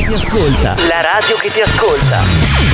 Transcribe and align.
che 0.00 0.06
ti 0.06 0.14
ascolta. 0.14 0.74
La 0.88 1.00
radio 1.02 1.36
che 1.36 1.50
ti 1.50 1.60
ascolta. 1.60 2.20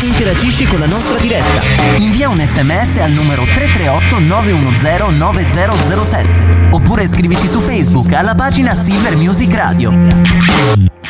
Interagisci 0.02 0.65
con 0.67 0.78
la 0.78 0.86
nostra 0.86 1.18
diretta. 1.18 1.60
Invia 1.99 2.29
un 2.29 2.41
sms 2.45 2.99
al 2.99 3.10
numero 3.10 3.42
338 3.42 4.18
910 4.21 5.17
9007 5.17 6.68
oppure 6.70 7.08
scrivici 7.08 7.49
su 7.49 7.60
Facebook 7.60 8.12
alla 8.12 8.34
pagina 8.34 8.75
Silver 8.75 9.16
Music 9.16 9.52
Radio. 9.54 11.05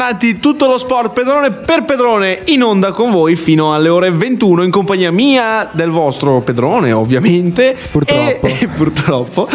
Radio, 0.00 0.18
siamo 0.20 0.20
tornati 0.20 0.38
tutto 0.38 0.66
lo 0.66 0.78
sport 0.78 1.12
pedrone 1.12 1.50
per 1.50 1.84
pedrone 1.84 2.42
in 2.46 2.62
onda 2.62 2.92
con 2.92 3.10
voi 3.10 3.36
fino 3.36 3.74
alle 3.74 3.90
ore 3.90 4.10
21 4.10 4.62
in 4.62 4.70
compagnia 4.70 5.10
mia 5.10 5.68
del 5.72 5.90
vostro 5.90 6.40
pedrone 6.40 6.90
ovviamente 6.92 7.76
Purtroppo. 7.90 8.46
e, 8.46 8.66
purtroppo 8.74 9.48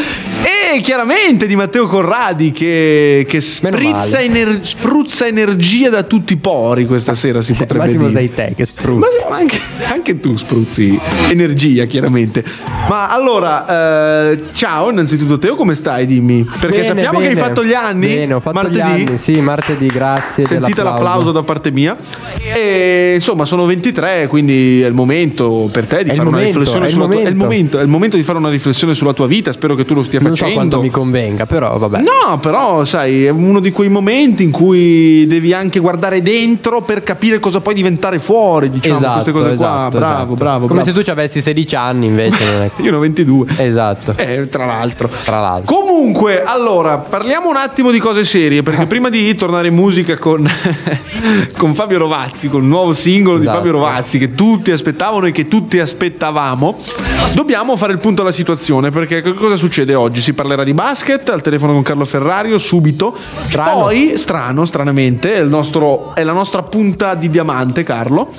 e 0.76 0.82
chiaramente 0.82 1.48
di 1.48 1.56
Matteo 1.56 1.88
Corradi 1.88 2.52
che, 2.52 3.26
che 3.28 3.40
sprizza, 3.42 4.20
ener- 4.20 4.62
spruzza 4.64 5.26
energia 5.28 5.90
da 5.90 6.04
tutti 6.04 6.34
i 6.34 6.38
pori 6.38 6.86
questa 6.86 7.14
sera 7.14 7.42
si 7.42 7.54
Cioè, 7.54 7.66
potrebbe 7.66 7.86
Massimo 7.86 8.08
dire 8.08 8.20
sei 8.20 8.34
te 8.34 8.54
che 8.56 8.66
spruzzi. 8.66 9.10
ma 9.30 9.36
anche, 9.38 9.60
anche 9.90 10.20
tu 10.20 10.36
spruzzi 10.36 11.00
energia, 11.32 11.86
chiaramente. 11.86 12.44
Ma 12.90 13.10
allora, 13.10 14.32
eh, 14.32 14.44
ciao, 14.54 14.90
innanzitutto 14.92 15.38
Teo, 15.38 15.56
come 15.56 15.76
stai? 15.76 16.06
Dimmi. 16.06 16.44
Perché 16.44 16.68
Bene, 16.68 16.84
sappiamo 16.84 17.20
che 17.20 17.28
hai 17.28 17.34
bene. 17.34 17.46
fatto 17.48 17.64
gli 17.64 17.74
anni. 17.74 18.08
Bene, 18.08 18.34
ho 18.34 18.40
fatto 18.40 18.56
martedì. 18.56 18.78
gli 18.78 18.82
anni. 18.82 19.18
Sì, 19.18 19.40
martedì, 19.42 19.86
grazie. 19.88 20.46
Sentite 20.46 20.84
l'applauso 20.84 21.32
da 21.32 21.44
parte 21.44 21.72
mia. 21.72 21.96
E 22.54 23.12
insomma, 23.16 23.46
sono 23.46 23.66
23, 23.66 24.28
quindi 24.28 24.82
è 24.82 24.88
il 24.88 24.94
momento 24.94 25.70
per 25.72 25.86
te 25.86 26.04
di 26.04 26.10
È 26.10 26.16
fare 26.16 26.28
una 26.28 26.38
momento, 26.38 26.60
riflessione 26.60 26.90
sulla 26.90 27.06
tua 27.06 27.14
è 27.16 27.18
il 27.18 27.36
momento. 27.36 27.44
momento, 27.44 27.80
è 27.80 27.82
il 27.82 27.88
momento 27.88 28.16
di 28.18 28.24
fare 28.24 28.38
una 28.38 28.50
riflessione 28.50 28.94
sulla 28.94 29.14
tua 29.14 29.28
vita. 29.28 29.52
Spero 29.52 29.76
che 29.76 29.86
tu 29.86 29.94
lo 29.94 30.04
stia 30.04 30.20
Non 30.20 30.36
so 30.36 30.44
facendo. 30.44 30.60
Quanto 30.70 30.82
mi 30.82 30.90
convenga, 30.90 31.46
però 31.46 31.78
vabbè. 31.78 32.00
No, 32.00 32.38
però 32.40 32.84
sai, 32.86 33.26
è 33.26 33.30
uno 33.30 33.60
di 33.60 33.72
quei 33.72 33.90
momenti 33.90 34.44
in 34.44 34.52
cui 34.52 35.26
devi 35.28 35.54
anche 35.54 35.80
guardare 35.80 36.22
dentro 36.22 36.82
per 36.82 37.04
capire 37.04 37.40
cosa 37.40 37.60
puoi 37.62 37.74
diventare 37.76 38.20
fuori, 38.20 38.70
diciamo, 38.70 38.98
esatto, 38.98 39.14
queste 39.14 39.32
cose 39.32 39.56
qua. 39.56 39.66
esatto, 39.66 39.98
Bravo, 39.98 40.16
esatto. 40.16 40.34
bravo, 40.36 40.68
Come 40.68 40.82
bravo. 40.82 40.86
se 40.86 40.94
tu 40.94 41.04
ci 41.04 41.12
avessi 41.12 41.42
16 41.42 41.76
anni 41.76 42.06
invece. 42.08 42.72
Io 42.78 42.92
ne 42.92 42.98
ho 42.98 43.00
22. 43.00 43.46
esatto. 43.58 44.14
Eh, 44.18 44.46
tra 44.48 44.66
l'altro. 44.66 45.10
Tra 45.24 45.40
l'altro. 45.42 45.76
Comunque, 45.76 46.42
allora, 46.42 46.98
parliamo 46.98 47.50
un 47.50 47.56
attimo 47.58 47.92
di 47.92 48.00
cose 48.00 48.24
serie, 48.24 48.64
perché 48.64 48.86
prima 48.86 49.10
di 49.10 49.34
tornare 49.36 49.68
in 49.68 49.76
musica 49.76 50.18
con, 50.18 50.48
con 51.58 51.74
Fabio 51.74 51.98
Rovazzi, 51.98 52.50
con 52.50 52.62
il 52.62 52.68
nuovo 52.68 52.94
singolo 52.94 53.38
Esatto. 53.38 53.50
di 53.52 53.58
Fabio 53.58 53.72
Rovazzi, 53.72 54.18
che 54.18 54.34
tutti 54.36 54.72
aspettavano 54.72 55.26
e 55.28 55.32
che 55.32 55.48
tutti 55.48 55.80
aspettavamo, 55.80 56.78
dobbiamo 57.34 57.76
fare 57.76 57.94
il 57.94 58.00
punto 58.00 58.22
alla 58.22 58.32
situazione, 58.32 58.90
perché 58.90 59.22
cosa 59.22 59.56
succede 59.56 59.94
oggi? 59.96 60.22
Si 60.22 60.34
parlerà 60.34 60.55
di 60.64 60.74
basket, 60.74 61.30
al 61.30 61.42
telefono 61.42 61.74
con 61.74 61.82
Carlo 61.84 62.06
Ferrario, 62.06 62.58
subito. 62.58 63.16
Strano. 63.40 63.82
Poi, 63.82 64.14
strano, 64.18 64.66
stranamente, 64.66 65.36
è, 65.36 65.40
il 65.40 65.50
nostro- 65.50 66.14
è 66.14 66.24
la 66.24 66.32
nostra 66.32 66.64
punta 66.64 67.16
di 67.16 67.30
diamante, 67.30 67.84
Carlo. 67.84 68.30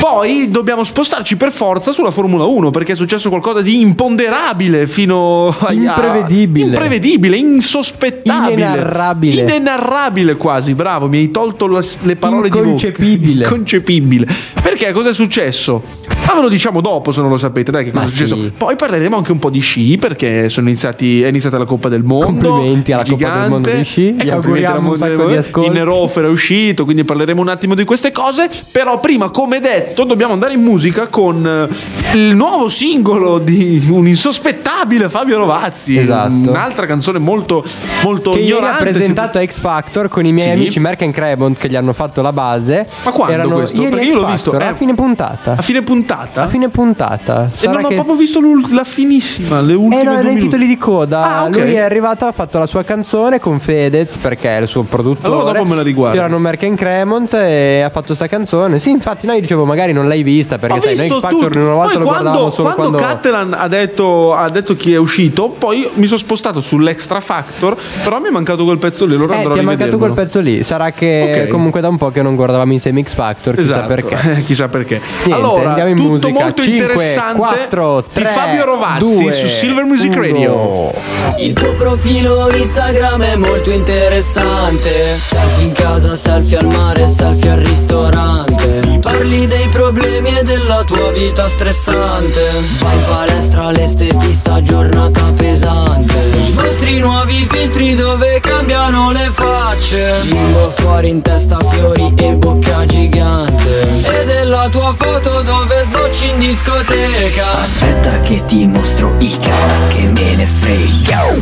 Poi 0.00 0.50
dobbiamo 0.50 0.82
spostarci 0.82 1.36
per 1.36 1.52
forza 1.52 1.92
sulla 1.92 2.10
Formula 2.10 2.44
1, 2.44 2.70
perché 2.70 2.92
è 2.92 2.96
successo 2.96 3.28
qualcosa 3.28 3.60
di 3.62 3.80
imponderabile 3.80 4.86
fino 4.86 5.54
a... 5.58 5.72
Imprevedibile. 5.92 6.70
Imprevedibile, 6.70 7.36
insospettabile. 7.36 8.52
Inenarrabile. 8.52 9.42
Inenarrabile 9.42 10.36
quasi, 10.36 10.74
bravo, 10.74 11.08
mi 11.08 11.18
hai 11.18 11.30
tolto 11.30 11.66
le, 11.66 11.84
le 12.02 12.16
parole 12.16 12.48
di. 12.48 12.56
Inconcepibile. 12.58 13.44
Inconcepibile. 13.44 14.26
Perché 14.60 14.92
cosa 14.92 15.10
è 15.10 15.14
successo? 15.14 15.82
Ma 16.26 16.34
ve 16.34 16.40
lo 16.40 16.48
diciamo 16.48 16.80
dopo 16.80 17.10
se 17.12 17.20
non 17.20 17.30
lo 17.30 17.36
sapete, 17.36 17.70
dai 17.70 17.84
che 17.84 17.90
cosa 17.90 18.04
Ma 18.04 18.08
è 18.08 18.12
successo. 18.12 18.36
sì. 18.36 18.52
Poi 18.56 18.76
parleremo 18.76 19.16
anche 19.16 19.32
un 19.32 19.38
po' 19.38 19.50
di 19.50 19.58
sci 19.60 19.96
perché 19.98 20.48
sono 20.48 20.68
iniziati, 20.68 21.22
è 21.22 21.28
iniziata 21.28 21.58
la 21.58 21.64
Coppa 21.64 21.88
del 21.88 22.02
Mondo. 22.04 22.26
Complimenti 22.48 22.92
alla 22.92 23.02
il 23.02 23.08
Coppa 23.10 23.40
del 23.40 23.50
Mondo 23.50 23.70
di 23.70 23.82
sci. 23.84 24.16
E 24.16 24.24
Gli 24.24 24.30
auguriamo 24.30 24.90
un 24.92 24.96
sacco 24.96 25.26
di 25.26 25.36
ascolti. 25.36 25.68
Il 25.68 25.74
Nerofer 25.74 26.24
è 26.24 26.28
uscito, 26.28 26.84
quindi 26.84 27.04
parleremo 27.04 27.40
un 27.40 27.48
attimo 27.48 27.74
di 27.74 27.84
queste 27.84 28.12
cose. 28.12 28.48
Però 28.70 29.00
prima, 29.00 29.30
come 29.30 29.58
detto, 29.60 30.04
dobbiamo 30.04 30.32
andare 30.32 30.54
in 30.54 30.62
musica 30.62 31.08
con 31.08 31.44
eh, 31.46 32.16
il 32.16 32.34
nuovo 32.34 32.68
singolo 32.68 33.38
di 33.38 33.86
un 33.90 34.06
insospettabile 34.06 35.08
Fabio 35.08 35.38
Rovazzi. 35.38 35.98
Esatto. 35.98 36.30
Un'altra 36.50 36.86
canzone 36.86 37.18
molto, 37.18 37.64
molto 38.04 38.30
Che 38.30 38.40
ignorante. 38.40 38.84
presentato 38.84 39.44
X 39.44 39.58
Factor 39.58 40.08
con 40.08 40.24
i 40.24 40.32
miei 40.32 40.46
Sì. 40.48 40.52
amici 40.54 40.80
Merck 40.80 41.02
and 41.02 41.12
Cremont 41.12 41.58
che 41.58 41.68
gli 41.68 41.76
hanno 41.76 41.92
fatto 41.92 42.22
la 42.22 42.32
base. 42.32 42.88
Ma 43.04 43.10
quando 43.10 43.34
Erano 43.34 43.54
questo? 43.56 43.82
Perché 43.82 44.04
io 44.04 44.20
l'ho 44.20 44.26
visto, 44.26 44.58
eh. 44.58 44.64
a 44.64 44.74
fine 44.74 44.94
puntata. 44.94 45.56
A 45.58 45.62
fine 45.62 45.82
puntata? 45.82 46.10
A 46.12 46.48
fine 46.48 46.68
puntata. 46.68 47.50
E 47.60 47.66
non 47.66 47.84
ho 47.84 47.88
che- 47.88 47.94
proprio 47.94 48.14
visto 48.16 48.40
la 48.72 48.84
finissima, 48.84 49.60
le 49.60 49.74
ultime 49.74 50.00
Eh 50.00 50.04
no, 50.04 50.12
due 50.14 50.22
nei 50.22 50.36
titoli 50.36 50.66
di 50.66 50.76
coda. 50.76 51.36
Ah, 51.38 51.44
ok. 51.44 51.50
Lui 51.50 51.72
è 51.74 51.80
arrivato, 51.80 52.24
ha 52.26 52.32
fatto 52.32 52.58
la 52.58 52.66
sua 52.66 52.82
canzone 52.82 53.40
con 53.40 53.58
Fedez 53.60 54.16
perché 54.16 54.56
è 54.58 54.60
il 54.60 54.68
suo 54.68 54.82
produttore. 54.82 55.26
Allora 55.34 55.52
dopo 55.52 55.64
me 55.64 55.76
la 55.76 55.82
riguardo. 55.82 56.18
Erano 56.18 56.38
Merck 56.38 56.62
and 56.64 56.76
Cremont 56.76 57.32
e 57.34 57.80
ha 57.82 57.90
fatto 57.90 58.14
sta 58.14 58.26
canzone. 58.26 58.78
Sì, 58.78 58.90
infatti, 58.90 59.26
noi 59.26 59.40
dicevo 59.40 59.64
magari 59.64 59.92
non 59.92 60.06
l'hai 60.08 60.22
vista 60.22 60.58
perché 60.58 60.76
Ho 60.78 60.80
sai, 60.80 60.96
noi 60.96 61.20
Factor 61.20 61.56
una 61.56 61.72
volta 61.74 61.88
Poi 61.92 61.98
lo 61.98 62.04
quando, 62.04 62.04
guardavamo 62.06 62.50
solo 62.50 62.72
quando 62.74 62.98
quando. 62.98 63.14
Catalan 63.14 63.54
ha 63.58 63.68
detto, 63.68 64.34
ha 64.34 64.48
detto 64.50 64.76
chi 64.76 64.92
è 64.92 64.96
uscito, 64.96 65.48
poi 65.48 65.88
mi 65.94 66.06
sono 66.06 66.18
spostato 66.18 66.60
sull'Extra 66.60 67.20
Factor, 67.20 67.76
però 68.02 68.20
mi 68.20 68.28
è 68.28 68.30
mancato 68.30 68.64
quel 68.64 68.78
pezzo 68.78 69.04
lì, 69.06 69.14
allora 69.14 69.34
Eh, 69.34 69.36
andrò 69.38 69.52
ti 69.54 69.58
è 69.58 69.62
mancato 69.62 69.98
quel 69.98 70.12
pezzo 70.12 70.40
lì. 70.40 70.62
Sarà 70.62 70.90
che 70.90 71.42
Ok. 71.44 71.48
comunque 71.48 71.80
da 71.80 71.88
un 71.88 71.96
po' 71.98 72.10
che 72.10 72.22
non 72.22 72.34
guardavamo 72.34 72.72
insieme 72.72 73.02
X 73.02 73.14
Factor, 73.14 73.54
chissà 73.54 73.70
Esatto, 73.70 73.86
perché. 73.88 74.18
eh, 74.38 74.42
chissà 74.44 74.68
perché. 74.68 75.00
Niente, 75.24 75.32
allora, 75.44 75.68
andiamo 75.68 75.90
in 75.90 75.96
tutto 76.02 76.28
musica. 76.28 76.44
molto 76.44 76.62
5, 76.62 76.80
interessante 76.80 77.38
4, 77.38 78.04
3, 78.12 78.22
di 78.22 78.28
Fabio 78.28 78.64
Rovazzi 78.64 79.22
2, 79.22 79.32
su 79.32 79.46
Silver 79.46 79.84
Music 79.84 80.12
1. 80.12 80.20
Radio. 80.20 80.92
Il 81.38 81.52
tuo 81.52 81.72
profilo 81.72 82.50
Instagram 82.50 83.22
è 83.22 83.36
molto 83.36 83.70
interessante 83.70 84.90
Selfie 85.16 85.64
in 85.64 85.72
casa, 85.72 86.14
selfie 86.14 86.58
al 86.58 86.66
mare, 86.66 87.06
selfie 87.06 87.50
al 87.50 87.58
ristorante 87.58 89.00
parli 89.02 89.46
dei 89.46 89.66
problemi 89.68 90.38
e 90.38 90.42
della 90.44 90.84
tua 90.84 91.10
vita 91.10 91.48
stressante 91.48 92.40
Vai 92.80 92.96
in 92.96 93.04
palestra, 93.04 93.70
l'estetista, 93.70 94.62
giornata 94.62 95.32
pesante 95.36 96.14
Mostri 96.54 96.98
nuovi 96.98 97.46
filtri 97.50 97.94
dove 97.94 98.40
cambiano 98.40 99.10
le 99.10 99.30
facce 99.32 100.20
Lingua 100.22 100.70
fuori 100.82 101.10
in 101.10 101.22
testa 101.22 101.58
fiori 101.70 102.12
e 102.16 102.34
bocca 102.34 102.84
gigante. 102.86 104.02
E 104.02 104.24
della 104.24 104.68
tua 104.68 104.92
foto 104.96 105.42
dove 105.42 105.82
sbocci 105.84 106.30
in 106.30 106.38
discoteca. 106.40 107.62
Aspetta 107.62 108.20
che 108.20 108.44
ti 108.44 108.66
mostro 108.66 109.14
il 109.18 109.36
cara 109.36 109.86
che 109.88 110.10
me 110.12 110.34
ne 110.34 110.46
frega. 110.46 111.34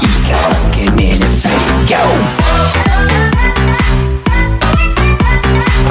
Il 0.00 0.22
cara 0.28 0.56
che 0.70 0.90
me 0.92 1.16
ne 1.16 1.26
frega. 1.26 1.98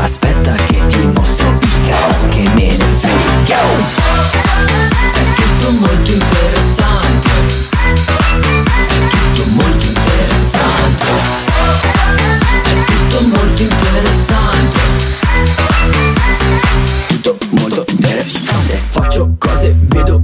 Aspetta 0.02 0.54
che 0.68 0.86
ti 0.88 1.12
mostro 1.14 1.60
il 1.62 1.90
cara 1.90 2.16
che 2.30 2.44
me 2.56 2.68
ne 2.78 2.86
frega. 3.02 3.60
È 5.14 5.24
tutto 5.36 5.72
molto 5.72 6.12
interessante 6.12 6.33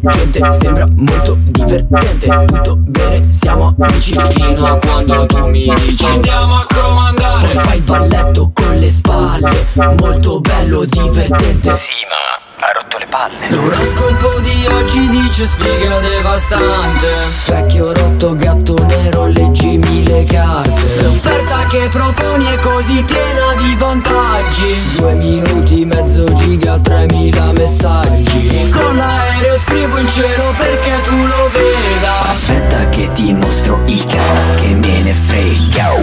vedo 0.10 0.30
gente, 0.30 0.54
sembra 0.54 0.88
molto 0.96 1.38
divertente 1.40 2.46
Tutto 2.46 2.76
bene, 2.78 3.32
siamo 3.32 3.76
amici 3.80 4.14
fino 4.30 4.66
a 4.66 4.78
quando 4.78 5.26
tu 5.26 5.48
mi 5.48 5.74
dici 5.76 6.06
Andiamo 6.06 6.56
a 6.56 6.66
comandare. 6.68 7.48
Poi 7.48 7.64
fai 7.64 7.78
il 7.78 7.84
balletto 7.84 8.52
con 8.54 8.80
le 8.80 8.90
spalle 8.90 9.68
Molto 9.74 10.40
bello, 10.40 10.86
divertente. 10.86 11.76
Sì, 11.76 11.92
ma 12.10 12.20
a 12.20 13.08
palle. 13.10 13.50
L'oroscopo 13.50 14.40
di 14.40 14.66
oggi 14.68 15.10
dice 15.10 15.46
sfiga 15.46 16.00
devastante. 16.00 17.08
Specchio 17.26 17.94
rotto, 17.94 18.36
gatto 18.36 18.76
nero, 18.86 19.26
leggimi 19.26 20.06
le 20.06 20.24
carte. 20.26 21.02
L'offerta 21.02 21.66
che 21.70 21.90
proponi 21.92 22.46
è 22.46 22.60
così 22.60 23.04
piena 23.04 23.54
di 23.58 23.76
vantaggi. 23.76 24.98
Due 24.98 25.14
minuti, 25.14 25.86
mezzo 25.86 26.24
giga, 26.34 26.80
3000 26.80 27.52
messaggi. 27.52 28.70
Con 28.70 28.96
l'aereo 28.96 29.58
scrivo 29.90 29.98
in 29.98 30.08
cielo 30.08 30.54
perché 30.58 31.02
tu 31.04 31.16
lo 31.16 31.50
veda. 31.52 32.30
Aspetta 32.30 32.90
che 32.90 33.12
ti 33.12 33.34
mostro 33.34 33.82
il 33.86 34.04
capo 34.04 34.42
che 34.56 34.68
me 34.76 35.02
ne 35.02 35.14
frega. 35.14 35.94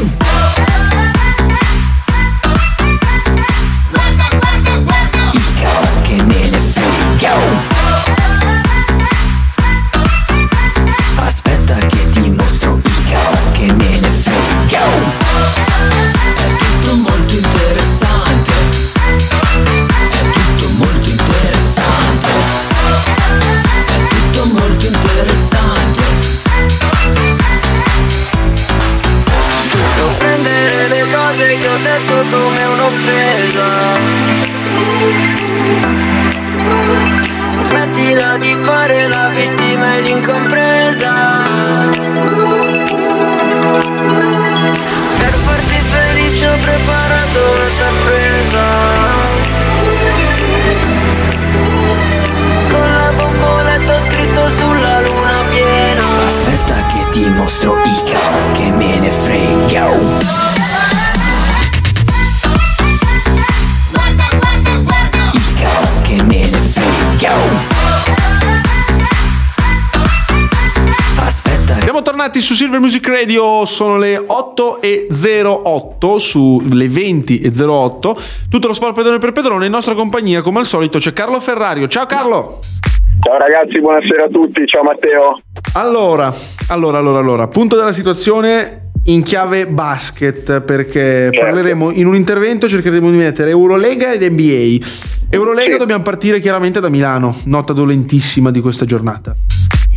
Il 5.32 5.54
capo 5.60 5.88
che 6.02 6.22
me 6.22 6.50
ne 6.50 6.58
frega 6.58 7.75
Aspetta 72.36 72.40
Siamo 72.40 72.40
tornati 72.40 72.40
su 72.40 72.54
Silver 72.54 72.80
Music 72.80 73.06
Radio, 73.08 73.64
sono 73.64 73.96
le 73.98 74.18
8.08 74.18 76.16
sulle 76.16 76.86
20.08. 76.86 78.16
Tutto 78.48 78.66
lo 78.66 78.72
sport 78.72 78.94
pedone 78.94 79.18
per 79.18 79.32
pedrone. 79.32 79.66
In 79.66 79.72
nostra 79.72 79.94
compagnia, 79.94 80.42
come 80.42 80.58
al 80.60 80.66
solito, 80.66 80.98
c'è 80.98 81.12
Carlo 81.12 81.40
Ferrario. 81.40 81.88
Ciao 81.88 82.06
Carlo! 82.06 82.60
Ciao 83.20 83.38
ragazzi, 83.38 83.80
buonasera 83.80 84.24
a 84.24 84.28
tutti, 84.28 84.66
ciao 84.66 84.82
Matteo. 84.82 85.40
Allora, 85.74 86.32
allora, 86.68 86.98
allora, 86.98 87.18
allora, 87.18 87.48
punto 87.48 87.76
della 87.76 87.92
situazione 87.92 88.90
in 89.04 89.22
chiave 89.22 89.66
basket 89.66 90.60
perché 90.60 91.30
Certo. 91.32 91.38
parleremo 91.38 91.90
in 91.92 92.06
un 92.06 92.14
intervento 92.14 92.68
cercheremo 92.68 93.10
di 93.10 93.16
mettere 93.16 93.50
Eurolega 93.50 94.12
ed 94.12 94.22
NBA. 94.22 94.84
Eurolega 95.30 95.72
Sì. 95.72 95.78
dobbiamo 95.78 96.02
partire 96.02 96.40
chiaramente 96.40 96.80
da 96.80 96.88
Milano, 96.90 97.34
nota 97.44 97.72
dolentissima 97.72 98.50
di 98.50 98.60
questa 98.60 98.84
giornata. 98.84 99.34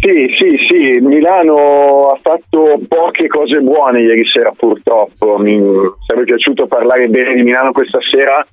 Sì, 0.02 0.34
sì, 0.38 0.56
sì, 0.66 1.00
Milano 1.02 2.12
ha 2.12 2.20
fatto 2.22 2.80
poche 2.88 3.28
cose 3.28 3.60
buone 3.60 4.00
ieri 4.02 4.26
sera 4.26 4.54
purtroppo, 4.56 5.38
mi 5.38 5.62
sarebbe 6.08 6.26
piaciuto 6.26 6.68
parlare 6.68 7.10
bene 7.10 7.36
di 7.36 7.44
Milano 7.44 7.74
questa 7.74 8.00
sera. 8.10 8.46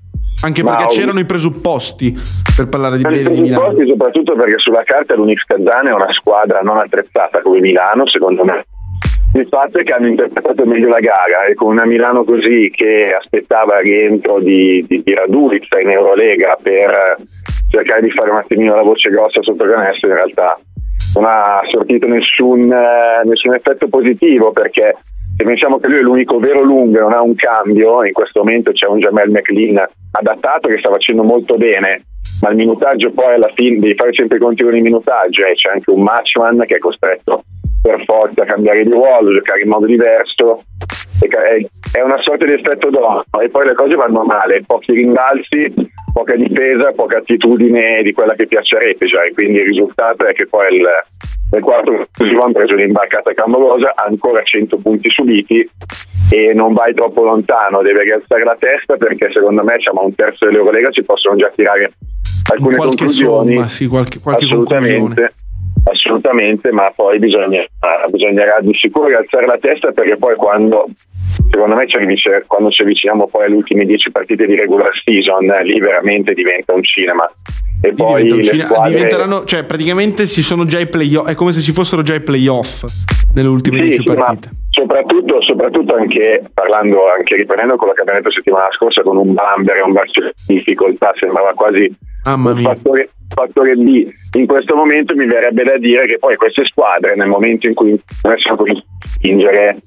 Anche 0.45 0.65
perché 0.65 0.83
ho- 0.83 0.89
c'erano 0.89 1.21
i 1.21 1.25
presupposti 1.25 2.13
per 2.57 2.69
parlare 2.69 2.97
di 2.97 3.03
bene 3.03 3.31
di 3.31 3.41
Milano. 3.41 3.75
soprattutto 3.87 4.35
perché 4.35 4.59
sulla 4.59 4.83
carta 4.83 5.15
l'Unix 5.15 5.45
Kazan 5.45 5.87
è 5.87 5.93
una 5.93 6.13
squadra 6.13 6.61
non 6.63 6.79
attrezzata 6.79 7.41
come 7.43 7.61
Milano, 7.61 8.09
secondo 8.09 8.45
me. 8.45 8.65
Il 9.35 9.47
fatto 9.49 9.79
è 9.79 9.85
che 9.85 9.93
hanno 9.93 10.09
interpretato 10.09 10.65
meglio 10.67 10.89
la 10.89 11.01
gara 11.01 11.45
e 11.45 11.55
con 11.55 11.71
una 11.71 11.85
Milano 11.85 12.25
così 12.25 12.71
che 12.75 13.15
aspettava 13.17 13.79
il 13.79 13.85
rientro 13.85 14.41
di, 14.41 14.85
di, 14.89 15.03
di 15.05 15.15
Radulica 15.15 15.79
in 15.79 15.91
Eurolega 15.91 16.59
per 16.61 17.17
cercare 17.71 18.01
di 18.03 18.11
fare 18.11 18.31
un 18.31 18.39
attimino 18.39 18.75
la 18.75 18.83
voce 18.83 19.11
grossa 19.11 19.43
sotto 19.43 19.65
canestro, 19.65 20.09
in 20.09 20.15
realtà 20.15 20.59
non 21.17 21.25
ha 21.25 21.61
sortito 21.71 22.07
nessun, 22.07 22.71
eh, 22.71 23.23
nessun 23.25 23.55
effetto 23.55 23.89
positivo 23.89 24.53
perché 24.53 24.97
se 25.37 25.45
pensiamo 25.45 25.79
che 25.79 25.89
lui 25.89 25.99
è 25.99 26.03
l'unico 26.03 26.39
vero 26.39 26.63
lungo 26.63 26.99
e 26.99 27.01
non 27.01 27.13
ha 27.13 27.21
un 27.21 27.35
cambio, 27.35 28.05
in 28.05 28.13
questo 28.13 28.41
momento 28.41 28.73
c'è 28.73 28.87
un 28.87 29.01
Jamel 29.01 29.31
McLean 29.31 29.87
adattato 30.13 30.69
che 30.69 30.79
sta 30.79 30.89
facendo 30.89 31.23
molto 31.23 31.57
bene, 31.57 32.05
ma 32.41 32.51
il 32.51 32.57
minutaggio 32.57 33.11
poi 33.13 33.35
alla 33.35 33.51
fine 33.55 33.79
devi 33.79 33.95
fare 33.95 34.15
sempre 34.15 34.39
i 34.39 34.41
conti 34.41 34.63
con 34.63 34.75
il 34.75 34.83
minutaggio 34.83 35.45
e 35.45 35.55
c'è 35.55 35.73
anche 35.73 35.91
un 35.91 36.03
matchman 36.03 36.65
che 36.67 36.77
è 36.77 36.79
costretto 36.79 37.45
per 37.83 38.03
forza 38.05 38.43
a 38.43 38.47
cambiare 38.47 38.83
di 38.83 38.91
ruolo, 38.91 39.33
giocare 39.33 39.61
in 39.61 39.69
modo 39.69 39.87
diverso. 39.87 40.63
È 41.19 42.01
una 42.03 42.21
sorta 42.21 42.45
di 42.45 42.53
effetto 42.53 42.91
dono 42.91 43.25
e 43.41 43.49
poi 43.49 43.67
le 43.67 43.75
cose 43.75 43.95
vanno 43.95 44.23
male, 44.23 44.65
pochi 44.67 44.93
rimbalzi, 44.93 45.73
poca 46.17 46.35
difesa, 46.35 46.93
poca 46.93 47.19
attitudine 47.19 48.01
di 48.03 48.15
quella 48.15 48.35
che 48.35 48.47
piace 48.47 48.77
a 48.77 48.79
Repeja 48.79 49.23
e 49.25 49.35
quindi 49.35 49.59
il 49.59 49.67
risultato 49.67 50.25
è 50.25 50.33
che 50.33 50.47
poi 50.47 50.77
il, 50.77 50.87
nel 51.51 51.63
quarto 51.63 51.93
conclusivo 51.93 52.43
hanno 52.43 52.53
preso 52.55 52.75
l'imbarcata 52.75 53.35
clamorosa, 53.35 53.93
ancora 53.95 54.41
100 54.43 54.79
punti 54.79 55.11
subiti 55.11 55.69
e 56.31 56.55
non 56.55 56.73
vai 56.73 56.95
troppo 56.95 57.23
lontano, 57.23 57.83
deve 57.83 58.05
rialzare 58.05 58.45
la 58.45 58.57
testa 58.59 58.97
perché 58.97 59.31
secondo 59.31 59.63
me 59.63 59.77
diciamo, 59.77 60.01
a 60.01 60.05
un 60.05 60.15
terzo 60.15 60.47
dell'Eurolega 60.47 60.89
ci 60.89 61.05
possono 61.05 61.37
già 61.37 61.53
tirare 61.55 61.93
alcune 62.51 62.77
qualche 62.77 62.97
conclusioni. 62.97 63.53
somma, 63.53 63.69
sì, 63.69 63.87
qualche- 63.87 64.19
qualche 64.19 64.45
assolutamente, 64.47 64.99
conclusione. 64.99 65.33
Assolutamente, 65.91 66.71
ma 66.73 66.93
poi 66.95 67.19
bisogna, 67.19 67.65
bisognerà 68.09 68.59
di 68.61 68.75
sicuro 68.75 69.09
rialzare 69.09 69.47
la 69.47 69.59
testa 69.59 69.93
perché 69.93 70.17
poi 70.17 70.35
quando 70.37 70.87
secondo 71.51 71.77
me 71.77 71.87
ci 71.87 71.97
quando 72.47 72.71
ci 72.71 72.83
avviciniamo 72.83 73.29
poi 73.29 73.47
alle 73.47 73.55
ultime 73.57 73.85
10 73.85 74.11
partite 74.11 74.47
di 74.47 74.57
regular 74.57 74.91
season, 75.05 75.47
lì 75.63 75.79
veramente 75.79 76.35
diventa 76.35 76.73
un 76.73 76.83
cinema. 76.83 77.31
E 77.81 77.93
poi 77.93 78.25
diventa 78.25 78.81
un 78.81 78.89
diventeranno, 78.89 79.45
cioè 79.45 79.65
praticamente 79.65 80.27
ci 80.27 80.43
sono 80.43 80.65
già 80.65 80.79
i 80.79 80.89
playoff, 80.89 81.29
è 81.29 81.35
come 81.35 81.53
se 81.53 81.61
ci 81.61 81.73
fossero 81.73 82.03
già 82.03 82.15
i 82.15 82.21
playoff 82.21 82.85
nelle 83.35 83.49
ultime 83.49 83.79
Sì, 83.79 83.83
10 83.85 83.97
sì, 83.97 84.15
partite. 84.15 84.51
soprattutto, 84.71 85.43
soprattutto 85.43 85.95
anche 85.95 86.43
parlando, 86.53 87.09
anche 87.09 87.37
riprendendo 87.37 87.77
quello 87.77 87.93
che 87.93 88.01
abbiamo 88.01 88.19
detto 88.19 88.33
settimana 88.33 88.69
scorsa 88.73 89.03
con 89.03 89.17
un 89.19 89.35
Bamber 89.35 89.77
e 89.77 89.83
un 89.83 89.93
Barcellona 89.93 90.33
in 90.49 90.57
difficoltà, 90.57 91.13
sembrava 91.19 91.53
quasi 91.55 91.95
Mamma 92.27 92.55
mia. 92.55 92.75
fattore, 92.75 93.11
fattore 93.29 93.77
B. 93.77 94.09
In 94.37 94.47
questo 94.47 94.75
momento 94.75 95.15
mi 95.15 95.27
verrebbe 95.27 95.63
da 95.63 95.79
dire 95.79 96.07
che 96.07 96.19
poi 96.19 96.37
queste 96.37 96.65
squadre, 96.65 97.15
nel 97.15 97.29
momento 97.29 97.69
in 97.69 97.75
cui 97.75 97.99
cominciano 98.21 98.63
a 98.63 98.83
spingere, 98.99 99.79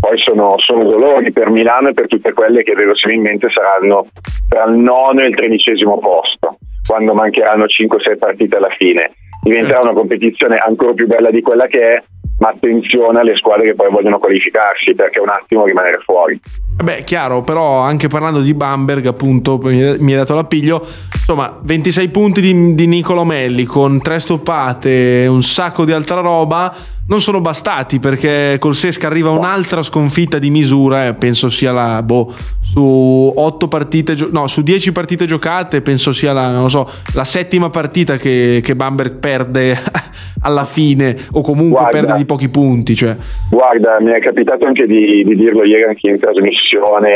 poi 0.00 0.18
sono, 0.18 0.54
sono 0.58 0.84
dolori 0.84 1.30
per 1.32 1.48
Milano 1.48 1.88
e 1.88 1.94
per 1.94 2.08
tutte 2.08 2.32
quelle 2.32 2.62
che 2.62 2.74
verosimilmente 2.74 3.48
saranno 3.50 4.08
tra 4.48 4.64
il 4.64 4.76
nono 4.76 5.20
e 5.20 5.28
il 5.28 5.34
tredicesimo 5.36 5.98
posto, 5.98 6.58
quando 6.86 7.14
mancheranno 7.14 7.64
5-6 7.64 8.18
partite 8.18 8.56
alla 8.56 8.74
fine. 8.76 9.12
Diventerà 9.42 9.80
una 9.80 9.92
competizione 9.92 10.56
ancora 10.56 10.92
più 10.92 11.06
bella 11.06 11.30
di 11.30 11.40
quella 11.40 11.66
che 11.66 11.94
è, 11.94 12.02
ma 12.38 12.48
attenzione 12.48 13.20
alle 13.20 13.36
squadre 13.36 13.66
che 13.66 13.74
poi 13.74 13.90
vogliono 13.90 14.18
qualificarsi 14.18 14.94
perché 14.94 15.20
un 15.20 15.30
attimo 15.30 15.64
rimanere 15.64 15.98
fuori. 16.04 16.38
Beh, 16.82 17.04
chiaro, 17.04 17.42
però 17.42 17.78
anche 17.78 18.08
parlando 18.08 18.40
di 18.40 18.52
Bamberg, 18.52 19.06
appunto, 19.06 19.58
mi 19.58 19.82
hai 19.82 20.14
dato 20.14 20.34
l'appiglio. 20.34 20.84
Insomma, 21.12 21.58
26 21.62 22.08
punti 22.08 22.40
di, 22.40 22.74
di 22.74 22.86
Nicolo 22.86 23.24
Melli 23.24 23.64
con 23.64 24.00
tre 24.02 24.20
stoppate 24.20 25.26
un 25.26 25.40
sacco 25.40 25.84
di 25.84 25.92
altra 25.92 26.20
roba 26.20 26.74
non 27.08 27.20
sono 27.20 27.40
bastati 27.40 28.00
perché 28.00 28.56
col 28.58 28.74
Sesca 28.74 29.06
arriva 29.06 29.30
un'altra 29.30 29.82
sconfitta 29.82 30.38
di 30.38 30.50
misura. 30.50 31.06
eh, 31.06 31.14
penso 31.14 31.48
sia 31.48 31.72
la 31.72 32.02
boh, 32.02 32.32
su 32.60 33.32
8 33.34 33.68
partite, 33.68 34.14
gio- 34.14 34.28
no, 34.32 34.46
su 34.46 34.62
10 34.62 34.92
partite 34.92 35.24
giocate, 35.26 35.82
penso 35.82 36.12
sia 36.12 36.32
la, 36.32 36.50
non 36.50 36.62
lo 36.62 36.68
so, 36.68 36.90
la 37.14 37.24
settima 37.24 37.70
partita 37.70 38.16
che, 38.16 38.60
che 38.62 38.74
Bamberg 38.74 39.18
perde 39.18 39.78
alla 40.42 40.64
fine 40.64 41.16
o 41.32 41.42
comunque 41.42 41.80
Guarda. 41.80 41.98
perde 42.00 42.16
di 42.18 42.24
pochi 42.24 42.48
punti. 42.48 42.94
Cioè. 42.94 43.16
Guarda, 43.50 43.98
mi 44.00 44.10
è 44.12 44.20
capitato 44.20 44.66
anche 44.66 44.86
di, 44.86 45.22
di 45.24 45.36
dirlo 45.36 45.64
ieri 45.64 45.84
anche 45.84 46.08
in 46.08 46.18
trasmissione, 46.18 47.10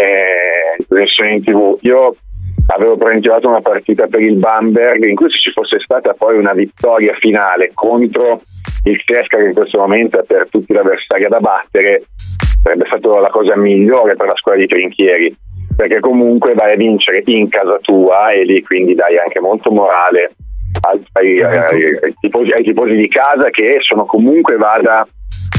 in 0.79 0.87
trasmissione 0.87 1.31
in 1.33 1.43
tv. 1.43 1.79
Io 1.83 2.17
avevo 2.75 2.97
preventivato 2.97 3.49
una 3.49 3.61
partita 3.61 4.07
per 4.07 4.21
il 4.21 4.37
Bamberg 4.37 5.03
in 5.05 5.17
cui 5.17 5.31
se 5.31 5.39
ci 5.39 5.51
fosse 5.51 5.79
stata 5.81 6.15
poi 6.15 6.37
una 6.37 6.53
vittoria 6.53 7.15
finale 7.15 7.73
contro 7.75 8.43
il 8.85 9.01
Cesca 9.05 9.37
che 9.39 9.47
in 9.47 9.55
questo 9.55 9.79
momento 9.79 10.21
è 10.21 10.25
per 10.25 10.49
tutti 10.49 10.73
l'avversaria 10.73 11.29
da 11.29 11.41
battere, 11.41 12.05
sarebbe 12.63 12.87
stata 12.87 13.21
la 13.21 13.31
cosa 13.31 13.57
migliore 13.57 14.17
per 14.17 14.27
la 14.27 14.37
squadra 14.37 14.61
di 14.61 14.69
Trinchieri, 14.69 15.37
perché 15.77 16.01
comunque 16.01 16.55
vai 16.55 16.73
a 16.73 16.77
vincere 16.77 17.23
in 17.27 17.49
casa 17.49 17.79
tua 17.81 18.31
e 18.31 18.45
lì 18.45 18.63
quindi 18.63 18.95
dai 18.95 19.19
anche 19.19 19.41
molto 19.41 19.71
morale 19.71 20.35
ai, 20.83 21.03
ai- 21.13 21.43
ai- 21.43 21.99
ai 22.03 22.15
tifosi, 22.21 22.51
tifosi 22.63 22.95
di 22.95 23.09
casa 23.09 23.51
che 23.51 23.79
sono 23.81 24.05
comunque 24.05 24.57
vada 24.57 25.07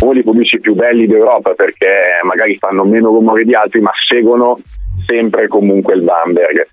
uno 0.01 0.13
dei 0.13 0.23
pubblici 0.23 0.59
più 0.59 0.73
belli 0.73 1.05
d'Europa 1.05 1.53
perché 1.53 2.19
magari 2.23 2.57
fanno 2.57 2.83
meno 2.85 3.09
rumore 3.09 3.43
di 3.43 3.53
altri 3.53 3.81
ma 3.81 3.91
seguono 4.07 4.59
sempre 5.05 5.47
comunque 5.47 5.93
il 5.95 6.01
Bamberg. 6.01 6.67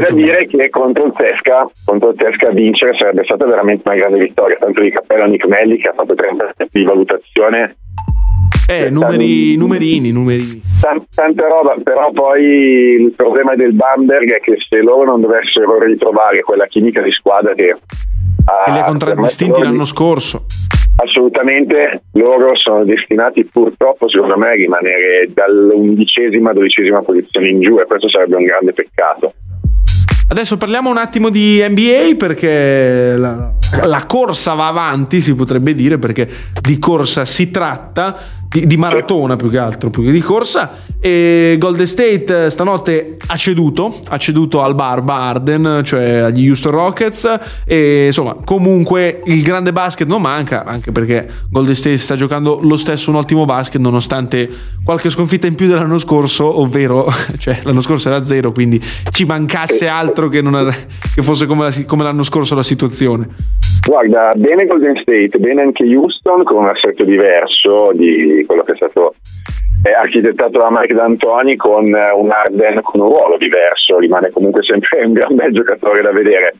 C'è 0.00 0.08
da 0.08 0.14
dire 0.14 0.46
che 0.46 0.68
contro 0.68 1.06
il 1.06 1.12
Tesca, 1.16 1.70
contro 1.84 2.10
il 2.10 2.16
Tesca 2.16 2.50
vincere 2.50 2.94
sarebbe 2.98 3.24
stata 3.24 3.46
veramente 3.46 3.82
una 3.88 3.96
grande 3.96 4.18
vittoria, 4.18 4.56
tanto 4.58 4.82
di 4.82 4.90
cappello 4.90 5.22
a 5.22 5.26
Nick 5.26 5.46
Melli 5.46 5.78
che 5.78 5.88
ha 5.88 5.94
fatto 5.94 6.14
30 6.14 6.52
di 6.70 6.84
valutazione 6.84 7.76
Eh, 8.68 8.90
numeri, 8.90 9.56
numerini, 9.56 10.10
numerini. 10.10 10.60
Tan- 10.80 11.04
tanta 11.14 11.46
roba, 11.46 11.76
però 11.82 12.10
poi 12.10 12.42
il 12.42 13.12
problema 13.12 13.54
del 13.54 13.72
Bamberg 13.72 14.34
è 14.34 14.40
che 14.40 14.56
se 14.68 14.82
loro 14.82 15.04
non 15.04 15.20
dovessero 15.20 15.78
ritrovare 15.82 16.42
quella 16.42 16.66
chimica 16.66 17.00
di 17.00 17.12
squadra 17.12 17.54
che 17.54 17.70
ha 17.70 18.70
E 18.70 18.72
li 18.72 18.78
ha 18.78 18.84
contraddistinti 18.84 19.62
l'anno 19.62 19.84
scorso. 19.84 20.44
Assolutamente, 20.98 22.04
loro 22.12 22.56
sono 22.56 22.84
destinati 22.84 23.44
purtroppo 23.44 24.08
secondo 24.08 24.36
me 24.36 24.48
a 24.48 24.54
rimanere 24.54 25.28
dall'undicesima, 25.32 26.52
dodicesima 26.52 27.02
posizione 27.02 27.48
in 27.48 27.60
giù 27.60 27.78
e 27.78 27.84
questo 27.84 28.08
sarebbe 28.08 28.36
un 28.36 28.44
grande 28.44 28.72
peccato. 28.72 29.32
Adesso 30.28 30.56
parliamo 30.56 30.90
un 30.90 30.96
attimo 30.96 31.30
di 31.30 31.64
NBA 31.66 32.16
perché 32.18 33.14
la, 33.16 33.52
la 33.84 34.06
corsa 34.06 34.54
va 34.54 34.66
avanti, 34.66 35.20
si 35.20 35.34
potrebbe 35.36 35.72
dire, 35.72 35.98
perché 35.98 36.28
di 36.60 36.78
corsa 36.80 37.24
si 37.24 37.52
tratta, 37.52 38.16
di, 38.48 38.66
di 38.66 38.76
maratona 38.76 39.36
più 39.36 39.50
che 39.50 39.58
altro, 39.58 39.90
più 39.90 40.02
che 40.04 40.10
di 40.10 40.20
corsa. 40.20 40.72
E 41.00 41.56
Golden 41.58 41.86
State 41.86 42.46
eh, 42.46 42.50
stanotte 42.50 43.16
ha 43.26 43.36
ceduto, 43.36 43.94
ha 44.08 44.16
ceduto 44.16 44.62
al 44.62 44.74
Barba 44.74 45.14
Arden, 45.14 45.82
cioè 45.84 46.16
agli 46.18 46.48
Houston 46.48 46.72
Rockets. 46.72 47.38
E 47.66 48.06
insomma, 48.06 48.36
comunque 48.44 49.20
il 49.24 49.42
grande 49.42 49.72
basket 49.72 50.06
non 50.06 50.20
manca, 50.20 50.64
anche 50.64 50.92
perché 50.92 51.26
Golden 51.50 51.74
State 51.74 51.98
sta 51.98 52.16
giocando 52.16 52.58
lo 52.62 52.76
stesso 52.76 53.10
un 53.10 53.16
ottimo 53.16 53.44
basket, 53.44 53.80
nonostante 53.80 54.48
qualche 54.84 55.10
sconfitta 55.10 55.46
in 55.46 55.54
più 55.54 55.66
dell'anno 55.66 55.98
scorso, 55.98 56.60
ovvero, 56.60 57.06
cioè 57.38 57.58
l'anno 57.64 57.80
scorso 57.80 58.08
era 58.08 58.24
zero, 58.24 58.52
quindi 58.52 58.80
ci 59.10 59.24
mancasse 59.24 59.86
altro 59.86 60.28
che, 60.28 60.38
era- 60.38 60.70
che 61.14 61.22
fosse 61.22 61.46
come, 61.46 61.64
la- 61.64 61.84
come 61.86 62.02
l'anno 62.02 62.22
scorso 62.22 62.54
la 62.54 62.62
situazione. 62.62 63.28
Guarda, 63.86 64.32
bene 64.34 64.66
Golden 64.66 64.96
State, 65.00 65.38
bene 65.38 65.62
anche 65.62 65.84
Houston 65.84 66.42
con 66.42 66.64
un 66.64 66.68
assetto 66.68 67.04
diverso 67.04 67.92
di 67.94 68.35
quello 68.44 68.62
che 68.62 68.72
è 68.72 68.76
stato 68.76 69.14
eh, 69.82 69.92
architettato 69.92 70.58
da 70.58 70.68
Mike 70.70 70.94
D'Antoni 70.94 71.56
con 71.56 71.94
eh, 71.94 72.10
un 72.10 72.30
Arden 72.30 72.80
con 72.82 73.00
un 73.00 73.08
ruolo 73.08 73.36
diverso, 73.36 73.98
rimane 73.98 74.30
comunque 74.30 74.62
sempre 74.62 75.04
un 75.06 75.12
gran 75.12 75.34
bel 75.34 75.52
giocatore 75.52 76.02
da 76.02 76.12
vedere. 76.12 76.54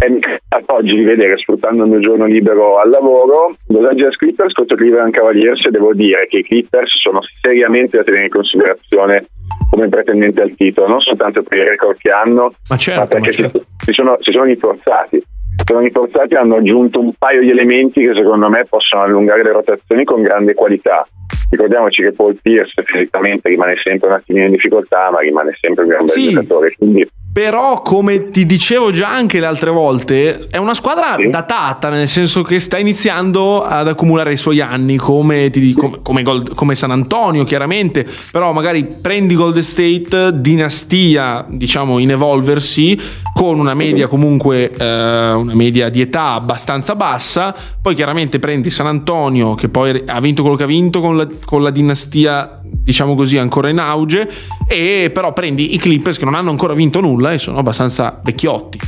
E 0.00 0.10
mi 0.10 0.18
capita 0.18 0.74
oggi 0.74 0.96
di 0.96 1.04
vedere, 1.04 1.36
sfruttando 1.36 1.84
il 1.84 1.90
mio 1.90 2.00
giorno 2.00 2.26
libero 2.26 2.78
al 2.80 2.90
lavoro, 2.90 3.54
Los 3.68 3.88
Angeles 3.88 4.16
Clippers 4.16 4.52
contro 4.52 4.76
Cleveland 4.76 5.12
Cavaliers 5.12 5.64
e 5.66 5.70
devo 5.70 5.94
dire 5.94 6.26
che 6.26 6.38
i 6.38 6.42
Clippers 6.42 6.98
sono 7.00 7.20
seriamente 7.40 7.98
da 7.98 8.02
tenere 8.02 8.24
in 8.24 8.30
considerazione 8.30 9.26
come 9.70 9.88
pretendenti 9.88 10.40
al 10.40 10.54
titolo, 10.56 10.88
non 10.88 11.00
soltanto 11.00 11.42
per 11.42 11.58
il 11.58 11.66
record 11.66 11.96
che 11.98 12.10
hanno, 12.10 12.54
Ma 12.68 12.76
certo, 12.76 13.00
ma 13.00 13.06
perché 13.06 13.32
certo. 13.32 13.58
si, 13.58 13.64
si 13.78 13.92
sono, 13.92 14.16
si 14.20 14.32
sono 14.32 14.44
rinforzati. 14.44 15.22
Sono 15.64 15.80
rinforzati 15.80 16.34
hanno 16.34 16.56
aggiunto 16.56 17.00
un 17.00 17.12
paio 17.16 17.40
di 17.40 17.50
elementi 17.50 18.00
che 18.00 18.12
secondo 18.14 18.48
me 18.48 18.64
possono 18.68 19.02
allungare 19.02 19.42
le 19.42 19.52
rotazioni 19.52 20.04
con 20.04 20.22
grande 20.22 20.54
qualità. 20.54 21.06
Ricordiamoci 21.50 22.02
che 22.02 22.12
Paul 22.12 22.36
Pierce 22.42 22.82
fisicamente 22.84 23.48
rimane 23.48 23.74
sempre 23.82 24.08
un 24.08 24.14
attimino 24.14 24.46
in 24.46 24.52
difficoltà, 24.52 25.10
ma 25.12 25.20
rimane 25.20 25.56
sempre 25.60 25.84
un 25.84 25.88
gran 25.90 26.04
bel 26.04 26.14
Sì. 26.14 26.28
giocatore. 26.30 26.74
Quindi 26.76 27.08
Però, 27.34 27.78
come 27.80 28.30
ti 28.30 28.46
dicevo 28.46 28.92
già 28.92 29.08
anche 29.08 29.40
le 29.40 29.46
altre 29.46 29.70
volte, 29.70 30.36
è 30.50 30.56
una 30.56 30.72
squadra 30.74 31.14
Sì. 31.16 31.28
datata, 31.28 31.88
nel 31.88 32.06
senso 32.06 32.42
che 32.42 32.60
sta 32.60 32.78
iniziando 32.78 33.60
ad 33.64 33.88
accumulare 33.88 34.30
i 34.32 34.36
suoi 34.36 34.60
anni, 34.60 34.96
come, 34.98 35.50
ti 35.50 35.58
dico- 35.58 35.80
come, 35.80 35.98
come 36.02 36.22
Gold- 36.22 36.54
come 36.54 36.76
San 36.76 36.92
Antonio, 36.92 37.42
chiaramente. 37.42 38.06
Però 38.30 38.52
magari 38.52 38.86
prendi 39.02 39.34
Golden 39.34 39.64
State, 39.64 40.30
dinastia, 40.40 41.44
diciamo, 41.48 41.98
in 41.98 42.12
evolversi, 42.12 42.96
con 43.34 43.58
una 43.58 43.74
media 43.74 44.06
comunque, 44.06 44.70
eh, 44.70 45.32
una 45.32 45.54
media 45.54 45.90
di 45.90 46.00
età 46.00 46.34
abbastanza 46.34 46.94
bassa. 46.94 47.54
Poi 47.82 47.94
chiaramente 47.94 48.38
prendi 48.38 48.70
San 48.70 48.86
Antonio, 48.86 49.54
che 49.54 49.68
poi 49.68 50.04
ha 50.06 50.20
vinto 50.20 50.42
quello 50.42 50.56
che 50.56 50.62
ha 50.62 50.68
vinto 50.68 51.00
con 51.00 51.16
la, 51.16 51.26
con 51.44 51.62
la 51.62 51.70
dinastia, 51.70 52.60
diciamo 52.62 53.14
così, 53.14 53.36
ancora 53.36 53.68
in 53.68 53.80
auge. 53.80 54.28
E 54.68 55.10
però 55.12 55.32
prendi 55.32 55.74
i 55.74 55.78
Clippers 55.78 56.16
che 56.16 56.24
non 56.24 56.34
hanno 56.34 56.50
ancora 56.50 56.74
vinto 56.74 57.00
nulla 57.00 57.32
e 57.32 57.38
sono 57.38 57.58
abbastanza 57.58 58.20
vecchiotti. 58.22 58.78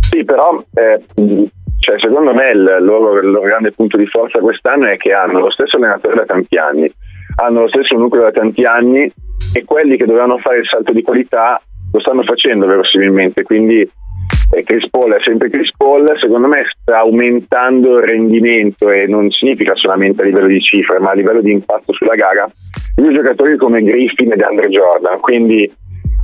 Sì, 0.00 0.24
però 0.24 0.64
eh, 0.72 1.02
cioè, 1.84 2.00
secondo 2.00 2.32
me 2.32 2.50
il 2.50 2.78
loro, 2.80 3.20
il 3.20 3.30
loro 3.30 3.46
grande 3.46 3.72
punto 3.72 3.98
di 3.98 4.06
forza 4.06 4.38
quest'anno 4.38 4.86
è 4.86 4.96
che 4.96 5.12
hanno 5.12 5.40
lo 5.40 5.50
stesso 5.50 5.76
allenatore 5.76 6.14
da 6.16 6.24
tanti 6.24 6.56
anni, 6.56 6.90
hanno 7.36 7.60
lo 7.60 7.68
stesso 7.68 7.96
nucleo 7.96 8.22
da 8.22 8.30
tanti 8.30 8.62
anni 8.62 9.12
e 9.52 9.64
quelli 9.64 9.98
che 9.98 10.06
dovevano 10.06 10.38
fare 10.38 10.60
il 10.60 10.66
salto 10.66 10.92
di 10.92 11.02
qualità 11.02 11.60
lo 11.94 12.00
stanno 12.00 12.24
facendo 12.24 12.66
verosimilmente, 12.66 13.44
quindi 13.44 13.88
eh, 14.50 14.62
Chris 14.64 14.90
Paul 14.90 15.12
è 15.12 15.22
sempre 15.22 15.48
Chris 15.48 15.70
Paul, 15.76 16.12
secondo 16.18 16.48
me 16.48 16.64
sta 16.80 16.98
aumentando 16.98 17.98
il 17.98 18.04
rendimento 18.04 18.90
e 18.90 19.06
non 19.06 19.30
significa 19.30 19.76
solamente 19.76 20.22
a 20.22 20.24
livello 20.24 20.48
di 20.48 20.60
cifre, 20.60 20.98
ma 20.98 21.10
a 21.10 21.14
livello 21.14 21.40
di 21.40 21.52
impatto 21.52 21.92
sulla 21.92 22.16
gara, 22.16 22.50
due 22.96 23.14
giocatori 23.14 23.56
come 23.56 23.80
Griffin 23.82 24.32
ed 24.32 24.42
Andre 24.42 24.68
Jordan, 24.70 25.20
quindi 25.20 25.72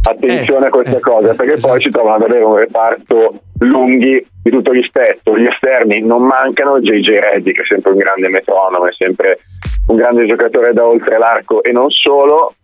attenzione 0.03 0.65
Eh, 0.65 0.69
a 0.69 0.71
questa 0.71 0.97
eh, 0.97 1.01
cosa, 1.01 1.35
perché 1.35 1.53
esatto. 1.53 1.75
poi 1.75 1.83
si 1.83 1.91
trovano 1.91 2.17
ad 2.17 2.23
avere 2.23 2.45
un 2.45 2.57
reparto 2.57 3.43
lunghi 3.61 4.27
di 4.43 4.51
tutto 4.51 4.73
rispetto, 4.73 5.39
gli 5.39 5.47
esterni 5.47 6.01
non 6.01 6.25
mancano, 6.25 6.81
JJ 6.81 7.09
Reddy 7.11 7.53
che 7.53 7.63
è 7.63 7.67
sempre 7.67 7.93
un 7.93 7.99
grande 7.99 8.29
metronomo, 8.29 8.89
è 8.89 8.93
sempre 8.93 9.39
un 9.87 9.97
grande 9.97 10.27
giocatore 10.27 10.73
da 10.73 10.85
oltre 10.85 11.17
l'arco 11.17 11.63
e 11.63 11.71
non 11.71 11.91
solo, 11.91 12.55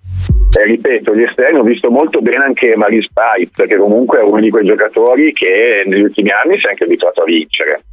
eh, 0.58 0.64
ripeto, 0.64 1.14
gli 1.14 1.22
esterni 1.22 1.58
ho 1.58 1.62
visto 1.62 1.90
molto 1.90 2.20
bene 2.20 2.44
anche 2.44 2.76
Maris 2.76 3.08
Pipe, 3.12 3.66
che 3.66 3.76
comunque 3.76 4.20
è 4.20 4.22
uno 4.22 4.40
di 4.40 4.50
quei 4.50 4.64
giocatori 4.64 5.32
che 5.32 5.82
negli 5.86 6.02
ultimi 6.02 6.30
anni 6.30 6.58
si 6.58 6.66
è 6.66 6.70
anche 6.70 6.84
abituato 6.84 7.22
a 7.22 7.24
vincere. 7.24 7.84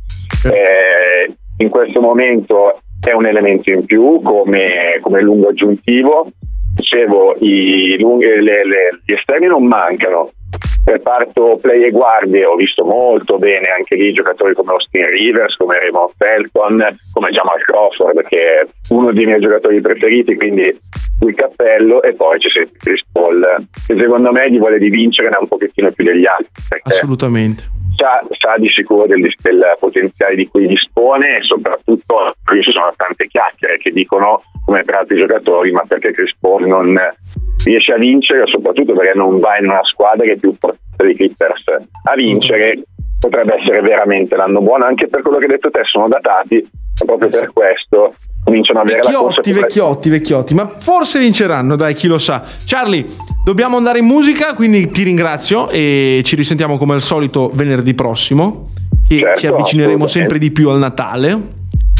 Eh, 0.51 1.33
in 1.57 1.69
questo 1.69 2.01
momento 2.01 2.79
è 3.05 3.11
un 3.13 3.25
elemento 3.25 3.69
in 3.69 3.85
più 3.85 4.21
come, 4.21 4.99
come 5.01 5.21
lungo 5.21 5.49
aggiuntivo. 5.49 6.31
Dicevo, 6.75 7.35
i 7.39 7.97
lunghi- 7.99 8.41
le- 8.41 8.65
le- 8.65 8.99
gli 9.05 9.13
esterni 9.13 9.47
non 9.47 9.65
mancano. 9.65 10.31
Reparto 10.85 11.57
play 11.61 11.83
e 11.83 11.91
guardie 11.91 12.45
ho 12.45 12.55
visto 12.55 12.83
molto 12.83 13.37
bene 13.37 13.69
anche 13.69 13.95
lì 13.95 14.11
giocatori 14.13 14.53
come 14.53 14.73
Austin 14.73 15.09
Rivers, 15.09 15.55
come 15.55 15.79
Raymond 15.79 16.11
Felton, 16.17 16.97
come 17.13 17.29
Jamal 17.31 17.61
Crawford 17.61 18.23
che 18.27 18.37
è 18.37 18.67
uno 18.89 19.11
dei 19.13 19.25
miei 19.25 19.39
giocatori 19.39 19.79
preferiti, 19.81 20.35
quindi 20.35 20.77
il 21.21 21.35
cappello 21.35 22.01
e 22.01 22.13
poi 22.13 22.37
c'è 22.39 22.49
sempre 22.49 22.77
Chris 22.79 23.01
Paul 23.11 23.65
che 23.87 23.95
secondo 23.97 24.31
me 24.31 24.49
gli 24.51 24.57
vuole 24.57 24.77
di 24.77 24.89
vincere 24.89 25.35
un 25.39 25.47
pochettino 25.47 25.91
più 25.91 26.03
degli 26.03 26.25
altri 26.25 26.51
Assolutamente. 26.83 27.63
sa, 27.95 28.21
sa 28.37 28.57
di 28.57 28.69
sicuro 28.69 29.05
del, 29.07 29.21
del 29.41 29.77
potenziale 29.79 30.35
di 30.35 30.47
cui 30.47 30.67
dispone 30.67 31.37
e 31.37 31.43
soprattutto 31.43 32.35
qui 32.43 32.61
ci 32.61 32.71
sono 32.71 32.91
tante 32.95 33.27
chiacchiere 33.27 33.77
che 33.77 33.82
dicono 33.93 34.41
come 34.65 34.83
per 34.83 34.95
altri 34.95 35.17
giocatori 35.17 35.71
ma 35.71 35.83
perché 35.87 36.11
Chris 36.11 36.35
Paul 36.39 36.67
non 36.67 36.97
riesce 37.63 37.93
a 37.93 37.97
vincere 37.97 38.45
soprattutto 38.47 38.93
perché 38.93 39.13
non 39.15 39.39
va 39.39 39.57
in 39.57 39.69
una 39.69 39.83
squadra 39.83 40.25
che 40.25 40.33
è 40.33 40.37
più 40.37 40.55
forte 40.59 40.79
dei 40.97 41.15
Clippers 41.15 41.63
a 42.03 42.15
vincere 42.15 42.83
potrebbe 43.19 43.55
essere 43.59 43.81
veramente 43.81 44.35
l'anno 44.35 44.61
buono 44.61 44.85
anche 44.85 45.07
per 45.07 45.21
quello 45.21 45.37
che 45.37 45.45
hai 45.45 45.51
detto 45.51 45.69
te 45.69 45.81
sono 45.83 46.07
datati 46.07 46.57
e 46.57 47.05
proprio 47.05 47.29
per 47.29 47.51
questo 47.53 48.15
cominciano 48.43 48.81
ad 48.81 48.89
avere 48.89 49.03
la 49.03 49.17
corsa 49.17 49.41
Vecchiotti, 49.41 49.51
più 49.51 49.61
vecchiotti, 49.61 50.09
vecchiotti, 50.09 50.53
ma 50.53 50.67
forse 50.67 51.17
vinceranno, 51.17 51.77
dai, 51.77 51.93
chi 51.93 52.07
lo 52.07 52.19
sa. 52.19 52.43
Charlie, 52.65 53.05
dobbiamo 53.45 53.77
andare 53.77 53.99
in 53.99 54.05
musica, 54.05 54.53
quindi 54.53 54.91
ti 54.91 55.03
ringrazio 55.03 55.69
e 55.69 56.21
ci 56.25 56.35
risentiamo 56.35 56.77
come 56.77 56.93
al 56.93 56.99
solito 56.99 57.49
venerdì 57.53 57.93
prossimo, 57.93 58.71
che 59.07 59.19
Certo, 59.19 59.39
ci 59.39 59.47
avvicineremo 59.47 60.07
sempre 60.07 60.37
di 60.37 60.51
più 60.51 60.69
al 60.69 60.79
Natale. 60.79 61.39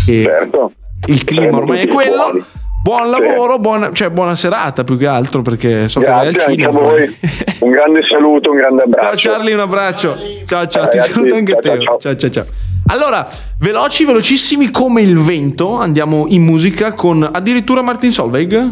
E 0.05 0.23
certo 0.23 0.73
Il 1.05 1.23
clima 1.23 1.41
Saremo 1.43 1.57
ormai 1.57 1.79
è 1.81 1.87
quello. 1.87 2.45
Buon 2.83 3.03
Sì. 3.05 3.09
lavoro, 3.21 3.59
buona, 3.59 3.91
cioè 3.93 4.09
buona 4.09 4.35
serata 4.35 4.83
più 4.83 4.97
che 4.97 5.07
altro 5.07 5.41
perché 5.41 5.87
so 5.87 6.01
che 6.01 6.05
vai 6.05 6.27
al 6.27 6.33
Grazie 6.33 6.49
anche 6.51 6.63
a 6.65 6.69
cinema. 6.69 6.89
voi. 6.89 7.17
Un 7.59 7.71
grande 7.71 8.01
saluto, 8.09 8.51
un 8.51 8.57
grande 8.57 8.83
abbraccio. 8.83 9.17
Ciao 9.17 9.31
Charlie, 9.33 9.53
un 9.53 9.59
abbraccio. 9.61 10.17
Ciao 10.45 10.67
ciao, 10.67 10.87
ti 10.89 10.97
Ragazzi, 10.97 11.13
saluto 11.13 11.35
anche 11.35 11.51
ciao, 11.53 11.61
te. 11.61 11.67
ciao, 11.69 11.77
ciao. 11.85 11.97
Ciao 11.99 12.15
ciao 12.17 12.29
ciao. 12.29 12.45
Allora, 12.87 13.27
veloci, 13.59 14.03
velocissimi 14.03 14.69
come 14.69 15.01
il 15.01 15.17
vento, 15.17 15.77
andiamo 15.79 16.25
in 16.27 16.43
musica 16.43 16.91
con 16.91 17.27
addirittura 17.31 17.81
Martin 17.81 18.11
Solveig. 18.11 18.69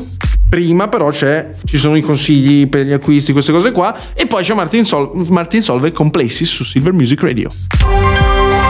Prima 0.50 0.90
però 0.90 1.08
c'è, 1.12 1.52
ci 1.64 1.78
sono 1.78 1.96
i 1.96 2.02
consigli 2.02 2.68
per 2.68 2.84
gli 2.84 2.92
acquisti, 2.92 3.32
queste 3.32 3.54
cose 3.54 3.72
qua, 3.72 3.96
e 4.14 4.26
poi 4.26 4.44
c'è 4.44 4.54
Martin, 4.54 4.84
Sol- 4.84 5.12
Martin 5.30 5.62
Solveig 5.62 5.94
con 5.94 6.12
Places 6.12 6.50
su 6.50 6.66
Silver 6.66 6.92
Music 6.92 7.22
Radio. 7.22 7.50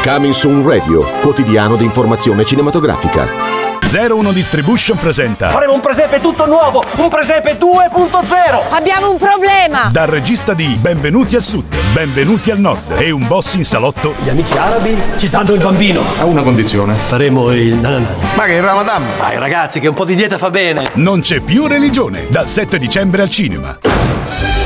Coming 0.03 0.33
Soon 0.33 0.63
Radio, 0.67 1.03
quotidiano 1.21 1.75
di 1.75 1.83
informazione 1.85 2.45
cinematografica. 2.45 3.50
01 3.89 4.31
Distribution 4.31 4.97
presenta 4.97 5.49
Faremo 5.49 5.73
un 5.73 5.81
presepe 5.81 6.19
tutto 6.19 6.45
nuovo, 6.45 6.83
un 6.95 7.09
presepe 7.09 7.57
2.0. 7.57 8.73
Abbiamo 8.73 9.11
un 9.11 9.17
problema! 9.17 9.89
dal 9.91 10.07
regista 10.07 10.53
di 10.53 10.77
Benvenuti 10.79 11.35
al 11.35 11.43
Sud, 11.43 11.65
Benvenuti 11.93 12.51
al 12.51 12.59
Nord 12.59 12.93
e 12.97 13.11
un 13.11 13.27
boss 13.27 13.55
in 13.55 13.65
salotto 13.65 14.13
Gli 14.23 14.29
amici 14.29 14.57
arabi 14.57 14.97
ci 15.17 15.27
danno 15.29 15.53
il 15.53 15.61
bambino. 15.61 16.01
Ha 16.19 16.25
una 16.25 16.41
condizione. 16.41 16.93
Faremo 16.93 17.51
il 17.51 17.75
nanana. 17.75 18.07
Ma 18.35 18.43
che 18.43 18.53
il 18.53 18.63
Ramadan? 18.63 19.03
Dai 19.17 19.37
ragazzi 19.37 19.79
che 19.79 19.87
un 19.87 19.95
po' 19.95 20.05
di 20.05 20.15
dieta 20.15 20.37
fa 20.37 20.49
bene. 20.49 20.89
Non 20.93 21.21
c'è 21.21 21.39
più 21.41 21.67
religione 21.67 22.27
dal 22.29 22.47
7 22.47 22.77
dicembre 22.77 23.23
al 23.23 23.29
cinema. 23.29 23.77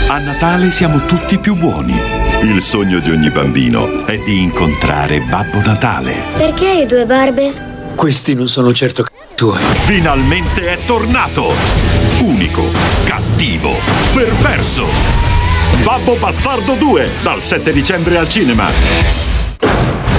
A 0.07 0.19
Natale 0.19 0.69
siamo 0.69 0.99
tutti 1.07 1.39
più 1.39 1.55
buoni. 1.55 1.99
Il 2.43 2.61
sogno 2.61 2.99
di 2.99 3.09
ogni 3.09 3.31
bambino 3.31 4.05
è 4.05 4.17
di 4.17 4.43
incontrare 4.43 5.21
Babbo 5.21 5.61
Natale. 5.65 6.13
Perché 6.37 6.67
hai 6.69 6.85
due 6.85 7.05
barbe? 7.05 7.73
Questi 7.95 8.35
non 8.35 8.47
sono 8.47 8.73
certo 8.73 9.03
c- 9.03 9.09
tuoi. 9.35 9.61
Finalmente 9.81 10.67
è 10.73 10.77
tornato! 10.85 11.53
Unico, 12.19 12.63
cattivo, 13.05 13.73
perverso! 14.13 14.85
Babbo 15.83 16.15
Bastardo 16.15 16.73
2, 16.75 17.09
dal 17.23 17.41
7 17.41 17.71
dicembre 17.71 18.17
al 18.17 18.29
cinema. 18.29 19.34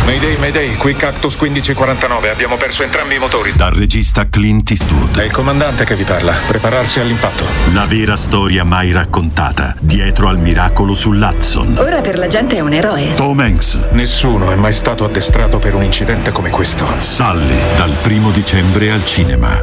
Mayday, 0.07 0.37
Mayday, 0.39 0.77
qui 0.77 0.95
Cactus 0.95 1.35
1549. 1.35 2.31
Abbiamo 2.31 2.57
perso 2.57 2.85
entrambi 2.85 3.17
i 3.17 3.19
motori. 3.19 3.53
Dal 3.57 3.73
regista 3.73 4.29
Clint 4.29 4.69
È 4.69 4.73
Eastwood. 4.73 5.17
il 5.25 5.33
comandante 5.33 5.85
che 5.85 5.97
vi 5.97 6.05
parla. 6.05 6.33
Prepararsi 6.47 7.01
all'impatto. 7.01 7.45
La 7.73 7.87
vera 7.87 8.15
storia 8.15 8.63
mai 8.63 8.93
raccontata, 8.93 9.75
dietro 9.81 10.29
al 10.29 10.39
miracolo 10.39 10.95
sull'Hudson. 10.95 11.75
Ora 11.79 12.01
per 12.03 12.19
la 12.19 12.29
gente 12.29 12.57
è 12.57 12.61
un 12.61 12.73
eroe. 12.73 13.15
Tom 13.15 13.41
Hanks, 13.41 13.79
Nessuno 13.91 14.53
è 14.53 14.55
mai 14.55 14.73
stato 14.73 15.05
addestrato 15.05 15.59
per 15.59 15.75
un 15.75 15.83
incidente 15.83 16.31
come 16.31 16.51
questo. 16.51 16.87
Sally, 16.99 17.59
dal 17.77 17.91
primo 18.01 18.31
dicembre 18.31 18.93
al 18.93 19.05
cinema. 19.05 19.61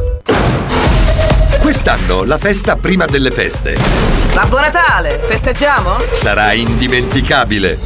Quest'anno 1.62 2.26
la 2.26 2.38
festa 2.38 2.76
prima 2.76 3.06
delle 3.06 3.32
feste 3.32 3.78
Babbo 4.34 4.60
Natale, 4.60 5.22
festeggiamo? 5.26 5.96
sarà 6.12 6.52
indimenticabile 6.52 7.80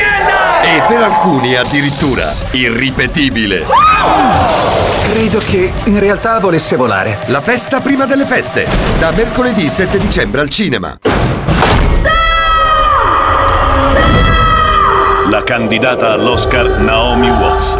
Amo 0.00 0.24
questa 0.24 0.58
azienda! 0.58 0.62
e 0.64 0.82
per 0.88 1.02
alcuni 1.02 1.56
addirittura 1.56 2.32
irripetibile. 2.52 3.66
Credo 5.10 5.38
che 5.38 5.72
in 5.84 6.00
realtà 6.00 6.38
volesse 6.40 6.76
volare. 6.76 7.18
La 7.26 7.40
festa 7.40 7.80
prima 7.80 8.06
delle 8.06 8.24
feste, 8.24 8.66
da 8.98 9.10
mercoledì 9.12 9.68
7 9.68 9.98
dicembre 9.98 10.40
al 10.40 10.48
cinema. 10.48 10.98
La 15.28 15.42
candidata 15.42 16.12
all'Oscar 16.12 16.78
Naomi 16.80 17.30
Watts. 17.30 17.74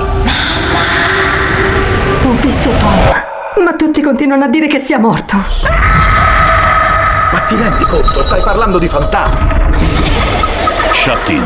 Ho 2.24 2.32
visto 2.32 2.70
Tom. 2.76 3.64
Ma 3.64 3.74
tutti 3.76 4.02
continuano 4.02 4.44
a 4.44 4.48
dire 4.48 4.66
che 4.66 4.78
sia 4.78 4.98
morto. 4.98 5.36
Ma 7.32 7.40
ti 7.40 7.56
rendi 7.56 7.84
conto? 7.84 8.22
Stai 8.22 8.42
parlando 8.42 8.78
di 8.78 8.88
fantasmi. 8.88 10.13
Shut 10.94 11.28
In. 11.28 11.44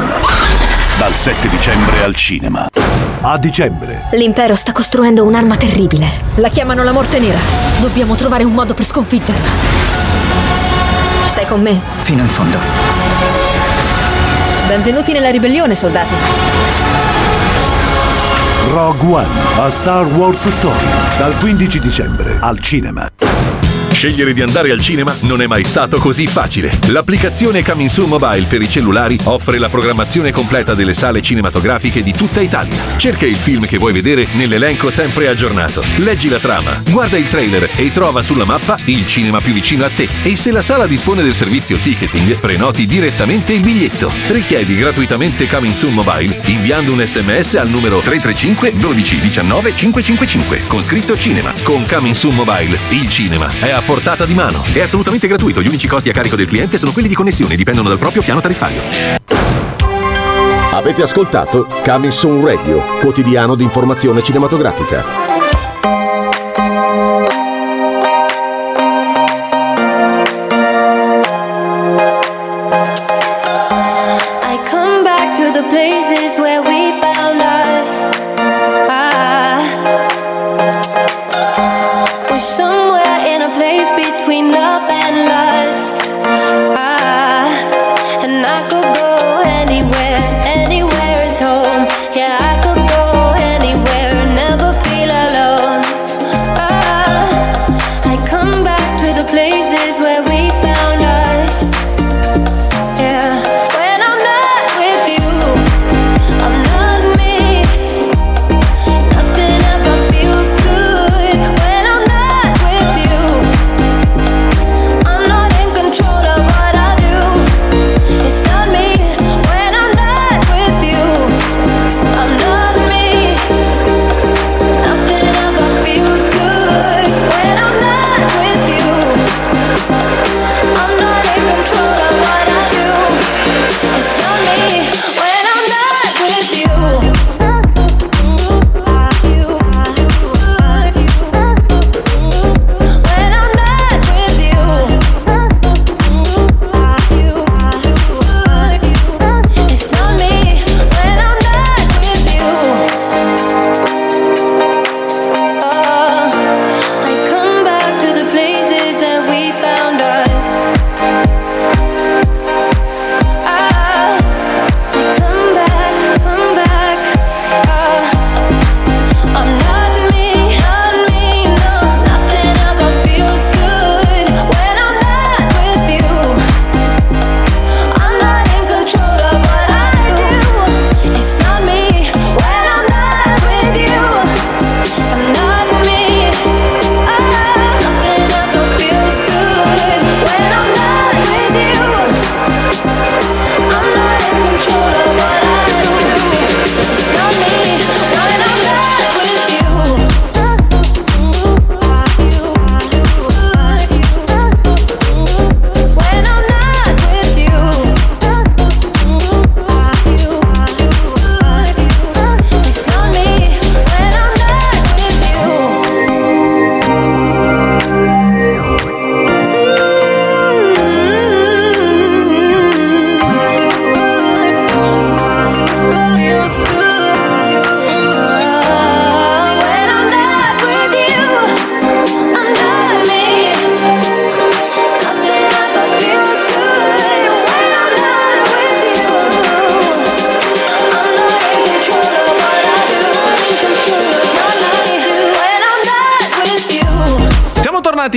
Dal 0.99 1.13
7 1.15 1.49
dicembre 1.49 2.05
al 2.05 2.15
cinema. 2.15 2.69
A 3.23 3.39
dicembre. 3.39 4.05
L'impero 4.13 4.55
sta 4.55 4.73
costruendo 4.73 5.25
un'arma 5.25 5.57
terribile. 5.57 6.07
La 6.37 6.49
chiamano 6.49 6.85
la 6.85 6.93
morte 6.93 7.19
nera. 7.19 7.39
Dobbiamo 7.81 8.15
trovare 8.15 8.45
un 8.45 8.53
modo 8.53 8.75
per 8.75 8.85
sconfiggerla. 8.85 9.49
Sei 11.27 11.47
con 11.47 11.61
me? 11.63 11.81
Fino 12.01 12.23
in 12.23 12.29
fondo. 12.29 12.59
Benvenuti 14.69 15.13
nella 15.13 15.31
ribellione, 15.31 15.75
soldati. 15.75 16.15
Rogue 18.71 19.13
One, 19.13 19.27
a 19.61 19.71
Star 19.71 20.05
Wars 20.05 20.47
Story. 20.47 20.87
Dal 21.17 21.35
15 21.39 21.81
dicembre 21.81 22.37
al 22.39 22.61
cinema. 22.61 23.09
Scegliere 23.93 24.33
di 24.33 24.43
andare 24.43 24.71
al 24.71 24.81
cinema 24.81 25.15
non 25.23 25.43
è 25.43 25.47
mai 25.47 25.65
stato 25.65 25.99
così 25.99 26.27
facile. 26.27 26.71
L'applicazione 26.89 27.65
Coming 27.65 27.91
Soon 27.91 28.09
Mobile 28.09 28.47
per 28.47 28.63
i 28.63 28.69
cellulari 28.69 29.19
offre 29.25 29.59
la 29.59 29.69
programmazione 29.69 30.31
completa 30.31 30.75
delle 30.75 30.95
sale 30.95 31.21
cinematografiche 31.21 32.03
di 32.03 32.13
tutta 32.13 32.41
Italia. 32.41 32.77
Cerca 32.97 33.27
il 33.27 33.35
film 33.35 33.67
che 33.67 33.77
vuoi 33.77 33.93
vedere 33.93 34.27
nell'elenco 34.35 34.91
sempre 34.91 35.27
aggiornato. 35.27 35.83
Leggi 35.97 36.29
la 36.29 36.39
trama, 36.39 36.81
guarda 36.91 37.19
il 37.19 37.29
trailer 37.29 37.69
e 37.75 37.91
trova 37.91 38.23
sulla 38.23 38.45
mappa 38.45 38.79
il 38.85 39.05
cinema 39.05 39.41
più 39.41 39.53
vicino 39.53 39.85
a 39.85 39.91
te. 39.91 40.09
E 40.23 40.37
se 40.37 40.53
la 40.53 40.63
sala 40.63 40.87
dispone 40.87 41.25
del 41.25 41.35
servizio 41.35 41.77
ticketing, 41.77 42.37
prenoti 42.37 42.87
direttamente 42.87 43.53
il 43.53 43.61
biglietto. 43.61 44.13
Richiedi 44.29 44.77
gratuitamente 44.77 45.49
Coming 45.49 45.75
Soon 45.75 45.95
Mobile 45.95 46.41
inviando 46.45 46.93
un 46.93 47.05
sms 47.05 47.55
al 47.55 47.69
numero 47.69 47.99
335 47.99 48.79
12 48.79 49.19
19 49.19 49.75
555 49.75 50.67
con 50.69 50.83
scritto 50.83 51.19
cinema. 51.19 51.53
Con 51.65 51.85
Coming 51.87 52.15
Soon 52.15 52.37
Mobile 52.37 52.79
il 52.91 53.09
cinema 53.09 53.51
è 53.59 53.71
a 53.71 53.78
portata 53.83 54.25
di 54.25 54.35
mano. 54.35 54.65
È 54.73 54.81
assolutamente 54.81 55.27
gratuito. 55.27 55.63
Gli 55.63 55.69
unici 55.69 55.89
costi 55.89 56.09
a 56.09 56.13
carico 56.13 56.37
del 56.37 56.47
cliente 56.47 56.79
sono 56.79 56.93
quelli 56.93 57.09
di 57.09 57.15
connessione 57.15 57.57
dipendono 57.57 57.89
dal 57.89 57.99
proprio 57.99 58.23
piano 58.23 58.41
tariffario. 58.41 58.83
Avete 60.73 61.03
ascoltato 61.03 61.67
Coming 61.85 62.13
Soon 62.13 62.45
Radio, 62.45 62.83
quotidiano 63.01 63.55
di 63.55 63.65
informazione 63.65 64.23
cinematografica. 64.23 65.58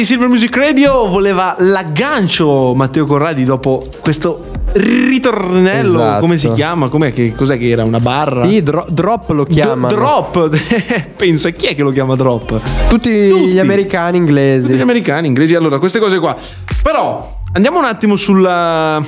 Bentornati 0.02 0.06
Silver 0.06 0.30
Music 0.30 0.56
Radio, 0.56 1.08
voleva 1.08 1.56
l'aggancio 1.60 2.74
Matteo 2.74 3.06
Corradi 3.06 3.44
dopo 3.44 3.86
questo 4.02 4.48
ritornello, 4.74 6.00
Esatto. 6.00 6.20
come 6.22 6.38
si 6.40 6.52
chiama? 6.54 6.88
Com'è 6.88 7.14
che, 7.14 7.36
cos'è 7.36 7.58
che 7.60 7.70
era? 7.70 7.84
Una 7.84 8.00
barra? 8.00 8.48
Sì, 8.48 8.64
dro- 8.64 8.86
drop 8.90 9.30
lo 9.30 9.44
chiamano. 9.44 9.94
D- 9.94 9.96
drop, 9.96 10.50
pensa 11.16 11.52
chi 11.52 11.68
è 11.68 11.76
che 11.76 11.84
lo 11.84 11.92
chiama 11.92 12.16
drop? 12.16 12.60
Tutti, 12.90 13.10
gli 13.12 13.60
americani 13.60 14.18
inglesi. 14.18 14.64
Tutti 14.66 14.78
gli 14.78 14.82
americani, 14.82 15.28
inglesi, 15.28 15.54
allora 15.54 15.78
queste 15.78 16.00
cose 16.00 16.18
qua. 16.18 16.36
Però 16.82 17.40
andiamo 17.54 17.78
un 17.78 17.86
attimo 17.86 18.16
sulla, 18.16 19.00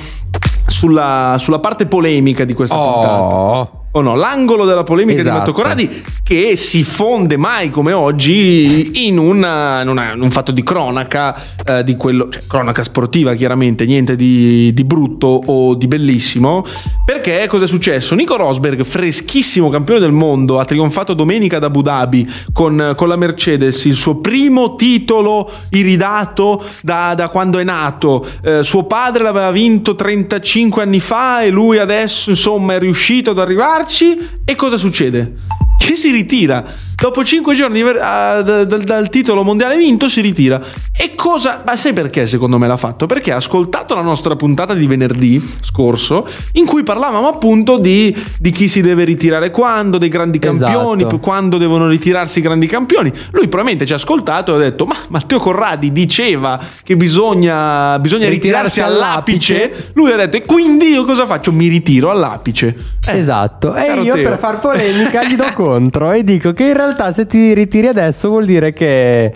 sulla, 0.66 1.36
sulla 1.40 1.58
parte 1.58 1.86
polemica 1.86 2.44
di 2.44 2.52
questa 2.54 2.76
puntata. 2.76 3.82
O 3.96 4.00
no, 4.00 4.16
l'angolo 4.16 4.64
della 4.64 4.82
polemica 4.82 5.22
di 5.22 5.28
Esatto. 5.28 5.38
Matteo 5.38 5.52
Corradi 5.52 6.02
che 6.24 6.56
si 6.56 6.82
fonde 6.82 7.36
mai 7.36 7.70
come 7.70 7.92
oggi 7.92 9.06
in, 9.06 9.18
una- 9.18 9.82
in 9.82 9.88
una- 9.88 10.12
in 10.14 10.20
un 10.20 10.30
fatto 10.32 10.50
di 10.50 10.62
cronaca, 10.64 11.36
eh, 11.64 11.84
di 11.84 11.94
quello, 11.96 12.28
cioè, 12.28 12.42
cronaca 12.48 12.82
sportiva 12.82 13.34
chiaramente, 13.34 13.84
niente 13.84 14.16
di, 14.16 14.72
di 14.74 14.84
brutto 14.84 15.26
o 15.46 15.74
di 15.74 15.86
bellissimo. 15.86 16.64
Perché 17.06 17.46
cosa 17.46 17.64
è 17.66 17.68
successo? 17.68 18.14
Nico 18.16 18.36
Rosberg, 18.36 18.82
freschissimo 18.82 19.68
campione 19.70 20.00
del 20.00 20.10
mondo, 20.12 20.58
ha 20.58 20.64
trionfato 20.64 21.14
domenica 21.14 21.58
ad 21.58 21.64
Abu 21.64 21.82
Dhabi 21.82 22.28
con, 22.52 22.94
con 22.96 23.06
la 23.08 23.16
Mercedes, 23.16 23.84
il 23.84 23.94
suo 23.94 24.16
primo 24.16 24.74
titolo 24.74 25.48
iridato 25.70 26.64
da, 26.82 27.14
da 27.14 27.28
quando 27.28 27.58
è 27.58 27.64
nato. 27.64 28.26
Eh, 28.42 28.64
suo 28.64 28.84
padre 28.84 29.22
l'aveva 29.22 29.50
vinto 29.52 29.94
35 29.94 30.82
anni 30.82 30.98
fa 31.00 31.42
e 31.42 31.50
lui 31.50 31.78
adesso 31.78 32.30
insomma 32.30 32.74
è 32.74 32.78
riuscito 32.80 33.30
ad 33.30 33.38
arrivarci. 33.84 34.28
E 34.44 34.54
cosa 34.56 34.76
succede? 34.76 35.32
Che 35.76 35.96
si 35.96 36.10
ritira. 36.10 36.64
Dopo 36.96 37.22
5 37.22 37.54
giorni 37.54 37.82
ah, 37.82 38.40
da- 38.40 38.64
dal, 38.64 38.80
dal 38.82 39.08
titolo 39.10 39.42
mondiale 39.42 39.76
vinto 39.76 40.08
si 40.08 40.22
ritira. 40.22 40.58
E 40.96 41.14
cosa... 41.14 41.62
Ma 41.66 41.76
sai 41.76 41.92
perché 41.92 42.26
secondo 42.26 42.56
me 42.56 42.66
l'ha 42.66 42.78
fatto? 42.78 43.04
Perché 43.04 43.32
ha 43.32 43.36
ascoltato 43.36 43.94
la 43.94 44.00
nostra 44.00 44.34
puntata 44.36 44.72
di 44.72 44.86
venerdì 44.86 45.42
scorso 45.60 46.26
in 46.52 46.64
cui 46.64 46.82
parlavamo 46.84 47.28
appunto 47.28 47.76
di, 47.76 48.16
di 48.38 48.50
chi 48.52 48.68
si 48.68 48.80
deve 48.80 49.04
ritirare 49.04 49.50
quando, 49.50 49.98
dei 49.98 50.08
grandi 50.08 50.38
campioni, 50.38 51.02
Esatto. 51.02 51.18
quando 51.18 51.58
devono 51.58 51.86
ritirarsi 51.88 52.38
i 52.38 52.42
grandi 52.42 52.66
campioni. 52.66 53.10
Lui 53.32 53.48
probabilmente 53.48 53.84
ci 53.84 53.92
ha 53.92 53.96
ascoltato 53.96 54.52
e 54.52 54.56
ha 54.56 54.58
detto 54.70 54.86
ma 54.86 54.96
Matteo 55.08 55.40
Corradi 55.40 55.92
diceva 55.92 56.58
che 56.82 56.96
bisogna, 56.96 57.98
bisogna 57.98 58.28
ritirarsi, 58.30 58.80
Ritirarsi 58.80 58.80
all'apice. 58.80 59.54
all'apice. 59.64 59.90
Lui 59.94 60.12
ha 60.12 60.16
detto 60.16 60.36
e 60.38 60.44
quindi 60.46 60.86
io 60.86 61.04
cosa 61.04 61.26
faccio? 61.26 61.52
Mi 61.52 61.68
ritiro 61.68 62.10
all'apice. 62.10 62.74
Eh, 63.08 63.18
Esatto. 63.18 63.74
E 63.74 64.00
io 64.00 64.14
Teo. 64.14 64.28
per 64.30 64.38
far 64.38 64.58
polemica 64.60 65.24
gli 65.24 65.34
do 65.34 65.44
contro 65.64 66.12
e 66.12 66.22
dico 66.24 66.52
che 66.52 66.64
in 66.66 66.74
realtà 66.74 67.12
se 67.12 67.26
ti 67.26 67.54
ritiri 67.54 67.86
adesso 67.86 68.28
vuol 68.28 68.44
dire 68.44 68.72
che 68.72 69.32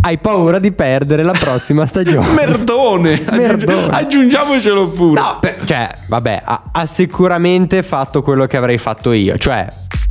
hai 0.00 0.18
paura 0.18 0.58
di 0.58 0.72
perdere 0.72 1.22
la 1.22 1.32
prossima 1.32 1.84
stagione. 1.86 2.32
Merdone, 2.32 3.22
Merdone. 3.30 3.88
aggiungiamocelo 3.90 4.88
pure. 4.88 5.20
No, 5.20 5.36
per- 5.40 5.62
cioè, 5.64 5.88
vabbè, 6.08 6.42
ha, 6.44 6.62
ha 6.72 6.86
sicuramente 6.86 7.82
fatto 7.82 8.22
quello 8.22 8.46
che 8.46 8.56
avrei 8.56 8.78
fatto 8.78 9.12
io, 9.12 9.36
cioè 9.38 9.66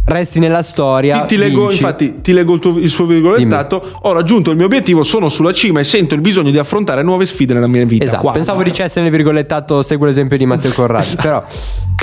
resti 0.06 0.38
nella 0.40 0.64
storia. 0.64 1.22
Ti, 1.22 1.28
ti 1.28 1.38
leggo, 1.38 1.72
infatti, 1.72 2.22
ti 2.22 2.34
leggo 2.34 2.56
il, 2.56 2.60
tuo- 2.60 2.78
il 2.78 2.90
suo 2.90 3.06
virgolettato. 3.06 3.92
Ho 4.02 4.12
raggiunto 4.14 4.52
il 4.52 4.58
mio 4.58 4.66
obiettivo, 4.66 5.04
sono 5.04 5.30
sulla 5.30 5.54
cima 5.54 5.80
e 5.80 5.84
sento 5.84 6.14
il 6.16 6.22
bisogno 6.22 6.50
di 6.52 6.58
affrontare 6.58 7.02
nuove 7.04 7.26
sfide 7.26 7.54
nella 7.54 7.68
mia 7.68 7.86
vita. 7.86 8.06
Esatto, 8.06 8.22
Qua. 8.22 8.32
pensavo 8.34 8.62
dicesse 8.64 9.00
nel 9.02 9.12
virgolettato 9.12 9.82
seguo 9.84 10.06
l'esempio 10.08 10.38
di 10.38 10.46
Matteo 10.46 10.72
Corradi, 10.76 11.04
Esatto. 11.06 11.22
però 11.22 11.44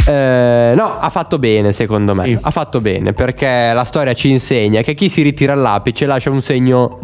eh, 0.07 0.73
no, 0.75 0.99
ha 0.99 1.11
fatto 1.11 1.39
bene 1.39 1.73
secondo 1.73 2.15
me, 2.15 2.39
ha 2.41 2.51
fatto 2.51 2.81
bene 2.81 3.13
perché 3.13 3.73
la 3.73 3.85
storia 3.85 4.15
ci 4.15 4.31
insegna 4.31 4.83
che 4.83 4.95
chi 4.95 5.09
si 5.09 5.23
ritira 5.23 5.53
all'apice 5.53 6.07
lascia 6.07 6.31
un 6.31 6.41
segno 6.41 6.99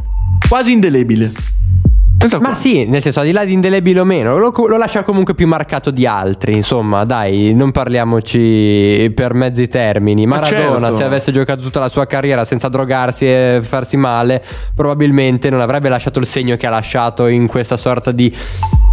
quasi 0.48 0.72
indelebile. 0.72 1.32
Pensa 2.18 2.38
Ma 2.38 2.48
qua. 2.48 2.56
sì, 2.56 2.86
nel 2.86 3.02
senso, 3.02 3.20
al 3.20 3.26
di 3.26 3.32
là 3.32 3.44
di 3.44 3.52
indelebile 3.52 4.00
o 4.00 4.04
meno, 4.04 4.38
lo, 4.38 4.50
lo 4.50 4.76
lascia 4.78 5.02
comunque 5.02 5.34
più 5.34 5.46
marcato 5.46 5.90
di 5.90 6.06
altri. 6.06 6.54
Insomma, 6.54 7.04
dai, 7.04 7.52
non 7.52 7.72
parliamoci 7.72 9.12
per 9.14 9.34
mezzi 9.34 9.68
termini. 9.68 10.26
Ma 10.26 10.40
Maradona, 10.40 10.86
certo. 10.86 10.96
se 10.96 11.04
avesse 11.04 11.30
giocato 11.32 11.62
tutta 11.62 11.78
la 11.78 11.90
sua 11.90 12.06
carriera 12.06 12.46
senza 12.46 12.68
drogarsi 12.68 13.26
e 13.26 13.60
farsi 13.62 13.98
male, 13.98 14.42
probabilmente 14.74 15.50
non 15.50 15.60
avrebbe 15.60 15.90
lasciato 15.90 16.18
il 16.18 16.26
segno 16.26 16.56
che 16.56 16.66
ha 16.66 16.70
lasciato 16.70 17.26
in 17.26 17.46
questa 17.46 17.76
sorta 17.76 18.12
di 18.12 18.34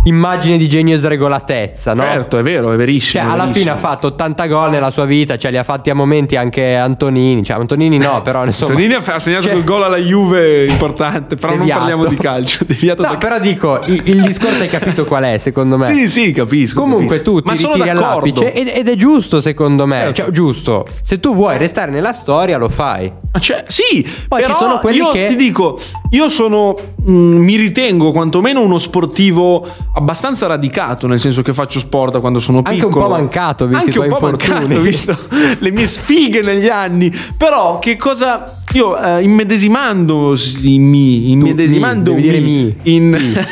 immagine 0.06 0.58
di 0.58 0.68
genio 0.68 0.96
e 0.96 1.00
sregolatezza, 1.00 1.94
no? 1.94 2.04
Certo, 2.04 2.38
è 2.38 2.44
vero, 2.44 2.72
è 2.72 2.76
verissimo. 2.76 3.24
Cioè, 3.24 3.32
alla 3.32 3.44
fine 3.44 3.54
verissimo. 3.66 3.74
ha 3.74 3.78
fatto 3.78 4.08
80 4.08 4.48
gol 4.48 4.70
nella 4.70 4.92
sua 4.92 5.06
vita, 5.06 5.38
cioè 5.38 5.52
li 5.52 5.58
ha 5.58 5.64
fatti 5.64 5.90
a 5.90 5.96
momenti 5.96 6.36
anche 6.36 6.76
Antonini. 6.76 7.44
Cioè, 7.44 7.58
Antonini 7.58 7.98
no, 7.98 8.22
però 8.22 8.44
insomma. 8.46 8.74
Tonini 8.74 8.94
ha 8.94 9.20
segnato 9.20 9.44
Cioè- 9.44 9.52
quel 9.54 9.64
gol 9.64 9.84
alla 9.84 9.98
Juve 9.98 10.66
importante, 10.66 11.36
però 11.36 11.54
Deviato. 11.56 11.80
non 11.80 11.88
parliamo 11.90 12.06
di 12.10 12.18
calcio. 12.22 12.64
Deviato 12.68 13.02
No, 13.04 13.10
da- 13.12 13.18
però 13.18 13.40
dico, 13.40 13.82
il, 13.86 14.02
il 14.06 14.22
discorso 14.22 14.62
hai 14.62 14.68
capito 14.68 15.06
qual 15.06 15.24
è, 15.24 15.38
secondo 15.38 15.78
me. 15.78 15.86
Sì, 15.88 16.08
sì, 16.10 16.32
capisco. 16.32 16.80
Comunque 16.82 17.18
capisco. 17.22 17.32
tu 17.32 17.42
ti 17.42 17.48
Ma 17.64 17.70
ritiri 17.70 17.90
all'apice 17.90 18.54
ed, 18.54 18.72
ed 18.74 18.88
è 18.90 18.96
giusto 18.96 19.42
secondo 19.42 19.86
me. 19.86 19.98
Certo. 19.98 20.22
Cioè, 20.24 20.32
giusto. 20.32 20.86
Se 21.04 21.20
tu 21.20 21.34
vuoi 21.34 21.58
restare 21.58 21.92
nella 21.92 22.14
storia, 22.14 22.58
lo 22.58 22.70
fai. 22.70 23.12
Cioè, 23.40 23.64
sì, 23.68 24.06
Poi 24.28 24.42
ci 24.42 24.46
però 24.48 24.58
sono 24.60 24.78
quelli 24.80 24.98
io 24.98 25.12
che- 25.12 25.28
ti 25.30 25.36
dico, 25.36 25.80
io 26.12 26.30
sono, 26.30 26.76
mh, 27.04 27.12
mi 27.12 27.56
ritengo 27.56 28.12
quantomeno 28.12 28.62
uno 28.62 28.78
sportivo 28.78 29.68
abbastanza 29.96 30.48
radicato, 30.48 31.08
nel 31.08 31.20
senso 31.20 31.42
che 31.42 31.54
faccio 31.54 31.80
sport 31.80 32.14
da 32.14 32.20
quando 32.20 32.40
sono 32.40 32.60
Anche 32.60 32.76
piccolo. 32.86 32.96
un 32.98 33.04
po' 33.04 33.10
mancato, 33.10 33.68
visti 33.68 33.84
i 33.84 33.88
Anche 33.88 34.00
un 34.00 34.08
po' 34.08 34.16
infortuni. 34.28 34.60
mancato, 34.60 34.82
visto 34.82 35.18
le 35.60 35.72
mie 35.72 35.88
sfighe 35.88 36.42
negli 36.42 36.68
anni. 36.68 37.12
Però 37.38 37.80
che 37.80 37.98
cosa... 37.98 38.58
Io 38.74 38.98
eh, 38.98 39.22
immedesimandomi, 39.22 41.32
immedesimandomi 41.32 42.76
in, 42.84 43.16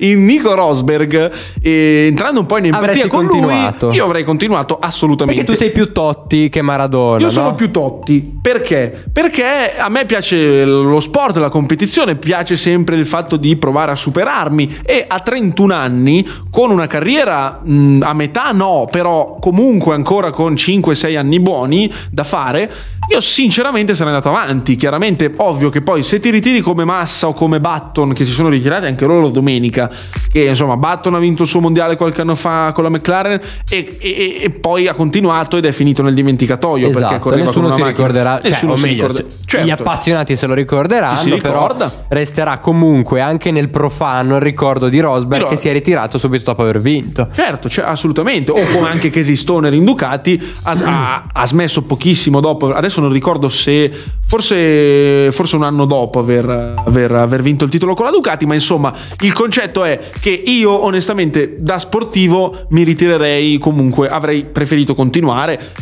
in 0.00 0.24
Nico 0.24 0.54
Rosberg, 0.54 1.30
e 1.60 2.06
entrando 2.08 2.40
un 2.40 2.46
po' 2.46 2.56
in 2.56 2.66
empatia 2.66 3.06
con 3.06 3.26
continuato. 3.26 3.88
lui, 3.88 3.96
io 3.96 4.04
avrei 4.04 4.24
continuato 4.24 4.78
assolutamente. 4.80 5.44
Perché 5.44 5.58
tu 5.58 5.62
sei 5.62 5.72
più 5.72 5.92
Totti 5.92 6.48
che 6.48 6.62
Maradona. 6.62 7.20
Io 7.20 7.28
sono 7.28 7.48
no? 7.48 7.54
più 7.54 7.70
Totti. 7.70 8.38
Perché? 8.40 9.04
Perché 9.12 9.76
a 9.76 9.90
me 9.90 10.06
piace 10.06 10.64
lo 10.64 11.00
sport, 11.00 11.36
la 11.36 11.50
competizione, 11.50 12.16
piace 12.16 12.56
sempre 12.56 12.96
il 12.96 13.04
fatto 13.04 13.36
di 13.36 13.56
provare 13.56 13.92
a 13.92 13.96
superarmi 13.96 14.78
e 14.86 15.04
a 15.06 15.20
31 15.20 15.65
anni, 15.70 16.26
con 16.50 16.70
una 16.70 16.86
carriera 16.86 17.60
mh, 17.62 18.02
a 18.02 18.12
metà 18.14 18.50
no, 18.52 18.86
però 18.90 19.38
comunque 19.40 19.94
ancora 19.94 20.30
con 20.30 20.54
5-6 20.54 21.16
anni 21.16 21.40
buoni 21.40 21.92
da 22.10 22.24
fare, 22.24 22.70
io 23.08 23.20
sinceramente 23.20 23.94
sarei 23.94 24.12
andato 24.14 24.34
avanti. 24.34 24.74
Chiaramente, 24.76 25.32
ovvio 25.36 25.68
che 25.70 25.80
poi 25.80 26.02
se 26.02 26.18
ti 26.20 26.30
ritiri 26.30 26.60
come 26.60 26.84
Massa 26.84 27.28
o 27.28 27.32
come 27.34 27.60
Button, 27.60 28.12
che 28.12 28.24
si 28.24 28.32
sono 28.32 28.48
ritirati 28.48 28.86
anche 28.86 29.04
loro 29.06 29.28
domenica, 29.30 29.90
che 30.32 30.44
insomma 30.44 30.76
Button 30.76 31.14
ha 31.14 31.18
vinto 31.18 31.42
il 31.42 31.48
suo 31.48 31.60
mondiale 31.60 31.96
qualche 31.96 32.20
anno 32.22 32.34
fa 32.34 32.72
con 32.72 32.82
la 32.84 32.90
McLaren 32.90 33.40
e, 33.68 33.96
e- 34.00 34.40
e 34.42 34.50
poi 34.50 34.88
ha 34.88 34.94
continuato 34.94 35.56
ed 35.56 35.64
è 35.66 35.72
finito 35.72 36.02
nel 36.02 36.14
dimenticatoio. 36.14 36.88
perché 36.90 37.04
Esatto, 37.14 37.28
con 37.28 37.38
nessuno 37.38 37.66
si 37.66 37.70
macchina. 37.70 37.88
ricorderà, 37.88 38.40
cioè, 38.40 38.50
Nessuno 38.50 38.76
si 38.76 38.82
meglio, 38.82 39.06
ricorda- 39.06 39.34
Certo. 39.46 39.66
gli 39.66 39.70
appassionati 39.70 40.36
se 40.36 40.46
lo 40.46 40.54
ricorderanno, 40.54 41.18
si 41.18 41.30
ricorda. 41.30 41.88
però 41.88 42.04
resterà 42.08 42.58
comunque 42.58 43.20
anche 43.20 43.50
nel 43.52 43.68
profano 43.68 44.34
il 44.36 44.42
ricordo 44.42 44.88
di 44.88 44.98
Rosberg 45.00 45.48
Di 45.48 45.55
che 45.56 45.62
si 45.62 45.68
è 45.68 45.72
ritirato 45.72 46.18
subito 46.18 46.44
dopo 46.44 46.62
aver 46.62 46.80
vinto. 46.80 47.28
Certo, 47.34 47.68
cioè, 47.68 47.84
assolutamente. 47.86 48.50
O 48.50 48.60
come 48.72 48.88
anche 48.88 49.10
Casey 49.10 49.34
Stoner 49.34 49.72
in 49.72 49.84
Ducati 49.84 50.40
ha, 50.62 50.70
ha- 50.84 51.26
ha 51.32 51.46
smesso 51.46 51.82
pochissimo 51.82 52.40
dopo. 52.40 52.72
Adesso 52.72 53.00
non 53.00 53.10
ricordo 53.12 53.48
se 53.48 53.90
forse, 54.26 55.30
forse 55.32 55.56
un 55.56 55.62
anno 55.64 55.84
dopo 55.84 56.18
aver, 56.18 56.74
aver- 56.84 57.12
aver 57.12 57.42
vinto 57.42 57.64
il 57.64 57.70
titolo 57.70 57.94
con 57.94 58.04
la 58.04 58.10
Ducati. 58.10 58.46
Ma 58.46 58.54
insomma, 58.54 58.92
il 59.20 59.32
concetto 59.32 59.84
è 59.84 60.10
che 60.20 60.30
io, 60.30 60.70
onestamente, 60.84 61.56
da 61.58 61.78
sportivo 61.78 62.66
mi 62.70 62.82
ritirerei 62.82 63.58
comunque. 63.58 64.08
Avrei 64.08 64.44
preferito 64.44 64.94
continuare. 64.94 65.72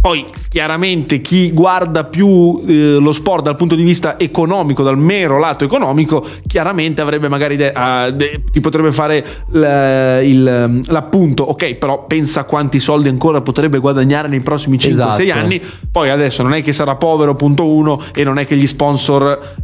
Poi 0.00 0.24
chiaramente 0.48 1.20
chi 1.20 1.50
guarda 1.52 2.04
più 2.04 2.58
eh, 2.66 2.96
lo 2.98 3.12
sport 3.12 3.44
dal 3.44 3.54
punto 3.56 3.74
di 3.74 3.82
vista 3.82 4.18
economico, 4.18 4.82
dal 4.82 4.96
mero 4.96 5.38
lato 5.38 5.64
economico, 5.64 6.26
chiaramente 6.46 7.02
avrebbe 7.02 7.28
magari 7.28 7.56
de- 7.56 7.70
ah, 7.72 8.10
de- 8.10 8.42
ti 8.50 8.60
potrebbe 8.60 8.92
fare 8.92 9.24
l- 9.50 10.20
il- 10.24 10.80
l'appunto, 10.86 11.42
ok, 11.42 11.74
però 11.74 12.06
pensa 12.06 12.44
quanti 12.44 12.80
soldi 12.80 13.08
ancora 13.10 13.42
potrebbe 13.42 13.78
guadagnare 13.78 14.28
nei 14.28 14.40
prossimi 14.40 14.78
5-6 14.78 14.90
Esatto. 15.28 15.38
anni. 15.38 15.60
Poi 15.92 16.08
adesso 16.08 16.42
non 16.42 16.54
è 16.54 16.62
che 16.62 16.72
sarà 16.72 16.96
povero, 16.96 17.34
punto 17.34 17.66
uno, 17.68 18.00
e 18.14 18.24
non 18.24 18.38
è 18.38 18.46
che 18.46 18.56
gli 18.56 18.66
sponsor 18.66 19.56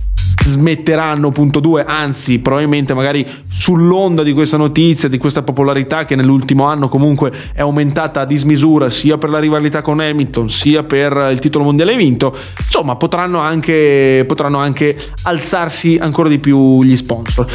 smetteranno, 0.47 1.31
punto 1.31 1.61
due, 1.61 1.85
anzi 1.85 2.39
probabilmente 2.39 2.95
magari 2.95 3.27
sull'onda 3.49 4.23
di 4.23 4.33
questa 4.33 4.57
notizia, 4.57 5.09
di 5.09 5.19
questa 5.19 5.43
popolarità 5.43 6.05
che 6.05 6.15
nell'ultimo 6.15 6.65
anno 6.65 6.89
comunque 6.89 7.33
è 7.53 7.61
aumentata 7.61 8.21
a 8.21 8.25
dismisura 8.25 8.89
sia 8.89 9.19
per 9.19 9.31
la 9.31 9.41
rivalità 9.41 9.83
con 9.83 10.01
Hamilton 10.01 10.49
sia 10.49 10.85
per 10.85 11.31
il 11.33 11.39
titolo 11.41 11.65
mondiale 11.65 11.97
vinto, 11.97 12.35
insomma 12.59 12.97
potranno 12.97 13.41
anche, 13.41 14.25
potranno 14.27 14.59
anche 14.59 14.97
alzarsi 15.23 15.99
ancora 16.01 16.29
di 16.29 16.39
più 16.39 16.83
gli 16.83 16.97
sponsor. 16.97 17.47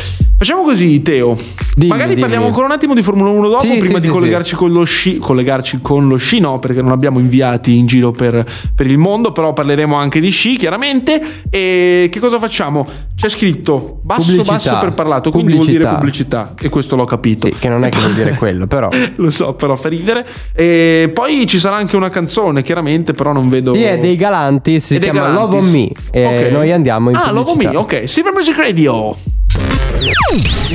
Facciamo 0.41 0.63
così, 0.63 1.04
Teo. 1.04 1.38
Magari 1.86 2.10
dimmi. 2.10 2.21
parliamo 2.21 2.47
ancora 2.47 2.65
un 2.65 2.71
attimo 2.71 2.95
di 2.95 3.04
Formula 3.04 3.30
1 3.30 3.47
dopo, 3.47 3.62
Sì, 3.62 3.77
prima 3.77 3.99
sì, 3.99 4.01
di 4.01 4.08
sì, 4.08 4.13
collegarci 4.13 4.56
con 4.56 4.71
lo 4.71 4.84
sci. 4.84 5.17
Collegarci 5.17 5.80
con 5.84 6.08
lo 6.08 6.15
sci, 6.17 6.39
no, 6.39 6.58
perché 6.58 6.82
non 6.82 6.91
abbiamo 6.91 7.19
inviati 7.19 7.77
in 7.77 7.86
giro 7.86 8.10
per, 8.10 8.43
per 8.73 8.88
il 8.88 8.97
mondo, 8.97 9.32
però 9.34 9.54
parleremo 9.54 9.95
anche 9.95 10.19
di 10.19 10.32
sci, 10.32 10.58
chiaramente. 10.58 11.21
E 11.47 12.10
che 12.12 12.19
cosa 12.19 12.39
facciamo? 12.39 12.81
C'è 13.15 13.30
scritto 13.30 14.00
basso 14.02 14.22
Pubblicità. 14.28 14.52
basso 14.54 14.78
per 14.80 14.94
parlato, 14.94 15.30
quindi 15.32 15.54
vuol 15.54 15.65
dire 15.67 15.86
pubblicità. 15.86 16.54
E 16.60 16.70
questo 16.70 16.96
l'ho 16.96 17.06
capito. 17.06 17.48
Sì, 17.48 17.56
che 17.60 17.70
non 17.70 17.84
è 17.84 17.89
che 17.89 18.00
vuol 18.00 18.13
dire 18.13 18.36
quello, 18.36 18.67
però. 18.67 18.89
Lo 19.17 19.30
so, 19.32 19.54
però 19.54 19.76
fa 19.76 19.89
ridere. 19.89 20.26
E 20.54 21.10
poi 21.13 21.46
ci 21.48 21.60
sarà 21.60 21.76
anche 21.76 21.96
una 21.96 22.10
canzone, 22.10 22.62
chiaramente, 22.63 23.13
però 23.13 23.32
non 23.32 23.50
vedo. 23.50 23.74
Sì, 23.74 23.84
è 23.84 24.00
dei 24.00 24.15
Galantis, 24.15 24.86
si 24.86 24.98
chiama 25.00 25.20
Galantis. 25.20 25.41
Love 25.41 25.58
on 25.58 25.70
Me. 25.70 25.89
E 26.12 26.26
Ok. 26.46 26.52
noi 26.52 26.72
andiamo 26.72 27.10
in 27.10 27.15
Ah, 27.15 27.32
Love 27.32 27.52
on 27.52 27.58
Me, 27.58 27.63
pubblicità. 27.70 27.98
ok. 28.00 28.10
Silver 28.10 28.34
Music 28.34 28.58
Radio. 28.58 29.15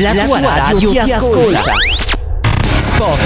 La, 0.00 0.12
tua 0.24 0.38
radio, 0.40 0.90
ti 0.90 0.98
ascolta. 0.98 1.60
Spot. 2.80 3.18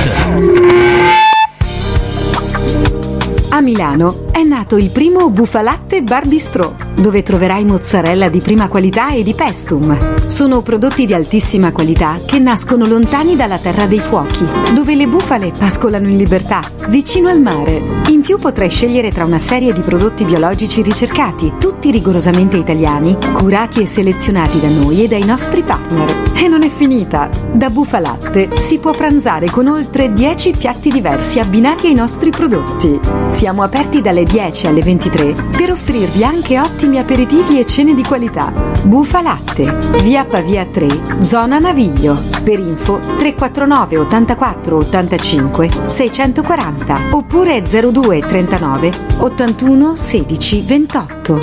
A 3.53 3.61
Milano 3.61 4.27
è 4.31 4.43
nato 4.43 4.77
il 4.77 4.90
primo 4.90 5.29
Bufalatte 5.31 6.03
Bar 6.03 6.27
Bistrò, 6.27 6.73
dove 7.01 7.23
troverai 7.23 7.65
mozzarella 7.65 8.29
di 8.29 8.41
prima 8.41 8.69
qualità 8.69 9.11
e 9.11 9.23
di 9.23 9.35
pestum. 9.35 10.19
Sono 10.27 10.61
prodotti 10.61 11.07
di 11.07 11.15
altissima 11.15 11.73
qualità 11.73 12.19
che 12.25 12.39
nascono 12.39 12.87
lontani 12.87 13.37
dalla 13.37 13.59
terra 13.59 13.87
dei 13.87 13.99
fuochi, 13.99 14.45
dove 14.75 14.95
le 14.95 15.07
bufale 15.07 15.51
pascolano 15.57 16.09
in 16.09 16.17
libertà, 16.17 16.63
vicino 16.89 17.29
al 17.29 17.41
mare. 17.41 17.83
In 18.09 18.21
più 18.21 18.37
potrai 18.37 18.69
scegliere 18.69 19.11
tra 19.11 19.25
una 19.25 19.39
serie 19.39 19.73
di 19.73 19.81
prodotti 19.81 20.25
biologici 20.25 20.83
ricercati, 20.83 21.55
tutti 21.59 21.91
rigorosamente 21.91 22.57
italiani, 22.57 23.17
curati 23.33 23.81
e 23.81 23.87
selezionati 23.87 24.61
da 24.61 24.69
noi 24.69 25.05
e 25.05 25.09
dai 25.09 25.25
nostri 25.25 25.63
partner. 25.63 26.29
E 26.35 26.49
non 26.49 26.63
è 26.63 26.71
finita! 26.71 27.29
Da 27.53 27.71
Bufalatte 27.71 28.61
si 28.61 28.79
può 28.79 28.93
pranzare 28.93 29.51
con 29.51 29.67
oltre 29.67 30.13
10 30.13 30.53
piatti 30.53 30.91
diversi 30.91 31.39
abbinati 31.39 31.87
ai 31.87 31.95
nostri 31.95 32.31
prodotti. 32.31 32.99
Siamo 33.31 33.63
aperti 33.63 34.01
dalle 34.01 34.25
10 34.25 34.67
alle 34.67 34.83
23 34.83 35.35
per 35.57 35.71
offrirvi 35.71 36.25
anche 36.25 36.59
ottimi 36.61 36.89
aperitivi 36.98 37.59
e 37.59 37.66
cene 37.66 37.94
di 37.94 38.03
qualità. 38.03 38.53
Bufalatte, 38.83 39.79
via 40.03 40.24
Pavia 40.24 40.64
3, 40.64 41.22
zona 41.22 41.59
Naviglio. 41.59 42.18
Per 42.42 42.59
info 42.59 42.98
349 42.98 43.98
84 43.98 44.76
85 44.76 45.70
640 45.87 46.98
oppure 47.11 47.62
02 47.62 48.20
39 48.20 48.92
81 49.18 49.96
16 49.96 50.61
28. 50.62 51.40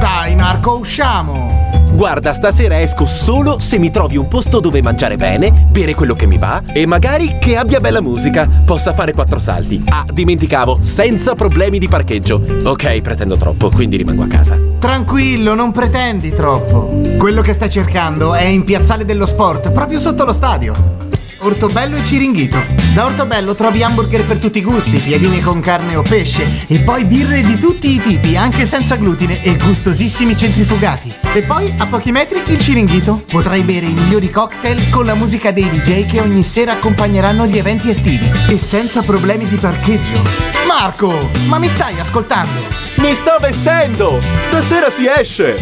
Dai 0.00 0.34
Marco, 0.36 0.78
usciamo! 0.78 1.57
Guarda, 1.98 2.32
stasera 2.32 2.80
esco 2.80 3.04
solo 3.06 3.58
se 3.58 3.76
mi 3.76 3.90
trovi 3.90 4.16
un 4.16 4.28
posto 4.28 4.60
dove 4.60 4.80
mangiare 4.80 5.16
bene, 5.16 5.66
bere 5.68 5.96
quello 5.96 6.14
che 6.14 6.28
mi 6.28 6.38
va 6.38 6.62
e 6.72 6.86
magari 6.86 7.38
che 7.40 7.56
abbia 7.56 7.80
bella 7.80 8.00
musica, 8.00 8.48
possa 8.64 8.94
fare 8.94 9.12
quattro 9.12 9.40
salti. 9.40 9.82
Ah, 9.88 10.06
dimenticavo, 10.08 10.78
senza 10.80 11.34
problemi 11.34 11.80
di 11.80 11.88
parcheggio. 11.88 12.40
Ok, 12.62 13.00
pretendo 13.00 13.36
troppo, 13.36 13.70
quindi 13.70 13.96
rimango 13.96 14.22
a 14.22 14.28
casa. 14.28 14.56
Tranquillo, 14.78 15.54
non 15.54 15.72
pretendi 15.72 16.32
troppo. 16.32 17.00
Quello 17.18 17.42
che 17.42 17.52
stai 17.52 17.68
cercando 17.68 18.32
è 18.32 18.44
in 18.44 18.62
Piazzale 18.62 19.04
dello 19.04 19.26
Sport, 19.26 19.72
proprio 19.72 19.98
sotto 19.98 20.24
lo 20.24 20.32
stadio. 20.32 20.98
Ortobello 21.40 21.96
e 21.96 22.04
Ciringhito. 22.04 22.58
Da 22.94 23.06
Ortobello 23.06 23.54
trovi 23.54 23.82
hamburger 23.82 24.24
per 24.24 24.38
tutti 24.38 24.58
i 24.58 24.62
gusti, 24.62 24.98
piadine 24.98 25.40
con 25.40 25.60
carne 25.60 25.94
o 25.94 26.02
pesce 26.02 26.66
e 26.66 26.80
poi 26.80 27.04
birre 27.04 27.42
di 27.42 27.58
tutti 27.58 27.94
i 27.94 28.00
tipi, 28.00 28.36
anche 28.36 28.64
senza 28.64 28.96
glutine 28.96 29.42
e 29.42 29.56
gustosissimi 29.56 30.36
centrifugati. 30.36 31.12
E 31.32 31.42
poi 31.42 31.72
a 31.78 31.86
pochi 31.86 32.10
metri 32.10 32.42
il 32.46 32.58
Ciringhito. 32.58 33.22
Potrai 33.30 33.62
bere 33.62 33.86
i 33.86 33.94
migliori 33.94 34.30
cocktail 34.30 34.90
con 34.90 35.04
la 35.04 35.14
musica 35.14 35.52
dei 35.52 35.68
DJ 35.70 36.06
che 36.06 36.20
ogni 36.20 36.42
sera 36.42 36.72
accompagneranno 36.72 37.46
gli 37.46 37.58
eventi 37.58 37.90
estivi 37.90 38.28
e 38.48 38.58
senza 38.58 39.02
problemi 39.02 39.46
di 39.46 39.56
parcheggio. 39.56 40.22
Marco, 40.66 41.30
ma 41.46 41.58
mi 41.58 41.68
stai 41.68 41.98
ascoltando? 42.00 42.87
Mi 42.98 43.14
sto 43.14 43.38
vestendo! 43.40 44.20
Stasera 44.40 44.90
si 44.90 45.06
esce! 45.06 45.56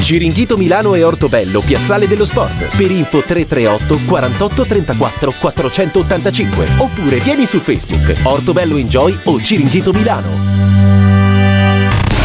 Ciringhito 0.00 0.56
Milano 0.56 0.94
e 0.94 1.02
Ortobello, 1.02 1.60
Piazzale 1.60 2.06
dello 2.06 2.24
Sport. 2.24 2.76
Per 2.76 2.90
info 2.90 3.20
338 3.20 4.00
48 4.06 4.66
34 4.66 5.34
485. 5.38 6.66
Oppure 6.78 7.18
vieni 7.18 7.46
su 7.46 7.58
Facebook, 7.58 8.14
Ortobello 8.22 8.76
Enjoy 8.76 9.18
o 9.24 9.40
Ciringhito 9.40 9.92
Milano. 9.92 10.28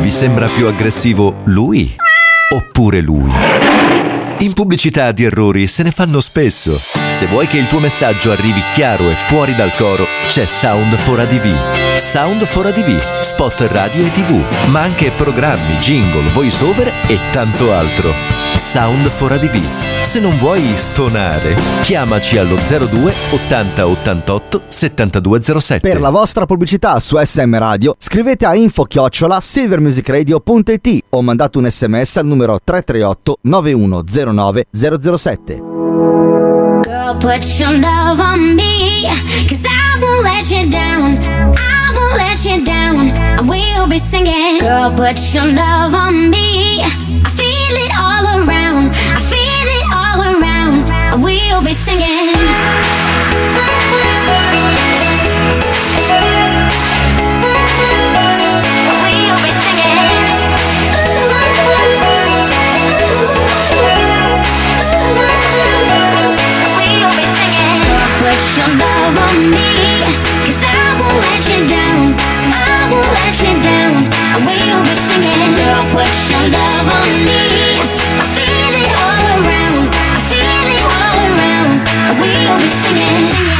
Vi 0.00 0.10
sembra 0.10 0.48
più 0.48 0.66
aggressivo 0.66 1.42
lui 1.44 1.94
oppure 2.52 3.00
lui? 3.00 3.30
In 4.40 4.52
pubblicità 4.52 5.12
di 5.12 5.24
errori 5.24 5.66
se 5.66 5.82
ne 5.82 5.90
fanno 5.90 6.20
spesso. 6.20 6.76
Se 6.76 7.26
vuoi 7.26 7.46
che 7.46 7.56
il 7.56 7.66
tuo 7.66 7.78
messaggio 7.78 8.30
arrivi 8.32 8.62
chiaro 8.72 9.10
e 9.10 9.14
fuori 9.14 9.54
dal 9.54 9.72
coro, 9.74 10.06
c'è 10.26 10.46
Sound 10.46 10.96
for 10.96 11.20
ADV. 11.20 11.93
Sound 11.96 12.44
for 12.44 12.66
ADV, 12.66 13.22
spot 13.22 13.60
radio 13.70 14.04
e 14.04 14.10
tv, 14.10 14.42
ma 14.68 14.80
anche 14.80 15.12
programmi, 15.12 15.76
jingle, 15.78 16.28
voice 16.32 16.64
over 16.64 16.92
e 17.06 17.18
tanto 17.30 17.72
altro. 17.72 18.12
Sound 18.56 19.08
for 19.08 19.30
ADV. 19.30 20.02
Se 20.02 20.18
non 20.18 20.36
vuoi 20.38 20.72
stonare, 20.76 21.56
chiamaci 21.82 22.36
allo 22.36 22.56
02 22.56 23.12
80 23.30 23.86
88 23.86 24.62
7207. 24.68 25.88
Per 25.88 26.00
la 26.00 26.10
vostra 26.10 26.46
pubblicità 26.46 26.98
su 26.98 27.16
SM 27.16 27.56
Radio 27.56 27.94
scrivete 27.96 28.44
a 28.44 28.56
info 28.56 28.84
chiocciola 28.84 29.40
silvermusicradio.it 29.40 30.98
o 31.10 31.22
mandate 31.22 31.58
un 31.58 31.70
sms 31.70 32.16
al 32.16 32.26
numero 32.26 32.58
338 32.62 33.38
9109 33.42 34.66
007. 34.70 35.62
Girl, 36.82 37.16
put 37.18 37.44
your 37.58 37.72
love 37.78 38.20
on 38.20 38.54
me, 38.54 39.08
cause 39.48 39.64
I 39.64 39.98
won't 40.00 40.22
let 40.24 40.50
you 40.50 40.68
down. 40.68 41.54
I 41.56 41.73
let 42.16 42.44
you 42.44 42.64
down. 42.64 43.10
I 43.38 43.42
will 43.42 43.88
be 43.88 43.98
singing. 43.98 44.60
Girl, 44.60 44.90
put 44.90 45.18
your 45.34 45.46
love 45.46 45.94
on 45.94 46.30
me. 46.30 46.82
I 47.26 47.30
feel 47.40 47.74
it 47.84 47.92
all 47.98 48.24
around. 48.38 48.90
I 49.16 49.20
feel 49.32 49.68
it 49.78 49.86
all 50.00 50.18
around. 50.32 50.76
I 51.12 51.16
will 51.16 51.62
be 51.62 51.72
singing. 51.72 52.14
Put 68.24 68.40
your 68.56 68.68
love 68.78 69.16
on 69.18 69.50
me, 69.50 69.73
let 71.30 71.44
down. 71.68 72.14
I 72.52 72.88
won't 72.90 73.08
let 73.08 73.36
you 73.40 73.54
down. 73.62 73.94
Will 74.44 74.80
be 74.84 74.94
singing. 74.94 75.52
Girl, 75.56 75.82
put 75.94 76.12
your 76.30 76.44
love 76.52 76.86
on 76.98 77.12
me. 77.24 77.42
I 78.20 78.24
feel 78.34 78.74
it 78.82 78.92
all 78.92 79.26
around. 79.38 79.84
I 79.90 80.20
feel 80.28 80.66
it 80.76 80.84
all 80.84 81.18
around. 81.30 81.72
Will 82.20 82.56
be. 82.60 82.68
Singing, 82.74 83.53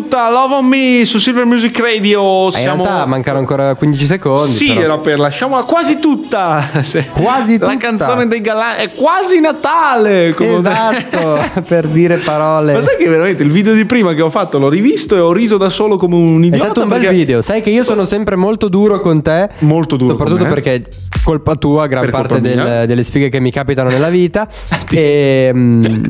tutta, 0.00 0.30
Love 0.30 0.54
on 0.54 0.66
Me 0.66 1.02
su 1.06 1.18
Silver 1.18 1.44
Music 1.46 1.78
Radio. 1.78 2.46
In 2.46 2.52
Siamo... 2.52 2.84
realtà 2.84 3.06
mancano 3.06 3.38
ancora 3.38 3.74
15 3.74 4.04
secondi. 4.04 4.52
Sì, 4.52 4.68
però. 4.68 4.80
era 4.80 4.98
per 4.98 5.18
lasciamola 5.18 5.62
quasi 5.62 5.98
tutta. 5.98 6.64
Quasi 7.16 7.58
La 7.58 7.66
tutta. 7.66 7.76
canzone 7.78 8.26
dei 8.26 8.40
Galan 8.40 8.76
è 8.78 8.92
quasi 8.92 9.40
Natale. 9.40 10.34
come- 10.34 10.56
Esatto, 10.58 11.62
per 11.66 11.86
dire 11.86 12.16
parole. 12.18 12.74
Ma 12.74 12.82
sai 12.82 12.96
che 12.96 13.08
veramente 13.08 13.42
il 13.42 13.50
video 13.50 13.74
di 13.74 13.84
prima 13.84 14.12
che 14.14 14.22
ho 14.22 14.30
fatto 14.30 14.58
l'ho 14.58 14.68
rivisto 14.68 15.16
e 15.16 15.20
ho 15.20 15.32
riso 15.32 15.56
da 15.56 15.68
solo 15.68 15.96
come 15.96 16.14
un 16.16 16.42
È 16.42 16.46
idiota. 16.46 16.64
stato 16.64 16.82
un 16.82 16.88
bel 16.88 17.00
perché- 17.00 17.14
video. 17.14 17.42
Sai 17.42 17.62
che 17.62 17.70
io 17.70 17.84
sono 17.84 18.04
sempre 18.04 18.36
molto 18.36 18.68
duro 18.68 19.00
con 19.00 19.22
te. 19.22 19.48
Molto 19.60 19.96
duro 19.96 20.10
Soprattutto 20.16 20.44
perché 20.44 20.86
colpa 21.24 21.54
tua, 21.56 21.86
gran 21.86 22.02
Per 22.02 22.10
parte 22.10 22.40
del- 22.40 22.84
delle 22.86 23.02
sfighe 23.04 23.28
che 23.28 23.40
mi 23.40 23.50
capitano 23.50 23.88
nella 23.90 24.08
vita. 24.08 24.46
e, 24.90 25.50
mm, 25.54 26.04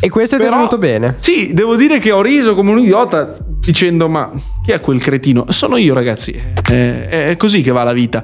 e 0.00 0.08
questo 0.10 0.36
è 0.36 0.38
venuto 0.38 0.78
bene. 0.78 1.14
Sì, 1.18 1.52
devo 1.52 1.76
dire 1.76 1.98
che 1.98 2.10
ho 2.10 2.22
riso 2.22 2.54
come 2.54 2.70
un 2.72 2.78
idiota 2.78 3.19
dicendo 3.60 4.08
ma 4.08 4.30
chi 4.62 4.72
è 4.72 4.80
quel 4.80 5.00
cretino? 5.00 5.46
Sono 5.48 5.76
io 5.76 5.94
ragazzi, 5.94 6.32
è, 6.32 7.08
è 7.30 7.36
così 7.36 7.62
che 7.62 7.70
va 7.70 7.82
la 7.82 7.92
vita. 7.92 8.22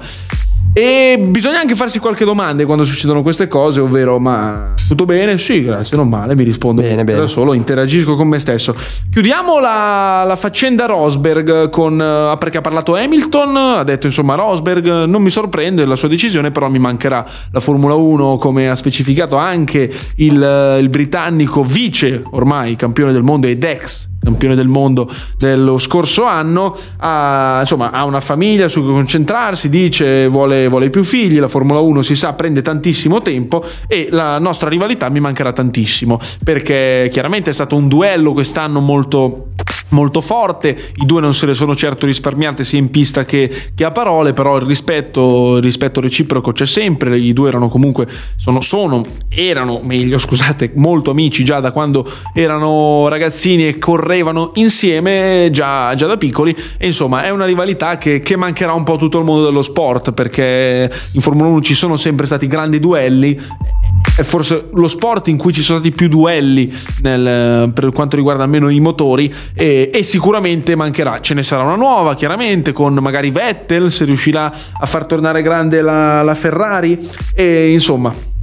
E 0.77 1.17
bisogna 1.19 1.59
anche 1.59 1.73
farsi 1.75 1.97
qualche 1.97 2.23
domanda 2.23 2.63
quando 2.65 2.83
succedono 2.83 3.23
queste 3.23 3.47
cose, 3.47 3.79
ovvero 3.79 4.19
ma 4.19 4.75
tutto 4.87 5.05
bene? 5.05 5.39
Sì, 5.39 5.63
grazie, 5.63 5.97
non 5.97 6.07
male, 6.07 6.35
mi 6.35 6.43
rispondo 6.43 6.83
Bene, 6.83 7.03
bene. 7.03 7.21
da 7.21 7.25
solo, 7.25 7.53
interagisco 7.53 8.15
con 8.15 8.27
me 8.27 8.37
stesso. 8.37 8.75
Chiudiamo 9.09 9.59
la, 9.59 10.23
la 10.23 10.35
faccenda 10.35 10.85
Rosberg 10.85 11.71
con, 11.71 11.99
eh, 11.99 12.37
perché 12.37 12.59
ha 12.59 12.61
parlato 12.61 12.93
Hamilton, 12.95 13.57
ha 13.57 13.83
detto 13.83 14.05
insomma 14.05 14.35
Rosberg 14.35 15.05
non 15.05 15.23
mi 15.23 15.31
sorprende 15.31 15.83
la 15.83 15.95
sua 15.95 16.09
decisione, 16.09 16.51
però 16.51 16.69
mi 16.69 16.77
mancherà 16.77 17.25
la 17.49 17.59
Formula 17.59 17.95
1 17.95 18.37
come 18.37 18.69
ha 18.69 18.75
specificato 18.75 19.35
anche 19.35 19.91
il, 20.17 20.43
eh, 20.43 20.77
il 20.77 20.89
britannico 20.89 21.63
vice 21.63 22.21
ormai 22.29 22.75
campione 22.75 23.11
del 23.11 23.23
mondo 23.23 23.47
ed 23.47 23.63
ex 23.63 24.09
campione 24.27 24.55
del 24.55 24.67
mondo 24.67 25.09
dello 25.37 25.77
scorso 25.77 26.25
anno, 26.25 26.75
ha, 26.97 27.59
insomma, 27.61 27.91
ha 27.91 28.03
una 28.03 28.19
famiglia 28.19 28.67
su 28.67 28.81
cui 28.81 28.91
concentrarsi, 28.91 29.69
dice 29.69 30.27
vuole, 30.27 30.67
vuole 30.67 30.89
più 30.89 31.03
figli, 31.03 31.39
la 31.39 31.47
Formula 31.47 31.79
1 31.79 32.01
si 32.01 32.15
sa 32.15 32.33
prende 32.33 32.61
tantissimo 32.61 33.21
tempo 33.21 33.63
e 33.87 34.09
la 34.11 34.37
nostra 34.39 34.69
rivalità 34.69 35.09
mi 35.09 35.19
mancherà 35.19 35.53
tantissimo 35.53 36.19
perché 36.43 37.07
chiaramente 37.11 37.51
è 37.51 37.53
stato 37.53 37.75
un 37.75 37.87
duello 37.87 38.33
quest'anno 38.33 38.79
molto 38.81 39.47
molto 39.89 40.21
forte, 40.21 40.77
i 40.95 41.05
due 41.05 41.21
non 41.21 41.33
se 41.33 41.45
le 41.45 41.53
sono 41.53 41.75
certo 41.75 42.05
risparmiate 42.05 42.63
sia 42.63 42.79
in 42.79 42.89
pista 42.89 43.25
che, 43.25 43.49
che 43.73 43.83
a 43.83 43.91
parole, 43.91 44.33
però 44.33 44.57
il 44.57 44.65
rispetto, 44.65 45.57
il 45.57 45.63
rispetto 45.63 46.01
reciproco 46.01 46.51
c'è 46.51 46.65
sempre, 46.65 47.17
i 47.17 47.33
due 47.33 47.49
erano 47.49 47.69
comunque, 47.69 48.07
sono, 48.35 48.61
sono, 48.61 49.03
erano 49.29 49.79
meglio 49.83 50.17
scusate, 50.17 50.71
molto 50.75 51.11
amici 51.11 51.43
già 51.43 51.59
da 51.59 51.71
quando 51.71 52.09
erano 52.33 53.07
ragazzini 53.07 53.67
e 53.67 53.77
correvano 53.77 54.51
insieme 54.55 55.49
già, 55.51 55.93
già 55.93 56.07
da 56.07 56.17
piccoli. 56.17 56.55
E 56.77 56.85
insomma 56.85 57.23
è 57.23 57.29
una 57.29 57.45
rivalità 57.45 57.97
che, 57.97 58.19
che 58.19 58.35
mancherà 58.35 58.73
un 58.73 58.83
po' 58.83 58.93
a 58.93 58.97
tutto 58.97 59.19
il 59.19 59.25
mondo 59.25 59.45
dello 59.45 59.61
sport 59.61 60.11
perché 60.11 60.91
in 61.13 61.21
Formula 61.21 61.49
1 61.49 61.61
ci 61.61 61.73
sono 61.73 61.97
sempre 61.97 62.25
stati 62.25 62.47
grandi 62.47 62.79
duelli 62.79 63.39
è 64.15 64.23
forse 64.23 64.69
lo 64.73 64.87
sport 64.87 65.27
in 65.27 65.37
cui 65.37 65.53
ci 65.53 65.61
sono 65.61 65.79
stati 65.79 65.93
più 65.93 66.07
duelli 66.07 66.73
nel- 67.01 67.71
per 67.73 67.91
quanto 67.91 68.15
riguarda 68.15 68.43
almeno 68.43 68.69
i 68.69 68.79
motori 68.79 69.33
e, 69.53 69.89
e 69.93 70.03
sicuramente 70.03 70.75
mancherà. 70.75 71.19
Ce 71.21 71.33
ne 71.33 71.43
sarà 71.43 71.63
una 71.63 71.75
nuova 71.75 72.15
chiaramente 72.15 72.71
con 72.71 72.93
magari 72.95 73.31
Vettel 73.31 73.91
se 73.91 74.05
riuscirà 74.05 74.53
a 74.79 74.85
far 74.85 75.05
tornare 75.05 75.41
grande 75.41 75.81
la, 75.81 76.21
la 76.23 76.35
Ferrari 76.35 77.09
e 77.33 77.71
insomma 77.71 78.35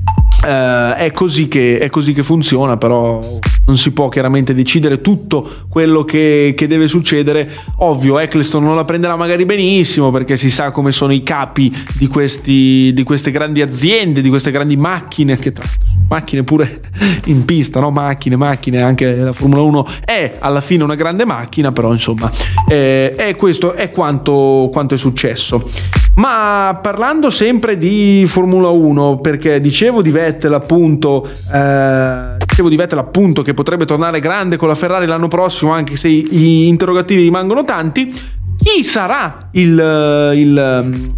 eh, 0.44 0.94
è, 0.96 1.12
così 1.12 1.48
che, 1.48 1.78
è 1.78 1.88
così 1.90 2.12
che 2.12 2.22
funziona, 2.22 2.76
però 2.76 3.20
non 3.66 3.76
si 3.78 3.92
può 3.92 4.08
chiaramente 4.08 4.54
decidere 4.54 5.00
tutto 5.00 5.48
quello 5.68 6.04
che, 6.04 6.54
che 6.56 6.66
deve 6.66 6.88
succedere. 6.88 7.50
Ovvio, 7.78 8.18
Eccleston 8.18 8.62
non 8.62 8.76
la 8.76 8.84
prenderà 8.84 9.16
magari 9.16 9.44
benissimo 9.46 10.10
perché 10.10 10.36
si 10.36 10.50
sa 10.50 10.70
come 10.70 10.92
sono 10.92 11.12
i 11.12 11.22
capi 11.22 11.74
di, 11.94 12.06
questi, 12.06 12.92
di 12.92 13.02
queste 13.02 13.30
grandi 13.30 13.62
aziende, 13.62 14.20
di 14.20 14.28
queste 14.28 14.50
grandi 14.50 14.76
macchine, 14.76 15.38
che 15.38 15.52
tra 15.52 15.64
macchine 16.08 16.42
pure 16.42 16.80
in 17.26 17.44
pista, 17.44 17.80
no? 17.80 17.90
macchine, 17.90 18.36
macchine, 18.36 18.82
anche 18.82 19.14
la 19.14 19.32
Formula 19.32 19.62
1 19.62 19.86
è 20.04 20.36
alla 20.38 20.60
fine 20.60 20.84
una 20.84 20.94
grande 20.94 21.24
macchina, 21.24 21.72
però 21.72 21.90
insomma, 21.92 22.30
eh, 22.68 23.14
è 23.14 23.34
questo 23.36 23.72
è 23.72 23.90
quanto, 23.90 24.68
quanto 24.70 24.94
è 24.94 24.98
successo. 24.98 26.02
Ma 26.16 26.78
parlando 26.80 27.28
sempre 27.30 27.76
di 27.76 28.24
Formula 28.26 28.68
1, 28.68 29.18
perché 29.18 29.60
dicevo 29.60 30.00
di 30.00 30.12
Vettel 30.12 30.54
appunto, 30.54 31.28
eh, 31.52 32.36
dicevo 32.38 32.68
di 32.68 32.76
Vettel 32.76 32.98
appunto 32.98 33.42
che 33.42 33.52
potrebbe 33.52 33.84
tornare 33.84 34.20
grande 34.20 34.56
con 34.56 34.68
la 34.68 34.76
Ferrari 34.76 35.06
l'anno 35.06 35.26
prossimo, 35.26 35.72
anche 35.72 35.96
se 35.96 36.08
gli 36.08 36.66
interrogativi 36.66 37.22
rimangono 37.22 37.64
tanti. 37.64 38.42
Chi 38.64 38.82
sarà 38.82 39.50
il, 39.52 40.32
il- 40.34 41.12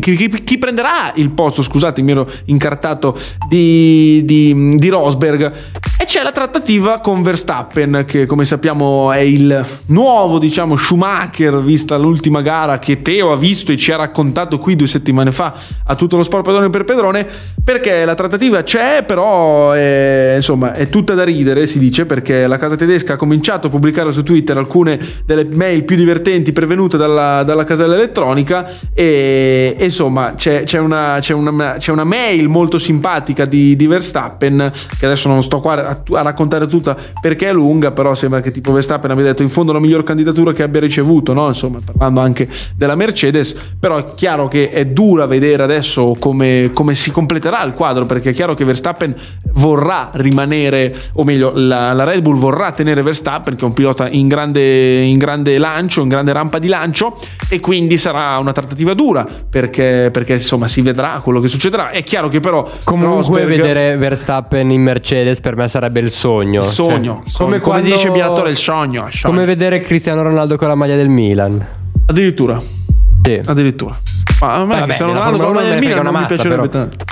chi, 0.00 0.16
chi- 0.16 0.42
chi 0.42 0.58
prenderà 0.58 1.12
il 1.14 1.30
posto? 1.30 1.62
Scusate, 1.62 2.02
mi 2.02 2.10
ero 2.10 2.28
incartato 2.46 3.16
di, 3.48 4.22
di, 4.24 4.74
di 4.76 4.88
Rosberg. 4.88 5.52
E 6.00 6.04
c'è 6.04 6.22
la 6.22 6.32
trattativa 6.32 6.98
con 7.00 7.22
Verstappen, 7.22 8.04
che 8.06 8.26
come 8.26 8.44
sappiamo 8.44 9.10
è 9.12 9.18
il 9.18 9.64
nuovo, 9.86 10.38
diciamo, 10.38 10.76
Schumacher, 10.76 11.62
vista 11.62 11.96
l'ultima 11.96 12.40
gara 12.42 12.78
che 12.78 13.00
Teo 13.00 13.32
ha 13.32 13.36
visto 13.36 13.72
e 13.72 13.76
ci 13.76 13.90
ha 13.92 13.96
raccontato 13.96 14.58
qui 14.58 14.76
due 14.76 14.86
settimane 14.86 15.32
fa 15.32 15.54
a 15.84 15.94
tutto 15.94 16.16
lo 16.16 16.24
sport 16.24 16.44
pedone 16.44 16.68
per 16.70 16.84
pedrone. 16.84 17.26
Perché 17.62 18.04
la 18.04 18.14
trattativa 18.14 18.62
c'è, 18.62 19.04
però 19.06 19.72
è, 19.72 20.34
insomma 20.36 20.74
è 20.74 20.88
tutta 20.88 21.14
da 21.14 21.24
ridere, 21.24 21.66
si 21.66 21.78
dice, 21.78 22.06
perché 22.06 22.46
la 22.46 22.56
casa 22.58 22.76
tedesca 22.76 23.14
ha 23.14 23.16
cominciato 23.16 23.66
a 23.66 23.70
pubblicare 23.70 24.10
su 24.12 24.22
Twitter 24.22 24.56
alcune 24.56 24.98
delle 25.24 25.46
mail 25.52 25.84
più 25.84 25.96
divertenti 25.96 26.52
pervenute 26.52 26.87
dalla, 26.96 27.42
dalla 27.44 27.64
casella 27.64 27.94
elettronica 27.94 28.68
e, 28.94 29.76
e 29.78 29.84
insomma 29.84 30.34
c'è, 30.34 30.62
c'è 30.64 30.78
una, 30.78 31.18
c'è, 31.20 31.34
una, 31.34 31.74
c'è 31.78 31.92
una 31.92 32.04
mail 32.04 32.48
molto 32.48 32.78
simpatica 32.78 33.44
di, 33.44 33.76
di 33.76 33.86
Verstappen 33.86 34.72
che 34.98 35.06
adesso 35.06 35.28
non 35.28 35.42
sto 35.42 35.60
qua 35.60 35.88
a, 35.88 36.00
a 36.18 36.22
raccontare 36.22 36.66
tutta 36.66 36.96
perché 37.20 37.48
è 37.48 37.52
lunga 37.52 37.90
però 37.90 38.14
sembra 38.14 38.40
che 38.40 38.50
tipo 38.50 38.72
Verstappen 38.72 39.10
abbia 39.10 39.24
detto 39.24 39.42
in 39.42 39.48
fondo 39.48 39.72
la 39.72 39.80
miglior 39.80 40.02
candidatura 40.02 40.52
che 40.52 40.62
abbia 40.62 40.80
ricevuto 40.80 41.32
no? 41.32 41.48
insomma 41.48 41.78
parlando 41.84 42.20
anche 42.20 42.48
della 42.74 42.94
Mercedes 42.94 43.54
però 43.78 43.98
è 43.98 44.04
chiaro 44.14 44.48
che 44.48 44.70
è 44.70 44.86
dura 44.86 45.26
vedere 45.26 45.62
adesso 45.62 46.16
come, 46.18 46.70
come 46.72 46.94
si 46.94 47.10
completerà 47.10 47.62
il 47.64 47.72
quadro 47.72 48.06
perché 48.06 48.30
è 48.30 48.32
chiaro 48.32 48.54
che 48.54 48.64
Verstappen 48.64 49.14
vorrà 49.52 50.10
rimanere 50.14 50.94
o 51.14 51.24
meglio 51.24 51.52
la, 51.54 51.92
la 51.92 52.04
Red 52.04 52.22
Bull 52.22 52.38
vorrà 52.38 52.72
tenere 52.72 53.02
Verstappen 53.02 53.56
che 53.56 53.62
è 53.62 53.64
un 53.64 53.72
pilota 53.72 54.08
in 54.08 54.28
grande, 54.28 55.00
in 55.00 55.18
grande 55.18 55.58
lancio 55.58 56.02
in 56.02 56.08
grande 56.08 56.32
rampa 56.32 56.58
di 56.58 56.68
lancio 56.68 56.77
e 57.48 57.60
quindi 57.60 57.98
sarà 57.98 58.38
una 58.38 58.52
trattativa 58.52 58.94
dura 58.94 59.26
perché, 59.48 60.10
perché 60.12 60.34
insomma 60.34 60.68
si 60.68 60.80
vedrà 60.82 61.20
quello 61.22 61.40
che 61.40 61.48
succederà 61.48 61.90
è 61.90 62.02
chiaro 62.02 62.28
che 62.28 62.40
però 62.40 62.68
Comunque 62.84 63.16
Rosberg- 63.16 63.48
vedere 63.48 63.96
Verstappen 63.96 64.70
in 64.70 64.82
Mercedes 64.82 65.40
per 65.40 65.56
me 65.56 65.68
sarebbe 65.68 66.00
il 66.00 66.10
sogno. 66.10 66.60
Il 66.60 66.66
sogno. 66.66 67.22
Cioè, 67.26 67.44
come, 67.44 67.60
come 67.60 67.82
dice 67.82 68.06
il 68.06 68.12
Biatore, 68.12 68.50
il 68.50 68.56
sogno. 68.56 69.06
il 69.06 69.12
sogno. 69.12 69.34
Come 69.34 69.46
vedere 69.46 69.80
Cristiano 69.80 70.22
Ronaldo 70.22 70.56
con 70.56 70.68
la 70.68 70.74
maglia 70.74 70.96
del 70.96 71.08
Milan. 71.08 71.64
Addirittura. 72.06 72.60
Sì. 73.22 73.40
Addirittura. 73.44 73.98
Ma 74.40 74.54
a 74.54 74.64
me 74.64 74.74
Vabbè, 74.74 74.84
Cristiano 74.84 75.12
Ronaldo 75.12 75.38
con 75.38 75.46
la 75.46 75.52
maglia 75.52 75.68
del 75.68 75.78
1 75.78 75.86
Milan 75.86 76.04
non 76.04 76.14
mi 76.20 76.26
piacerebbe 76.26 76.56
mazza, 76.56 76.78
tanto. 76.78 77.04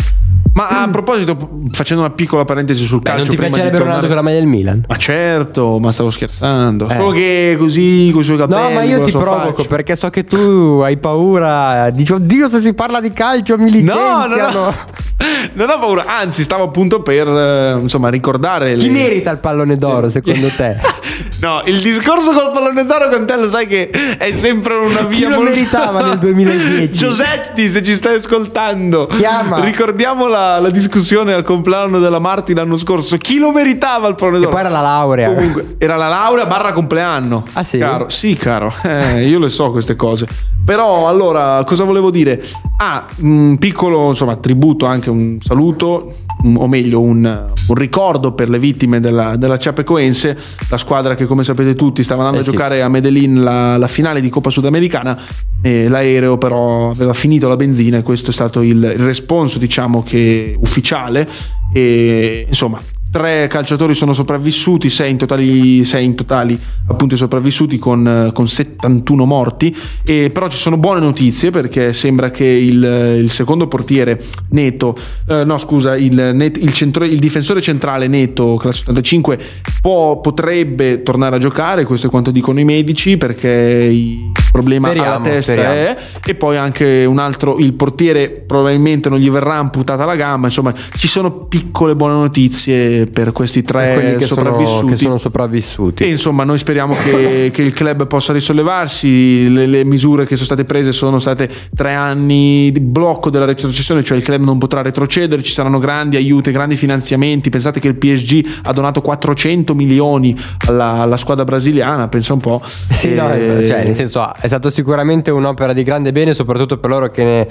Ma 0.56 0.68
a 0.68 0.88
proposito, 0.88 1.36
facendo 1.72 2.02
una 2.02 2.12
piccola 2.14 2.46
parentesi 2.46 2.82
sul 2.82 3.00
Beh, 3.00 3.10
calcio, 3.10 3.24
non 3.26 3.30
ti 3.30 3.36
prima 3.36 3.48
di 3.48 3.54
piacerebbe 3.60 3.78
Ronaldo 3.84 4.06
tornare- 4.06 4.06
con 4.06 4.16
la 4.16 4.22
maglia 4.22 4.38
del 4.38 4.46
Milan? 4.48 4.84
Ma 4.88 4.96
certo, 4.96 5.78
ma 5.78 5.92
stavo 5.92 6.08
scherzando. 6.08 6.88
Eh. 6.88 6.94
Solo 6.94 7.10
che 7.10 7.56
così, 7.58 8.08
con 8.10 8.22
i 8.22 8.24
suoi 8.24 8.38
capelli. 8.38 8.62
No, 8.62 8.70
ma 8.70 8.82
io 8.82 9.02
ti 9.02 9.10
provoco 9.10 9.56
faccia. 9.56 9.68
perché 9.68 9.96
so 9.96 10.08
che 10.08 10.24
tu 10.24 10.80
hai 10.82 10.96
paura. 10.96 11.90
Dici, 11.90 12.10
oddio, 12.12 12.48
se 12.48 12.60
si 12.62 12.72
parla 12.72 13.00
di 13.00 13.12
calcio 13.12 13.58
mi 13.58 13.64
No, 13.82 13.94
licenziano. 13.94 14.36
no, 14.50 14.60
no. 14.60 14.74
Non 15.54 15.70
ho 15.70 15.78
paura, 15.78 16.04
anzi, 16.06 16.42
stavo 16.42 16.64
appunto 16.64 17.00
per 17.02 17.26
eh, 17.26 17.78
insomma 17.80 18.08
ricordare. 18.10 18.76
Chi 18.76 18.86
le- 18.86 18.92
merita 18.92 19.30
il 19.30 19.38
pallone 19.38 19.76
d'oro 19.76 20.08
secondo 20.10 20.48
te? 20.48 20.76
No, 21.40 21.62
il 21.66 21.80
discorso 21.82 22.32
col 22.32 22.50
pallone 22.52 22.84
d'oro 22.86 23.08
con 23.10 23.26
te 23.26 23.36
lo 23.36 23.48
sai 23.48 23.66
che 23.66 23.90
è 23.90 24.32
sempre 24.32 24.74
una 24.76 25.06
Chi 25.06 25.18
via 25.18 25.28
lo 25.28 25.36
molto- 25.36 25.50
meritava 25.52 26.02
nel 26.02 26.18
2010? 26.18 26.90
Giosetti, 26.92 27.68
se 27.68 27.82
ci 27.82 27.94
stai 27.94 28.16
ascoltando, 28.16 29.06
Chiama. 29.06 29.60
ricordiamo 29.60 30.28
la, 30.28 30.58
la 30.58 30.70
discussione 30.70 31.34
al 31.34 31.42
compleanno 31.44 31.98
della 31.98 32.18
Marti 32.20 32.54
l'anno 32.54 32.78
scorso. 32.78 33.18
Chi 33.18 33.38
lo 33.38 33.52
meritava 33.52 34.08
il 34.08 34.14
pallone 34.14 34.38
d'oro? 34.38 34.50
poi 34.50 34.60
era 34.60 34.68
la 34.70 34.80
laurea. 34.80 35.32
Comunque, 35.34 35.74
era 35.78 35.96
la 35.96 36.08
laurea 36.08 36.46
barra 36.46 36.72
compleanno. 36.72 37.44
Ah, 37.52 37.64
sì? 37.64 37.78
Caro. 37.78 38.08
Sì, 38.08 38.34
caro. 38.34 38.72
Eh, 38.96 39.26
io 39.28 39.38
le 39.38 39.48
so 39.50 39.70
queste 39.72 39.94
cose. 39.94 40.26
Però, 40.64 41.06
allora, 41.08 41.62
cosa 41.64 41.84
volevo 41.84 42.10
dire? 42.10 42.42
Ah, 42.78 43.04
un 43.20 43.56
piccolo, 43.58 44.08
insomma, 44.08 44.36
tributo, 44.36 44.86
anche 44.86 45.10
un 45.10 45.38
saluto, 45.40 46.14
mm, 46.14 46.25
o 46.42 46.68
meglio, 46.68 47.00
un, 47.00 47.52
un 47.68 47.74
ricordo 47.74 48.32
per 48.32 48.48
le 48.48 48.58
vittime 48.58 49.00
della, 49.00 49.36
della 49.36 49.56
Chapecoense, 49.56 50.38
la 50.68 50.76
squadra 50.76 51.14
che, 51.14 51.26
come 51.26 51.44
sapete 51.44 51.74
tutti, 51.74 52.02
stava 52.02 52.24
andando 52.24 52.40
Eh 52.44 52.48
a 52.48 52.52
giocare 52.52 52.82
a 52.82 52.88
Medellin 52.88 53.42
la, 53.42 53.76
la 53.76 53.88
finale 53.88 54.20
di 54.20 54.28
Coppa 54.28 54.50
Sudamericana. 54.50 55.18
L'aereo, 55.62 56.38
però, 56.38 56.90
aveva 56.90 57.12
finito 57.12 57.48
la 57.48 57.56
benzina, 57.56 57.98
e 57.98 58.02
questo 58.02 58.30
è 58.30 58.32
stato 58.32 58.62
il, 58.62 58.76
il 58.76 59.04
responso, 59.04 59.58
diciamo, 59.58 60.02
che 60.02 60.56
ufficiale. 60.58 61.28
E 61.72 62.44
insomma, 62.46 62.80
tre 63.10 63.46
calciatori 63.48 63.94
sono 63.94 64.12
sopravvissuti, 64.12 64.90
sei 64.90 65.10
in 65.10 65.16
totali, 65.16 65.84
sei 65.84 66.04
in 66.04 66.14
totali 66.14 66.58
appunto 66.88 67.16
sopravvissuti 67.16 67.78
con, 67.78 68.06
eh, 68.06 68.32
con 68.32 68.48
71 68.48 69.24
morti. 69.24 69.74
E 70.04 70.30
però 70.30 70.48
ci 70.48 70.56
sono 70.56 70.76
buone 70.76 71.00
notizie 71.00 71.50
perché 71.50 71.92
sembra 71.92 72.30
che 72.30 72.44
il, 72.44 73.20
il 73.22 73.30
secondo 73.30 73.66
portiere 73.68 74.20
Neto, 74.50 74.96
eh, 75.28 75.44
no 75.44 75.58
scusa, 75.58 75.96
il, 75.96 76.14
Net- 76.34 76.58
il 76.58 76.72
centro- 76.72 77.04
il 77.04 77.18
difensore 77.18 77.60
centrale 77.60 78.06
Neto, 78.06 78.56
classe 78.56 78.78
75, 78.80 79.38
può- 79.80 80.20
potrebbe 80.20 81.02
tornare 81.02 81.36
a 81.36 81.38
giocare, 81.38 81.84
questo 81.84 82.08
è 82.08 82.10
quanto 82.10 82.30
dicono 82.30 82.60
i 82.60 82.64
medici, 82.64 83.16
perché 83.16 83.48
il 83.90 84.32
problema 84.52 84.88
alla 84.88 84.96
Speriamo, 84.96 85.24
testa 85.24 85.52
speriamo. 85.52 85.74
è 85.74 85.96
e 86.24 86.34
poi 86.34 86.56
anche 86.56 87.04
un 87.04 87.18
altro 87.18 87.58
il 87.58 87.74
portiere 87.74 88.30
probabilmente 88.30 89.10
non 89.10 89.18
gli 89.18 89.28
verrà 89.28 89.56
amputata 89.56 90.06
la 90.06 90.16
gamba 90.16 90.46
insomma 90.46 90.72
ci 90.96 91.08
sono 91.08 91.30
piccole 91.44 91.94
buone 91.94 92.14
notizie 92.14 92.95
per 93.04 93.32
questi 93.32 93.62
tre 93.62 93.92
Quelli 93.94 94.16
che 94.16 94.24
sono, 94.26 94.40
sopravvissuti 94.40 94.90
che 94.92 94.96
sono 94.96 95.18
sopravvissuti. 95.18 96.02
e 96.04 96.08
insomma 96.08 96.44
noi 96.44 96.56
speriamo 96.58 96.94
che, 96.96 97.50
che 97.54 97.62
il 97.62 97.72
club 97.74 98.06
possa 98.06 98.32
risollevarsi 98.32 99.50
le, 99.52 99.66
le 99.66 99.84
misure 99.84 100.24
che 100.26 100.34
sono 100.34 100.46
state 100.46 100.64
prese 100.64 100.92
sono 100.92 101.18
state 101.18 101.48
tre 101.74 101.92
anni 101.94 102.70
di 102.72 102.80
blocco 102.80 103.30
della 103.30 103.44
retrocessione 103.44 104.02
cioè 104.02 104.16
il 104.16 104.22
club 104.24 104.42
non 104.42 104.58
potrà 104.58 104.82
retrocedere 104.82 105.42
ci 105.42 105.52
saranno 105.52 105.78
grandi 105.78 106.16
aiuti 106.16 106.50
grandi 106.50 106.76
finanziamenti 106.76 107.50
pensate 107.50 107.80
che 107.80 107.88
il 107.88 107.96
PSG 107.96 108.46
ha 108.64 108.72
donato 108.72 109.00
400 109.00 109.74
milioni 109.74 110.36
alla, 110.68 111.00
alla 111.02 111.16
squadra 111.16 111.44
brasiliana 111.44 112.08
pensa 112.08 112.32
un 112.32 112.40
po' 112.40 112.62
Sì, 112.90 113.14
no, 113.14 113.32
E- 113.32 113.66
cioè, 113.68 113.84
nel 113.84 113.94
senso, 113.94 114.32
è 114.40 114.46
stato 114.46 114.70
sicuramente 114.70 115.30
un'opera 115.30 115.72
di 115.72 115.82
grande 115.82 116.12
bene, 116.12 116.32
soprattutto 116.34 116.78
per 116.78 116.88
loro 116.90 117.10
che 117.10 117.24
ne, 117.24 117.48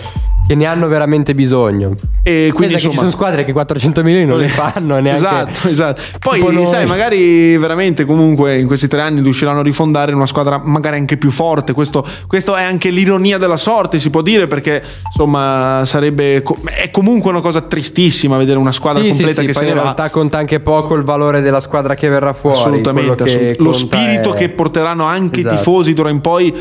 che 0.48 0.56
ne 0.56 0.66
hanno 0.66 0.88
veramente 0.88 1.34
bisogno. 1.36 1.94
E 2.24 2.50
quindi, 2.54 2.54
Pensa 2.54 2.68
che 2.68 2.74
insomma- 2.74 2.92
ci 2.94 2.98
sono 2.98 3.12
squadre 3.12 3.46
che 3.46 3.52
400 3.54 4.04
milioni 4.04 4.26
non 4.26 4.38
le 4.40 4.48
fanno 4.50 5.00
neanche. 5.00 5.20
Esatto, 5.20 5.35
esatto. 5.70 6.02
Poi 6.20 6.40
Tipo 6.40 6.52
noi. 6.52 6.66
sai, 6.66 6.86
magari 6.86 7.58
veramente 7.58 8.06
comunque 8.06 8.60
in 8.60 8.68
questi 8.68 8.88
tre 8.88 9.02
anni 9.02 9.22
riusciranno 9.22 9.60
a 9.60 9.64
rifondare 9.64 10.14
una 10.14 10.26
squadra 10.26 10.62
magari 10.64 10.98
anche 10.98 11.18
più 11.18 11.32
forte. 11.32 11.74
Questo, 11.74 12.06
questo 12.28 12.56
è 12.56 12.64
anche 12.64 12.90
l'ironia 12.90 13.38
della 13.38 13.58
sorte, 13.58 14.00
si 14.00 14.10
può 14.10 14.22
dire, 14.22 14.48
perché 14.48 14.82
insomma 15.08 15.82
sarebbe 15.86 16.44
è 16.66 16.90
comunque 16.92 17.32
una 17.32 17.42
cosa 17.42 17.62
tristissima 17.62 18.38
vedere 18.38 18.58
una 18.58 18.72
squadra 18.72 19.02
Sì, 19.02 19.08
sì, 19.08 19.14
completa 19.14 19.42
sì, 19.42 19.48
che 19.48 19.54
poi 19.54 19.62
se 19.64 19.68
in 19.70 19.74
ne 19.76 19.78
va. 19.78 19.84
realtà 19.94 20.10
conta 20.10 20.38
anche 20.38 20.60
poco 20.60 20.96
il 20.96 21.04
valore 21.04 21.42
della 21.42 21.62
squadra 21.62 21.96
che 21.96 22.10
verrà 22.10 22.34
fuori. 22.34 22.58
Assolutamente, 22.58 23.24
che 23.24 23.30
assolut- 23.36 23.60
lo 23.60 23.72
spirito 23.72 24.34
è- 24.34 24.38
che 24.38 24.50
porteranno 24.50 25.06
anche 25.06 25.40
Esatto. 25.40 25.56
i 25.56 25.58
tifosi 25.58 25.94
d'ora 25.94 26.10
in 26.10 26.22
poi. 26.22 26.54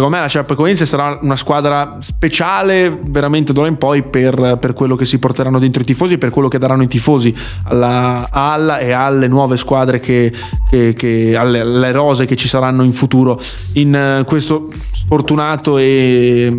Secondo 0.00 0.16
me 0.16 0.22
la 0.24 0.30
Chapecoense 0.32 0.86
sarà 0.86 1.18
una 1.20 1.36
squadra 1.36 1.98
speciale 2.00 2.88
veramente 3.04 3.52
d'ora 3.52 3.68
in 3.68 3.76
poi 3.76 4.02
per, 4.02 4.56
per 4.58 4.72
quello 4.72 4.96
che 4.96 5.04
si 5.04 5.18
porteranno 5.18 5.58
dentro 5.58 5.82
i 5.82 5.84
tifosi 5.84 6.14
e 6.14 6.18
per 6.18 6.30
quello 6.30 6.48
che 6.48 6.56
daranno 6.56 6.84
i 6.84 6.86
tifosi 6.86 7.36
alla, 7.64 8.26
alla 8.30 8.78
e 8.78 8.92
alle 8.92 9.28
nuove 9.28 9.58
squadre 9.58 10.00
che, 10.00 10.32
che- 10.70 10.94
che- 10.94 11.36
alle, 11.36 11.60
alle 11.60 11.92
rose 11.92 12.24
che 12.24 12.34
ci 12.34 12.48
saranno 12.48 12.82
in 12.82 12.94
futuro. 12.94 13.38
In 13.74 13.94
eh, 13.94 14.24
questo 14.24 14.68
sfortunato 14.90 15.76
e 15.76 16.56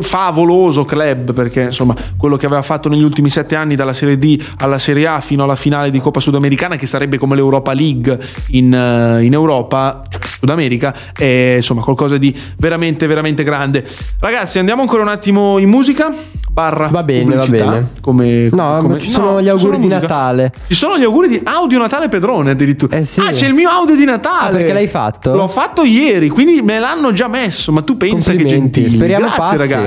favoloso 0.00 0.84
club 0.84 1.32
perché 1.32 1.62
insomma 1.62 1.94
quello 2.16 2.36
che 2.36 2.46
aveva 2.46 2.62
fatto 2.62 2.88
negli 2.88 3.02
ultimi 3.02 3.30
sette 3.30 3.56
anni 3.56 3.74
dalla 3.74 3.92
Serie 3.92 4.18
D 4.18 4.40
alla 4.58 4.78
Serie 4.78 5.06
A 5.06 5.20
fino 5.20 5.42
alla 5.42 5.56
finale 5.56 5.90
di 5.90 5.98
Coppa 6.00 6.20
Sudamericana 6.20 6.76
che 6.76 6.86
sarebbe 6.86 7.18
come 7.18 7.34
l'Europa 7.36 7.72
League 7.72 8.18
in, 8.48 8.72
eh, 8.74 9.22
in 9.24 9.32
Europa 9.32 10.02
cioè 10.08 10.20
Sud 10.22 10.50
America 10.50 10.94
è 11.16 11.54
insomma 11.56 11.82
qualcosa 11.82 12.16
di 12.16 12.34
veramente 12.58 13.06
veramente 13.06 13.42
grande 13.42 13.84
ragazzi 14.20 14.58
andiamo 14.58 14.82
ancora 14.82 15.02
un 15.02 15.08
attimo 15.08 15.58
in 15.58 15.68
musica 15.68 16.12
barra 16.50 16.88
Va 16.88 17.02
bene, 17.04 17.34
va 17.36 17.46
bene. 17.46 17.90
come, 18.00 18.48
No, 18.50 18.78
come- 18.80 18.98
ci 18.98 19.10
sono 19.10 19.32
no, 19.32 19.42
gli 19.42 19.48
auguri 19.48 19.66
sono 19.70 19.76
di 19.78 19.86
musica. 19.86 20.00
Natale. 20.00 20.52
ci 20.66 20.74
sono 20.74 20.98
gli 20.98 21.04
auguri 21.04 21.28
di 21.28 21.40
audio 21.44 21.78
Natale 21.78 22.08
Pedrone 22.08 22.50
addirittura 22.50 22.96
Eh 22.96 23.04
sì. 23.04 23.20
ah 23.20 23.30
c'è 23.30 23.46
il 23.46 23.54
mio 23.54 23.68
audio 23.70 23.94
di 23.94 24.04
Natale 24.04 24.48
Ah, 24.48 24.50
perché 24.58 24.72
l'hai 24.72 24.88
fatto? 24.88 25.34
l'ho 25.34 25.46
fatto 25.48 25.84
ieri 25.84 26.28
quindi 26.28 26.60
me 26.62 26.78
l'hanno 26.80 27.12
già 27.12 27.28
messo 27.28 27.70
ma 27.70 27.82
tu 27.82 27.96
pensa 27.96 28.32
che 28.34 28.44
gentili 28.44 28.90
speriamo 28.90 29.24
grazie 29.26 29.40
passi. 29.40 29.56
ragazzi 29.56 29.77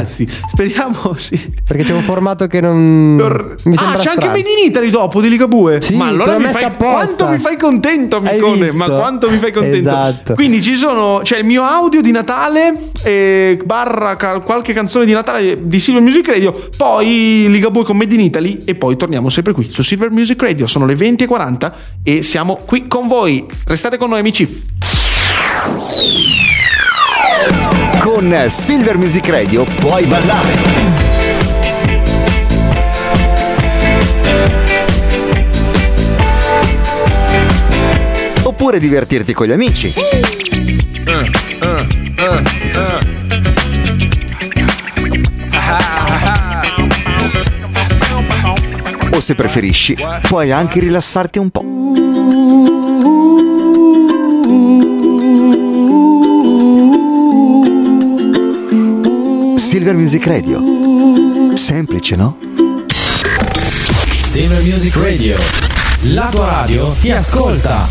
speriamo 0.47 1.13
sì 1.17 1.39
Perché 1.65 1.83
c'è 1.83 1.93
un 1.93 2.01
formato 2.01 2.47
che 2.47 2.61
non. 2.61 3.15
mi 3.63 3.75
sembra 3.75 3.97
ah, 3.97 4.01
c'è 4.01 4.09
anche 4.09 4.21
strano. 4.21 4.31
Made 4.31 4.49
in 4.49 4.67
Italy 4.67 4.89
dopo 4.89 5.21
di 5.21 5.29
Ligabue. 5.29 5.81
Sì, 5.81 5.95
ma 5.95 6.07
allora 6.07 6.37
mi 6.37 6.45
fai, 6.45 6.63
apposta. 6.63 6.93
quanto 6.93 7.27
mi 7.27 7.37
fai 7.37 7.57
contento, 7.57 8.17
amicone? 8.17 8.71
Ma 8.73 8.89
quanto 8.89 9.29
mi 9.29 9.37
fai 9.37 9.51
contento? 9.51 9.77
Esatto. 9.77 10.33
Quindi 10.33 10.61
ci 10.61 10.75
sono, 10.75 11.21
c'è 11.23 11.37
il 11.37 11.45
mio 11.45 11.63
audio 11.63 12.01
di 12.01 12.11
Natale, 12.11 12.89
eh, 13.03 13.59
barra 13.63 14.15
cal- 14.15 14.43
qualche 14.43 14.73
canzone 14.73 15.05
di 15.05 15.13
Natale 15.13 15.59
di 15.67 15.79
Silver 15.79 16.01
Music 16.01 16.27
Radio, 16.27 16.69
poi 16.75 17.45
Ligabue 17.49 17.83
con 17.83 17.97
Made 17.97 18.13
in 18.13 18.21
Italy 18.21 18.59
e 18.65 18.75
poi 18.75 18.97
torniamo 18.97 19.29
sempre 19.29 19.53
qui 19.53 19.69
su 19.69 19.81
Silver 19.81 20.11
Music 20.11 20.41
Radio. 20.41 20.67
Sono 20.67 20.85
le 20.85 20.95
20.40 20.95 21.71
e 22.03 22.23
siamo 22.23 22.59
qui 22.65 22.87
con 22.87 23.07
voi. 23.07 23.45
Restate 23.65 23.97
con 23.97 24.09
noi, 24.09 24.19
amici. 24.19 24.63
Con 28.21 28.45
Silver 28.49 28.99
Music 28.99 29.27
Radio 29.29 29.63
puoi 29.63 30.05
ballare. 30.05 30.53
Oppure 38.43 38.77
divertirti 38.77 39.33
con 39.33 39.47
gli 39.47 39.51
amici. 39.51 39.91
O 49.09 49.19
se 49.19 49.33
preferisci, 49.33 49.97
puoi 50.27 50.51
anche 50.51 50.79
rilassarti 50.79 51.39
un 51.39 51.49
po'. 51.49 52.90
Silver 59.71 59.95
Music 59.95 60.27
Radio. 60.27 60.61
Semplice, 61.53 62.17
no? 62.17 62.37
Silver 64.25 64.61
Music 64.63 64.93
Radio. 64.97 65.37
La 66.13 66.27
tua 66.29 66.45
radio 66.45 66.93
ti 66.99 67.09
ascolta. 67.09 67.87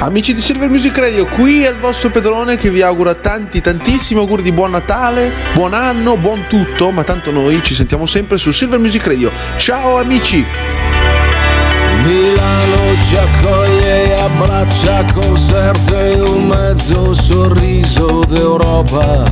Amici 0.00 0.34
di 0.34 0.42
Silver 0.42 0.68
Music 0.68 0.98
Radio, 0.98 1.24
qui 1.28 1.64
è 1.64 1.70
il 1.70 1.76
vostro 1.76 2.10
Pedrone 2.10 2.58
che 2.58 2.70
vi 2.70 2.82
augura 2.82 3.14
tanti, 3.14 3.62
tantissimi 3.62 4.20
auguri 4.20 4.42
di 4.42 4.52
buon 4.52 4.72
Natale, 4.72 5.32
buon 5.54 5.72
anno, 5.72 6.18
buon 6.18 6.44
tutto, 6.46 6.90
ma 6.90 7.04
tanto 7.04 7.30
noi 7.30 7.62
ci 7.62 7.72
sentiamo 7.72 8.04
sempre 8.04 8.36
su 8.36 8.50
Silver 8.50 8.78
Music 8.78 9.06
Radio. 9.06 9.32
Ciao 9.56 9.96
amici! 9.96 10.44
Milano 12.02 13.00
ci 13.08 13.16
abbraccia 14.28 15.04
concerto 15.14 15.96
e 15.96 16.20
un 16.20 16.46
mezzo 16.46 17.12
sorriso 17.12 18.22
d'Europa. 18.28 19.24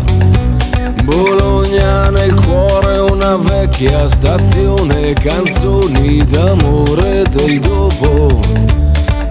Bologna 1.04 2.10
nel 2.10 2.34
cuore 2.34 2.98
una 2.98 3.36
vecchia 3.36 4.08
stazione, 4.08 5.12
canzoni 5.12 6.24
d'amore 6.24 7.24
del 7.30 7.60
dopo. 7.60 8.40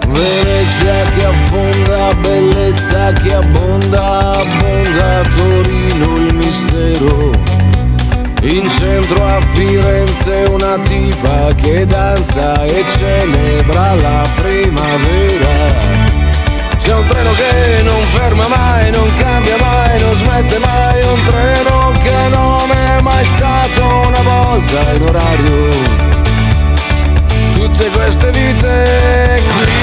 Venezia 0.07 1.03
che 1.17 1.25
affonda, 1.25 2.13
bellezza 2.21 3.11
che 3.13 3.33
abbonda, 3.33 4.31
abbonda 4.31 5.23
Torino 5.35 6.17
il 6.17 6.33
mistero. 6.35 7.54
In 8.47 8.69
centro 8.69 9.25
a 9.25 9.41
Firenze 9.53 10.45
una 10.51 10.77
tipa 10.83 11.51
che 11.55 11.87
danza 11.87 12.63
e 12.65 12.85
celebra 12.85 13.95
la 13.95 14.21
primavera. 14.35 15.73
C'è 16.77 16.93
un 16.93 17.07
treno 17.07 17.31
che 17.31 17.81
non 17.81 18.03
ferma 18.13 18.47
mai, 18.47 18.91
non 18.91 19.11
cambia 19.15 19.57
mai, 19.57 19.99
non 19.99 20.13
smette 20.13 20.59
mai, 20.59 21.03
un 21.05 21.23
treno 21.23 21.91
che 22.03 22.27
non 22.29 22.69
è 22.69 23.01
mai 23.01 23.25
stato 23.25 23.83
una 23.83 24.21
volta 24.21 24.93
in 24.93 25.01
orario. 25.01 25.69
Tutte 27.53 27.89
queste 27.89 28.29
vite 28.29 29.41
qui, 29.57 29.73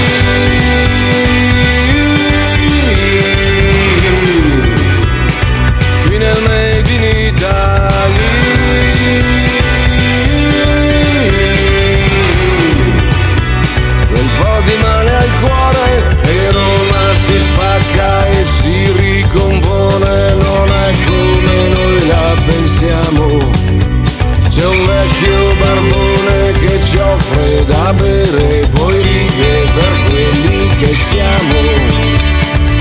spacca 17.53 18.27
e 18.27 18.45
si 18.45 18.93
ricompone, 18.93 20.35
non 20.35 20.69
è 20.69 20.93
come 21.07 21.69
noi 21.69 22.07
la 22.07 22.35
pensiamo. 22.45 23.27
C'è 24.49 24.67
un 24.67 24.87
vecchio 24.87 25.55
barbone 25.61 26.53
che 26.53 26.81
ci 26.83 26.99
offre 26.99 27.65
da 27.67 27.93
bere, 27.95 28.69
poi 28.75 29.01
righe 29.01 29.71
per 29.75 29.93
quelli 30.09 30.69
che 30.77 30.95
siamo. 30.95 31.61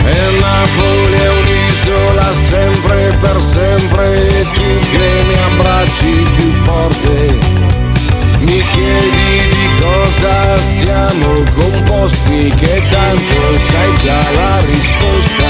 E 0.03 0.39
Napoli 0.39 1.13
è 1.13 1.29
un'isola 1.29 2.33
sempre 2.33 3.17
per 3.19 3.41
sempre, 3.41 4.39
e 4.39 4.43
tu 4.53 4.79
che 4.91 5.23
mi 5.27 5.35
abbracci 5.49 6.25
più 6.35 6.51
forte. 6.65 7.70
Mi 8.41 8.59
chiedi 8.73 9.49
di 9.49 9.69
cosa 9.79 10.57
siamo 10.57 11.43
composti, 11.53 12.51
che 12.59 12.83
tanto 12.89 13.57
sai 13.69 13.95
già 14.03 14.19
la 14.31 14.59
risposta. 14.65 15.49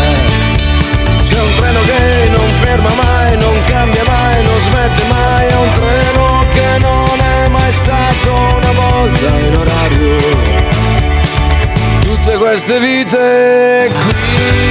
C'è 1.24 1.40
un 1.40 1.54
treno 1.56 1.82
che 1.84 2.30
non 2.30 2.52
ferma 2.60 2.94
mai, 2.94 3.38
non 3.38 3.62
cambia 3.66 4.04
mai, 4.06 4.44
non 4.44 4.60
smette 4.60 5.04
mai, 5.08 5.48
è 5.48 5.56
un 5.56 5.72
treno 5.72 6.46
che 6.54 6.78
non 6.80 7.20
è 7.20 7.48
mai 7.48 7.72
stato 7.72 8.34
una 8.58 8.72
volta 8.74 9.28
in 9.40 9.56
orario. 9.56 10.18
Tutte 12.02 12.38
queste 12.38 12.80
vite 12.80 13.90
qui, 13.94 14.71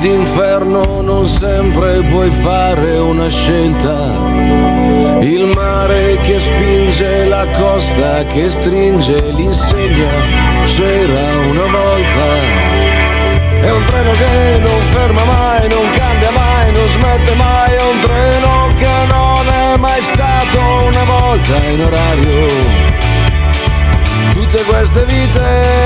cielo 0.00 0.04
ed 0.04 0.04
inferno 0.04 1.02
non 1.02 1.24
sempre 1.24 2.02
puoi 2.04 2.30
fare 2.30 2.98
una 2.98 3.28
scelta. 3.28 4.18
Il 5.20 5.50
mare 5.54 6.18
che 6.22 6.38
spinge, 6.38 7.26
la 7.26 7.46
costa 7.50 8.24
che 8.24 8.48
stringe, 8.48 9.20
l'insegna 9.32 10.64
c'era 10.64 11.36
una 11.48 11.66
volta. 11.66 12.68
È 13.60 13.70
un 13.70 13.84
treno 13.84 14.10
che 14.12 14.58
non 14.58 14.82
ferma 14.84 15.24
mai, 15.24 15.68
non 15.68 15.90
cambia 15.90 16.30
mai, 16.30 16.72
non 16.72 16.88
smette 16.88 17.34
mai, 17.34 17.74
è 17.74 17.82
un 17.82 18.00
treno 18.00 18.68
che 18.78 19.06
non 19.06 19.48
è 19.48 19.76
mai 19.76 20.00
stato 20.00 20.58
una 20.86 21.04
volta 21.04 21.56
in 21.66 21.80
orario 21.82 22.90
tutte 24.50 24.64
queste 24.64 25.04
vite 25.04 25.79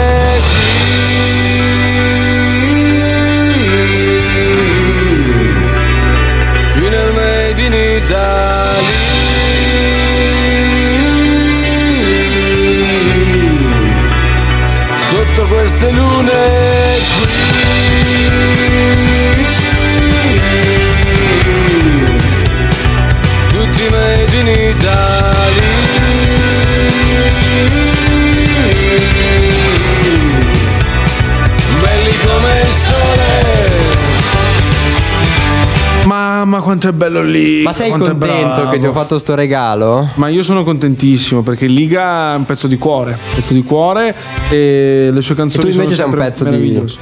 quanto 36.84 36.88
è 36.88 36.92
bello 36.92 37.22
lì. 37.22 37.62
Ma 37.62 37.72
sei 37.72 37.90
contento 37.90 38.68
che 38.68 38.78
ti 38.78 38.86
ho 38.86 38.92
fatto 38.92 39.18
sto 39.18 39.34
regalo? 39.34 40.10
Ma 40.14 40.28
io 40.28 40.42
sono 40.42 40.64
contentissimo 40.64 41.42
perché 41.42 41.66
Liga 41.66 42.34
è 42.34 42.36
un 42.36 42.44
pezzo 42.44 42.66
di 42.66 42.76
cuore, 42.76 43.12
un 43.12 43.34
pezzo 43.34 43.52
di 43.52 43.62
cuore 43.62 44.14
e 44.50 45.10
le 45.12 45.22
sue 45.22 45.34
canzoni 45.34 45.68
E 45.68 45.70
tu 45.70 45.80
invece 45.80 45.94
sono 45.94 46.10
sei 46.10 46.18
un 46.20 46.26
pezzo 46.26 46.44
di-. 46.44 46.98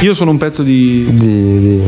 Io 0.00 0.14
sono 0.14 0.30
un 0.30 0.38
pezzo 0.38 0.62
di 0.62 1.08
di, 1.12 1.80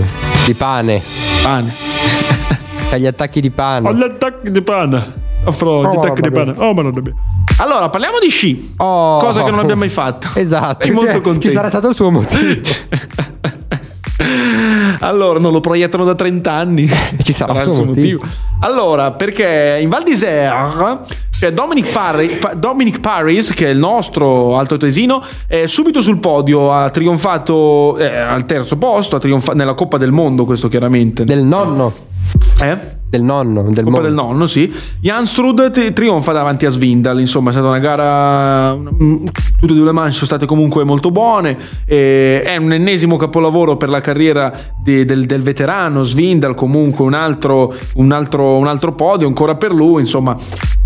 di 0.47 0.55
pane. 0.55 1.03
Pane. 1.43 1.75
C'ha 2.89 2.97
gli 2.97 3.07
attacchi 3.07 3.41
di 3.41 3.51
pane. 3.51 3.89
Ho 3.89 3.95
gli 3.95 4.03
attacchi 4.03 4.51
di 4.51 4.63
pane. 4.63 5.23
Affro, 5.45 5.83
gli 5.83 5.87
Oh, 5.87 6.01
attacchi 6.01 6.21
di 6.21 6.31
pane. 6.31 6.53
Oh, 6.57 6.73
ma 6.75 6.83
non 6.83 6.93
dobbiamo. 6.93 7.19
Allora, 7.59 7.89
parliamo 7.89 8.19
di 8.21 8.29
sci. 8.29 8.75
Cosa 8.77 9.45
che 9.45 9.51
non 9.51 9.61
abbiamo 9.61 9.81
mai 9.81 9.89
fatto. 9.89 10.29
Esatto. 10.35 10.85
Sei 10.85 10.91
molto 10.93 11.13
Cioè, 11.13 11.21
contento. 11.21 11.49
Ci 11.49 11.55
sarà 11.55 11.69
stato 11.69 11.89
il 11.89 11.95
suo 11.95 12.11
motivo. 12.11 12.61
Allora, 15.01 15.39
non 15.39 15.53
lo 15.53 15.61
proiettano 15.61 16.05
da 16.05 16.15
30 16.15 16.53
anni. 16.53 16.89
Ci 17.23 17.33
sarà 17.33 17.63
suo 17.63 17.73
suo 17.73 17.85
motivo. 17.85 18.23
Allora, 18.61 19.13
perché 19.13 19.79
in 19.81 19.89
Val 19.89 20.03
d'Isère 20.05 20.53
c'è 21.37 21.51
Dominic, 21.53 21.91
Parri- 21.91 22.37
Pa- 22.37 22.55
Dominic 22.55 23.01
Paris, 23.01 23.53
che 23.53 23.67
è 23.67 23.71
il 23.71 23.79
nostro 23.79 24.57
altoatesino, 24.57 25.23
è 25.47 25.67
subito 25.67 26.01
sul 26.01 26.19
podio, 26.19 26.73
ha 26.73 26.91
trionfato 26.91 27.99
eh, 27.99 28.07
al 28.17 28.47
terzo 28.47 28.77
posto, 28.77 29.17
ha 29.17 29.19
trionfa- 29.19 29.53
nella 29.53 29.75
Coppa 29.75 29.99
del 29.99 30.13
Mondo, 30.13 30.45
questo 30.45 30.69
chiaramente. 30.69 31.25
Del 31.25 31.45
nonno. 31.45 31.93
Eh? 32.63 33.03
Del 33.09 33.23
nonno. 33.23 33.63
Del 33.71 33.85
mondo. 33.85 34.01
del 34.01 34.13
nonno, 34.13 34.47
sì. 34.49 34.73
Janstrud 35.01 35.71
tri- 35.71 35.93
trionfa 35.93 36.33
davanti 36.33 36.67
a 36.67 36.71
Svindal. 36.71 37.21
Insomma, 37.21 37.51
è 37.51 37.53
stata 37.53 37.69
una 37.69 37.79
gara. 37.79 38.75
mm, 38.75 39.27
Tutte 39.61 39.73
e 39.73 39.77
due 39.77 39.85
le 39.85 39.93
manche 39.93 40.15
sono 40.15 40.27
state 40.27 40.47
comunque 40.47 40.83
molto 40.83 41.11
buone. 41.13 41.57
e 41.87 42.43
è 42.43 42.57
un 42.57 42.73
ennesimo 42.73 43.17
capolavoro 43.17 43.77
per 43.77 43.89
la 43.89 44.01
carriera 44.01 44.53
de- 44.83 45.05
del, 45.05 45.27
del 45.27 45.43
veterano 45.43 46.03
Svindal. 46.03 46.55
Comunque, 46.57 47.05
un 47.05 47.15
altro, 47.15 47.73
un, 47.95 48.11
altro, 48.11 48.57
un 48.57 48.67
altro 48.67 48.95
podio 48.95 49.29
ancora 49.29 49.55
per 49.55 49.73
lui. 49.73 50.01
Insomma, 50.01 50.37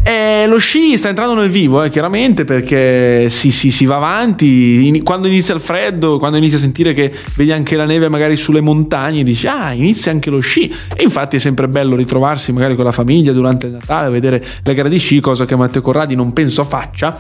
E 0.00 0.46
lo 0.46 0.56
sci 0.58 0.96
sta 0.96 1.08
entrando 1.08 1.34
nel 1.34 1.50
vivo, 1.50 1.82
eh, 1.82 1.90
chiaramente, 1.90 2.44
perché 2.44 3.28
si, 3.28 3.50
si- 3.50 3.70
si 3.70 3.84
va 3.84 3.96
avanti. 3.96 4.86
In- 4.86 5.02
quando 5.02 5.26
inizia 5.28 5.54
il 5.54 5.60
freddo, 5.60 6.18
quando 6.18 6.38
inizi 6.38 6.54
a 6.54 6.58
sentire 6.58 6.94
che 6.94 7.12
vedi 7.36 7.52
anche 7.52 7.76
la 7.76 7.84
neve 7.84 8.08
magari 8.08 8.36
sulle 8.36 8.60
montagne, 8.62 9.22
dici: 9.22 9.46
Ah, 9.48 9.72
inizia 9.72 10.10
anche 10.10 10.30
lo 10.30 10.38
sci. 10.40 10.72
E 10.96 11.02
infatti 11.02 11.36
è 11.36 11.38
sempre 11.38 11.68
bello 11.68 11.94
ritrovarsi 11.96 12.52
magari 12.52 12.74
con 12.74 12.84
la 12.84 12.92
famiglia 12.92 13.32
durante 13.32 13.66
il 13.66 13.72
Natale, 13.72 14.08
vedere 14.08 14.42
le 14.62 14.74
gare 14.74 14.88
di 14.88 14.98
sci, 14.98 15.20
cosa 15.20 15.44
che 15.44 15.56
Matteo 15.56 15.82
Corradi 15.82 16.14
non 16.14 16.32
penso 16.32 16.64
faccia. 16.64 17.18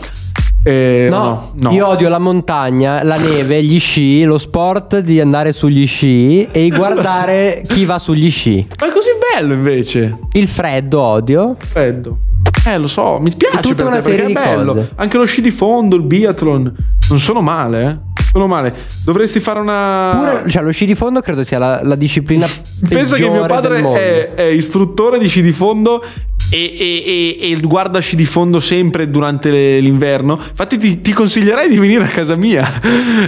Eh, 0.62 1.08
No, 1.10 1.52
no, 1.56 1.70
no. 1.70 1.70
io 1.72 1.86
odio 1.88 2.08
la 2.08 2.18
montagna, 2.18 3.02
la 3.02 3.16
neve, 3.16 3.62
gli 3.62 3.78
sci, 3.78 4.22
lo 4.24 4.38
sport 4.38 5.00
di 5.00 5.20
andare 5.20 5.52
sugli 5.52 5.86
sci 5.86 6.46
e 6.50 6.68
guardare 6.74 7.62
chi 7.66 7.84
va 7.84 7.98
sugli 7.98 8.30
sci. 8.30 8.66
Ma 8.80 8.86
è 8.88 8.90
così 8.92 9.10
bello 9.34 9.52
invece. 9.52 10.18
Il 10.32 10.48
freddo 10.48 11.00
odio. 11.02 11.54
Freddo. 11.58 12.18
Eh, 12.72 12.78
lo 12.78 12.86
so, 12.86 13.18
mi 13.18 13.30
spiace 13.30 13.60
tutta 13.60 13.74
per 13.76 13.86
una 13.86 13.96
te, 13.96 14.10
serie 14.10 14.26
di 14.26 14.32
bello. 14.32 14.74
cose. 14.74 14.92
Anche 14.96 15.16
lo 15.16 15.24
sci 15.24 15.40
di 15.40 15.50
fondo, 15.50 15.96
il 15.96 16.02
biathlon. 16.02 16.74
Non 17.08 17.18
sono 17.20 17.40
male, 17.40 17.82
eh. 17.82 18.22
Sono 18.30 18.46
male. 18.46 18.74
Dovresti 19.04 19.40
fare 19.40 19.60
una. 19.60 20.14
Pure, 20.18 20.50
cioè, 20.50 20.62
lo 20.62 20.70
sci 20.70 20.84
di 20.84 20.94
fondo 20.94 21.20
credo 21.20 21.44
sia 21.44 21.58
la, 21.58 21.80
la 21.82 21.94
disciplina 21.94 22.46
Pensa 22.88 23.16
che 23.16 23.28
mio 23.28 23.46
padre 23.46 23.80
è, 23.80 24.34
è 24.34 24.42
istruttore 24.42 25.18
di 25.18 25.28
sci 25.28 25.40
di 25.40 25.52
fondo 25.52 26.04
e, 26.50 27.36
e- 27.38 27.50
e- 27.52 27.60
guarda 27.60 27.98
sci 28.00 28.16
di 28.16 28.24
fondo 28.24 28.60
sempre 28.60 29.10
durante 29.10 29.50
le- 29.50 29.80
l'inverno. 29.80 30.38
Infatti, 30.48 30.78
ti, 30.78 31.00
ti 31.00 31.12
consiglierei 31.12 31.68
di 31.68 31.78
venire 31.78 32.04
a 32.04 32.08
casa 32.08 32.36
mia. 32.36 32.80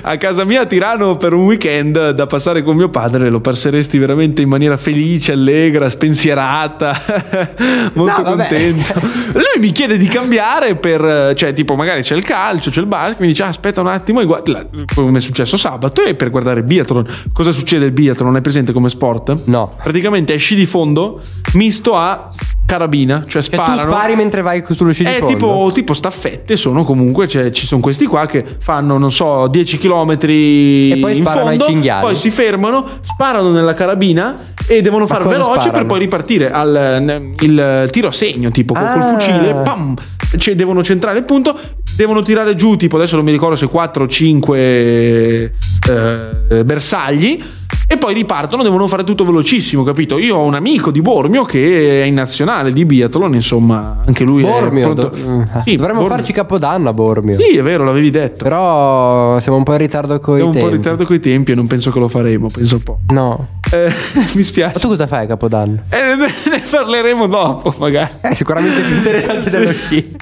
A 0.03 0.17
casa 0.17 0.45
mia 0.45 0.63
a 0.63 0.67
Tirano 0.67 1.17
per 1.17 1.33
un 1.33 1.45
weekend 1.45 2.11
da 2.11 2.27
passare 2.27 2.63
con 2.63 2.77
mio 2.77 2.89
padre. 2.89 3.29
Lo 3.31 3.41
passeresti 3.41 3.99
veramente 3.99 4.43
in 4.43 4.49
maniera 4.49 4.77
felice, 4.77 5.33
allegra, 5.33 5.89
spensierata, 5.89 7.01
molto 7.95 8.23
No, 8.23 8.29
contento. 8.37 9.01
Lui 9.33 9.59
mi 9.61 9.73
chiede 9.73 9.99
di 9.99 10.07
cambiare 10.07 10.77
per, 10.77 11.33
cioè, 11.37 11.53
tipo, 11.53 11.75
magari 11.77 12.03
c'è 12.03 12.15
il 12.17 12.23
calcio, 12.25 12.71
c'è 12.71 12.81
il 12.81 12.87
basket. 12.87 13.21
Mi 13.21 13.27
dice, 13.29 13.43
"Ah, 13.43 13.49
aspetta 13.49 13.81
un 13.81 13.89
attimo, 13.89 14.25
guarda, 14.25 14.67
come 14.95 15.19
è 15.19 15.21
successo 15.21 15.57
sabato, 15.57 16.03
e 16.05 16.15
per 16.15 16.31
guardare 16.31 16.63
biathlon. 16.63 17.07
Cosa 17.33 17.53
succede 17.53 17.85
il 17.87 17.93
biathlon? 17.93 18.35
Hai 18.35 18.41
presente 18.41 18.73
come 18.73 18.89
sport? 18.89 19.43
No. 19.47 19.77
Praticamente 19.83 20.35
è 20.35 20.39
sci 20.39 20.55
di 20.55 20.67
fondo 20.67 21.21
misto 21.55 21.97
a 21.97 22.31
carabina, 22.67 23.10
cioè 23.27 23.43
Cioè, 23.43 23.43
tu 23.59 23.63
sparano. 23.65 23.91
spari 23.93 24.15
mentre 24.17 24.43
vai 24.43 24.63
sullo 24.71 24.93
sci 24.93 25.05
di 25.05 25.11
tipo, 25.27 25.71
tipo 25.73 25.93
staffette, 25.95 26.57
sono 26.57 26.85
comunque, 26.85 27.27
cioè, 27.29 27.51
ci 27.51 27.67
sono 27.67 27.81
questi 27.81 28.07
qua 28.07 28.27
che 28.27 28.45
fanno, 28.59 28.97
non 28.99 29.13
so, 29.13 29.47
10 29.49 29.79
km 29.79 30.11
e 30.21 30.99
poi 31.01 31.17
in 31.17 31.25
fondo, 31.25 31.67
poi 32.01 32.17
si 32.17 32.31
fermano, 32.31 32.87
sparano 33.03 33.51
nella 33.51 33.75
carabina 33.75 34.37
e 34.67 34.81
devono 34.83 35.07
far 35.07 35.19
cosa 35.23 35.31
veloci 35.31 35.53
sparano? 35.53 35.73
per 35.73 35.87
poi 35.87 35.99
ripartire 35.99 36.51
al 36.51 37.33
il 37.41 37.89
tiro 37.91 38.09
a 38.09 38.13
segno, 38.13 38.51
tipo 38.51 38.75
col- 38.75 38.93
col 38.93 39.01
Ah. 39.03 39.19
fucile, 39.19 39.55
pam, 39.65 39.95
cioè, 40.39 40.55
devono 40.55 40.83
centrare 40.85 41.19
il 41.19 41.25
punto, 41.25 41.59
devono 41.97 42.23
tirare 42.23 42.55
giù, 42.55 42.77
tipo 42.77 42.97
adesso 42.97 43.17
non 43.17 43.25
mi 43.25 43.33
ricordo 43.33 43.57
se 43.57 43.67
4 43.67 44.05
o 44.05 44.09
5 44.09 44.59
eh, 44.61 45.51
bersagli. 46.65 47.43
E 47.93 47.99
poi 47.99 48.15
ripartono, 48.15 48.63
devono 48.63 48.87
fare 48.87 49.03
tutto 49.03 49.25
velocissimo, 49.25 49.83
capito? 49.83 50.17
Io 50.17 50.37
ho 50.37 50.45
un 50.45 50.55
amico 50.55 50.93
di 50.93 51.03
Bormio 51.03 51.43
che 51.43 52.03
è 52.03 52.05
in 52.05 52.15
nazionale 52.15 52.71
di 52.71 52.85
biathlon, 52.85 53.35
insomma, 53.35 54.05
anche 54.07 54.23
lui 54.23 54.43
Bormio, 54.43 54.79
è 54.79 54.95
pronto. 54.95 55.03
do- 55.09 55.17
Sì, 55.65 55.75
dovremmo 55.75 55.99
Bormio. 56.03 56.17
farci 56.19 56.33
capodanno 56.33 56.89
a 56.89 56.93
Bormio. 56.93 57.37
Sì, 57.37 57.57
è 57.57 57.63
vero, 57.65 57.83
l'avevi 57.83 58.11
detto. 58.11 58.45
Però 58.45 59.41
siamo 59.41 59.59
un 59.59 59.65
po' 59.65 59.73
in 59.73 59.79
ritardo 59.79 60.21
con 60.21 60.35
i 60.35 60.37
Siamo 60.37 60.51
un 60.51 60.53
tempi. 60.55 60.69
po' 60.69 60.75
in 60.77 60.81
ritardo 60.81 61.05
coi 61.05 61.19
tempi 61.19 61.51
e 61.51 61.55
non 61.57 61.67
penso 61.67 61.91
che 61.91 61.99
lo 61.99 62.07
faremo, 62.07 62.49
penso 62.49 62.77
un 62.77 62.83
po'. 62.85 62.99
No. 63.09 63.47
Eh, 63.73 63.91
mi 64.35 64.43
spiace. 64.45 64.75
Ma 64.75 64.81
tu 64.81 64.87
cosa 64.89 65.09
fai 65.09 65.25
a 65.25 65.27
capodanno? 65.27 65.81
Eh, 65.89 66.15
ne, 66.15 66.27
ne 66.49 66.63
parleremo 66.71 67.27
dopo, 67.27 67.75
magari. 67.81 68.09
È 68.21 68.35
sicuramente 68.35 68.83
più 68.83 68.95
interessante 68.95 69.51
dello 69.51 69.73
sci. 69.73 70.15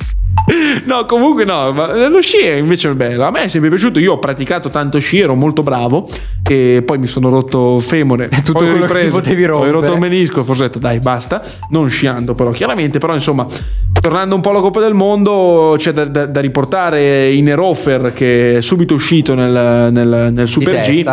No, 0.84 1.04
comunque 1.06 1.44
no, 1.44 1.72
ma 1.72 2.08
lo 2.08 2.20
sci 2.22 2.38
è 2.38 2.54
invece 2.54 2.94
bello. 2.94 3.24
A 3.24 3.30
me 3.30 3.42
è 3.42 3.48
sempre 3.48 3.68
piaciuto. 3.70 3.98
Io 3.98 4.14
ho 4.14 4.18
praticato 4.18 4.70
tanto 4.70 4.98
sci, 4.98 5.18
ero 5.20 5.34
molto 5.34 5.62
bravo. 5.62 6.08
E 6.48 6.82
poi 6.84 6.98
mi 6.98 7.06
sono 7.06 7.28
rotto 7.28 7.78
femore. 7.80 8.28
Tutto 8.44 8.52
Poi 8.52 8.66
ho 8.68 8.70
quello 8.70 8.86
che 8.86 8.92
ripreso. 8.94 9.16
potevi 9.18 9.42
Poi 9.42 9.44
Ho 9.44 9.48
rompere. 9.58 9.72
rotto 9.72 9.92
il 9.92 9.98
menisco. 10.00 10.44
Forse 10.44 10.62
ho 10.62 10.66
detto, 10.66 10.78
dai, 10.78 10.98
basta. 11.00 11.42
Non 11.70 11.88
sciando, 11.90 12.34
però, 12.34 12.50
chiaramente. 12.50 12.98
Però, 12.98 13.12
insomma, 13.14 13.46
tornando 14.00 14.34
un 14.34 14.40
po' 14.40 14.50
alla 14.50 14.60
Coppa 14.60 14.80
del 14.80 14.94
Mondo, 14.94 15.74
c'è 15.76 15.92
da, 15.92 16.04
da- 16.06 16.26
da 16.26 16.40
riportare 16.40 17.30
in 17.30 17.48
Erofer 17.48 18.12
che 18.14 18.56
è 18.58 18.60
subito 18.62 18.94
uscito 18.94 19.34
nel, 19.34 19.92
nel- 19.92 20.30
nel 20.32 20.48
Super 20.48 20.80
G. 20.80 21.04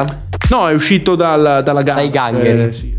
No, 0.49 0.69
è 0.69 0.73
uscito 0.73 1.15
dal- 1.15 1.61
dalla 1.63 1.81
gara. 1.81 1.99
Dai 1.99 2.09
gangheri. 2.09 2.63
Eh, 2.69 2.71
sì. 2.71 2.93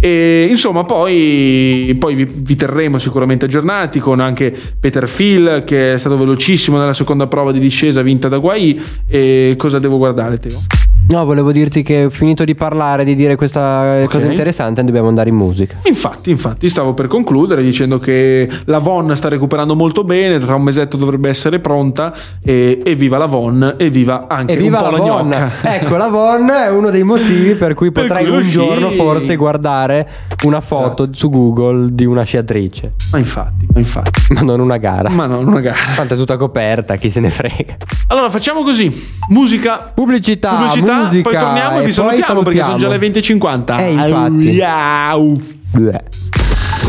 E 0.00 0.46
insomma, 0.48 0.84
poi, 0.84 1.96
poi 1.98 2.14
vi, 2.14 2.24
vi 2.24 2.54
terremo 2.54 2.98
sicuramente 2.98 3.46
aggiornati 3.46 3.98
con 3.98 4.20
anche 4.20 4.54
Peter 4.78 5.10
Phil 5.10 5.64
che 5.66 5.94
è 5.94 5.98
stato 5.98 6.16
velocissimo 6.16 6.78
nella 6.78 6.92
seconda 6.92 7.26
prova 7.26 7.52
di 7.52 7.58
discesa 7.58 8.02
vinta 8.02 8.28
da 8.28 8.38
Guai. 8.38 8.80
E 9.06 9.54
cosa 9.56 9.78
devo 9.78 9.98
guardare, 9.98 10.38
Teo? 10.38 10.87
No, 11.08 11.24
volevo 11.24 11.52
dirti 11.52 11.82
che 11.82 12.08
finito 12.10 12.44
di 12.44 12.54
parlare, 12.54 13.02
di 13.02 13.14
dire 13.14 13.34
questa 13.34 14.04
cosa 14.10 14.26
interessante, 14.26 14.84
dobbiamo 14.84 15.08
andare 15.08 15.30
in 15.30 15.36
musica. 15.36 15.76
Infatti, 15.84 16.30
infatti, 16.30 16.68
stavo 16.68 16.92
per 16.92 17.06
concludere 17.06 17.62
dicendo 17.62 17.98
che 17.98 18.46
la 18.64 18.78
Von 18.78 19.16
sta 19.16 19.28
recuperando 19.28 19.74
molto 19.74 20.04
bene, 20.04 20.38
tra 20.38 20.54
un 20.54 20.62
mesetto 20.62 20.98
dovrebbe 20.98 21.30
essere 21.30 21.60
pronta. 21.60 22.12
E, 22.42 22.80
e 22.84 22.94
viva 22.94 23.16
la 23.16 23.24
Von, 23.24 23.74
e 23.78 23.88
viva 23.88 24.26
anche 24.28 24.52
E 24.52 24.56
viva 24.58 24.80
un 24.80 24.84
la 24.84 24.90
la, 24.90 24.98
Von! 24.98 25.26
gnocca. 25.28 25.50
Ecco, 25.78 25.96
la 25.96 26.08
Von 26.08 26.48
è 26.50 26.70
uno 26.70 26.90
dei 26.90 27.04
motivi 27.04 27.54
per 27.54 27.72
cui 27.72 27.90
Per 27.92 28.02
potrai 28.06 28.26
cui 28.26 28.36
un 28.36 28.48
giorno 28.50 28.90
forse 28.90 29.36
guardare 29.36 30.08
una 30.44 30.60
foto 30.60 31.08
su 31.12 31.30
Google 31.30 31.88
di 31.92 32.04
una 32.04 32.22
sciatrice. 32.24 32.92
Ma 33.12 33.18
infatti, 33.18 33.66
ma 33.72 33.78
infatti. 33.78 34.34
Ma 34.34 34.42
non 34.42 34.60
una 34.60 34.76
gara. 34.76 35.08
Ma 35.08 35.24
non 35.26 35.46
una 35.46 35.60
gara. 35.60 35.78
Tanto 35.96 36.14
è 36.14 36.16
tutta 36.18 36.36
coperta, 36.36 36.96
chi 36.96 37.08
se 37.08 37.20
ne 37.20 37.30
frega. 37.30 37.76
Allora 38.08 38.28
facciamo 38.28 38.62
così: 38.62 38.92
musica, 39.30 39.90
Pubblicità, 39.94 40.50
pubblicità, 40.50 40.97
musica, 41.04 41.22
poi 41.30 41.38
torniamo 41.38 41.70
e 41.70 41.84
vi 41.84 41.90
e 41.90 41.92
poi 41.92 41.92
salutiamo 41.92 42.42
perché 42.42 42.60
sono 42.62 42.76
già 42.76 42.88
salutiamo. 42.88 43.14
le 43.14 43.20
20.50. 43.20 43.78
Eh, 43.78 43.92
infatti. 43.92 44.60
Au. 44.62 45.42
Bleh. 45.72 46.04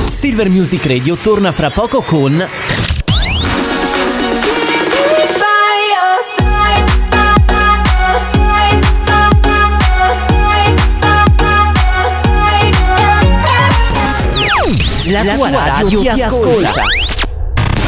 Silver 0.09 0.49
Music 0.49 0.85
Radio 0.85 1.15
torna 1.15 1.51
fra 1.51 1.69
poco 1.69 2.01
con 2.01 2.43
La 15.11 15.23
tua 15.33 15.49
radio 15.49 16.01
ti 16.01 16.21
ascolta. 16.21 16.71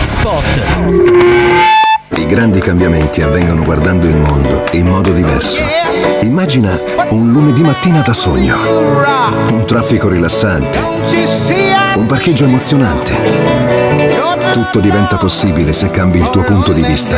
Spot. 0.06 1.71
I 2.22 2.26
grandi 2.28 2.60
cambiamenti 2.60 3.24
avvengono 3.24 3.64
guardando 3.64 4.06
il 4.06 4.16
mondo 4.16 4.64
in 4.74 4.86
modo 4.86 5.12
diverso. 5.12 5.64
Immagina 6.22 6.80
un 7.10 7.32
lunedì 7.32 7.64
mattina 7.64 8.02
da 8.02 8.14
sogno, 8.14 8.56
un 9.50 9.66
traffico 9.66 10.08
rilassante, 10.08 10.78
un 11.96 12.06
parcheggio 12.06 12.46
emozionante. 12.46 13.16
Tutto 14.54 14.80
diventa 14.80 15.18
possibile 15.18 15.74
se 15.74 15.90
cambi 15.90 16.20
il 16.20 16.30
tuo 16.30 16.44
punto 16.44 16.74
di 16.74 16.84
vista. 16.84 17.18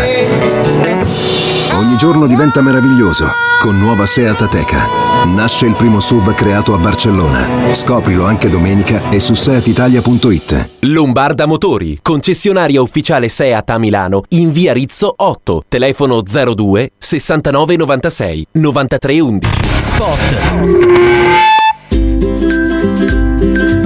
Ogni 1.75 1.97
giorno 1.97 2.27
diventa 2.27 2.61
meraviglioso 2.61 3.25
con 3.59 3.79
nuova 3.79 4.05
Seat 4.05 4.41
Ateca. 4.41 4.85
Nasce 5.25 5.65
il 5.65 5.73
primo 5.75 5.99
SUV 5.99 6.35
creato 6.35 6.73
a 6.73 6.77
Barcellona. 6.77 7.73
Scoprilo 7.73 8.25
anche 8.25 8.49
domenica 8.49 9.09
e 9.09 9.19
su 9.19 9.33
seatitalia.it. 9.33 10.69
Lombarda 10.81 11.45
Motori, 11.45 11.99
concessionaria 12.01 12.81
ufficiale 12.81 13.29
Seat 13.29 13.69
a 13.69 13.77
Milano, 13.77 14.23
in 14.29 14.51
via 14.51 14.73
Rizzo 14.73 15.13
8, 15.15 15.63
telefono 15.67 16.21
02 16.21 16.91
69 16.97 17.75
96 17.77 18.47
93 18.51 19.19
11. 19.19 19.51
Spot. 19.79 20.19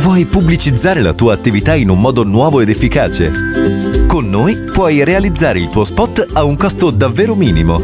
Vuoi 0.02 0.26
pubblicizzare 0.26 1.02
la 1.02 1.14
tua 1.14 1.34
attività 1.34 1.76
in 1.76 1.90
un 1.90 2.00
modo 2.00 2.24
nuovo 2.24 2.62
ed 2.62 2.70
efficace? 2.70 3.87
Con 4.18 4.32
noi 4.32 4.56
puoi 4.74 5.04
realizzare 5.04 5.60
il 5.60 5.68
tuo 5.68 5.84
spot 5.84 6.26
a 6.34 6.44
un 6.44 6.58
costo 6.58 6.90
davvero 6.90 7.36
minimo. 7.36 7.80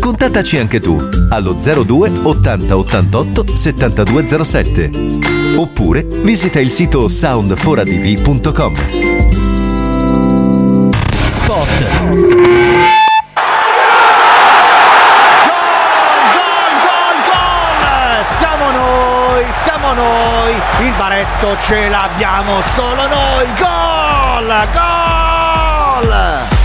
Contattaci 0.00 0.58
anche 0.58 0.80
tu 0.80 0.98
allo 1.28 1.52
02 1.52 2.10
80 2.24 2.76
88 2.76 3.54
7207 3.54 4.90
oppure 5.54 6.04
visita 6.24 6.58
il 6.58 6.72
sito 6.72 7.06
sound4adv.com. 7.06 8.74
Spot. 11.28 11.68
Siamo 19.62 19.92
noi, 19.92 20.52
il 20.80 20.94
baretto 20.98 21.56
ce 21.60 21.88
l'abbiamo 21.88 22.60
solo 22.60 23.06
noi, 23.06 23.46
gol! 23.56 24.68
Gol! 24.72 25.25
dollar. 26.06 26.55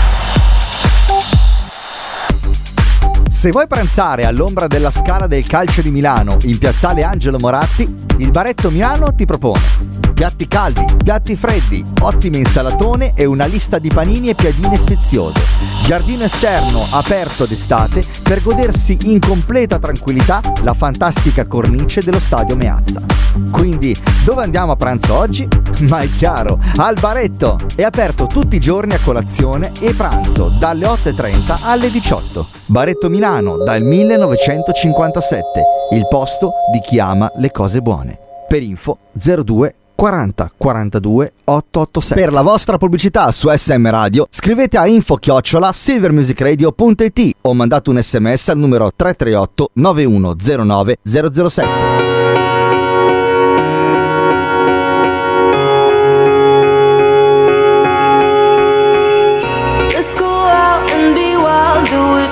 Se 3.42 3.50
vuoi 3.50 3.66
pranzare 3.66 4.24
all'ombra 4.24 4.68
della 4.68 4.92
scala 4.92 5.26
del 5.26 5.44
calcio 5.44 5.82
di 5.82 5.90
Milano 5.90 6.36
in 6.42 6.56
piazzale 6.58 7.02
Angelo 7.02 7.40
Moratti, 7.40 7.92
il 8.18 8.30
Baretto 8.30 8.70
Milano 8.70 9.12
ti 9.16 9.24
propone 9.24 10.02
piatti 10.22 10.46
caldi, 10.46 10.84
piatti 11.02 11.34
freddi, 11.34 11.84
ottime 12.02 12.36
insalatone 12.36 13.12
e 13.16 13.24
una 13.24 13.46
lista 13.46 13.80
di 13.80 13.88
panini 13.88 14.28
e 14.28 14.36
piadine 14.36 14.76
sfiziose. 14.76 15.40
Giardino 15.82 16.22
esterno 16.22 16.86
aperto 16.90 17.44
d'estate 17.44 18.04
per 18.22 18.40
godersi 18.40 18.96
in 19.06 19.18
completa 19.18 19.80
tranquillità 19.80 20.40
la 20.62 20.74
fantastica 20.74 21.46
cornice 21.46 22.02
dello 22.02 22.20
stadio 22.20 22.54
Meazza. 22.54 23.02
Quindi, 23.50 23.96
dove 24.24 24.44
andiamo 24.44 24.70
a 24.70 24.76
pranzo 24.76 25.14
oggi? 25.14 25.48
Ma 25.88 25.98
è 25.98 26.08
chiaro, 26.16 26.60
al 26.76 26.96
baretto! 27.00 27.58
È 27.74 27.82
aperto 27.82 28.26
tutti 28.26 28.54
i 28.54 28.60
giorni 28.60 28.94
a 28.94 29.00
colazione 29.02 29.72
e 29.80 29.92
pranzo 29.94 30.54
dalle 30.56 30.86
8.30 30.86 31.62
alle 31.62 31.90
18. 31.90 32.46
Baretto 32.66 33.10
Milano 33.10 33.31
dal 33.40 33.82
1957, 33.82 35.62
il 35.92 36.06
posto 36.08 36.52
di 36.70 36.80
chi 36.80 36.98
ama 36.98 37.30
le 37.36 37.50
cose 37.50 37.80
buone. 37.80 38.18
Per 38.46 38.62
info 38.62 38.98
02 39.12 39.74
40 39.94 40.52
42 40.56 41.32
886. 41.44 42.16
Per 42.16 42.32
la 42.32 42.42
vostra 42.42 42.76
pubblicità 42.76 43.30
su 43.30 43.48
SM 43.48 43.88
Radio 43.88 44.26
scrivete 44.30 44.76
a 44.76 44.86
info 44.86 45.16
chiocciola 45.16 45.72
silvermusicradio.it 45.72 47.36
o 47.42 47.54
mandate 47.54 47.90
un 47.90 48.02
sms 48.02 48.48
al 48.48 48.58
numero 48.58 48.90
338 48.94 49.70
9109 49.74 50.98
007. 51.02 51.91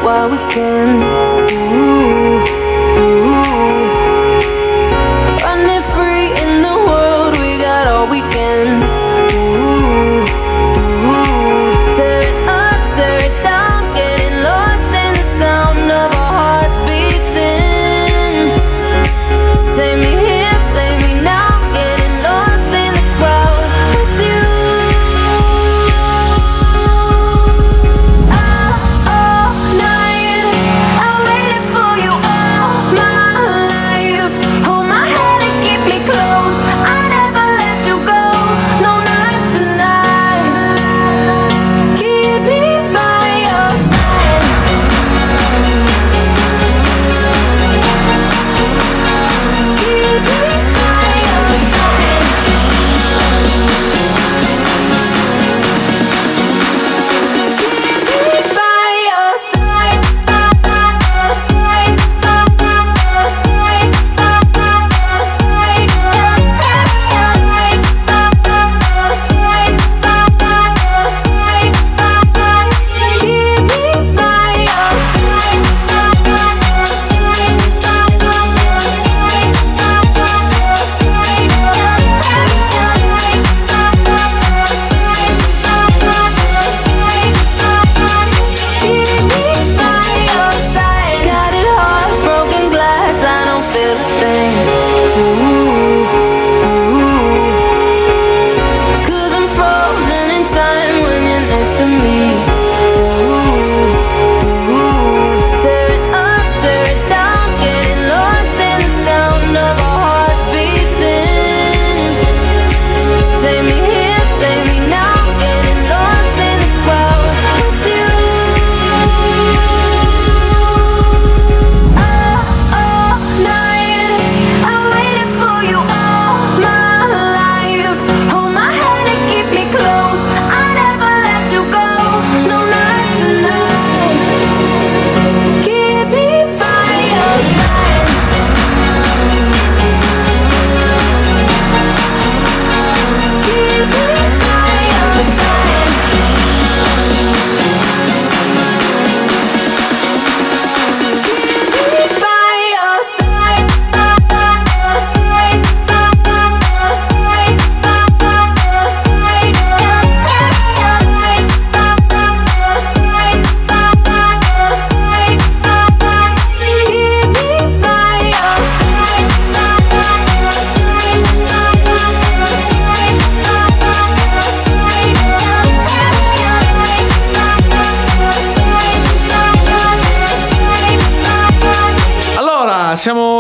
While 0.03 0.31
we 0.31 0.39
can. 0.51 1.10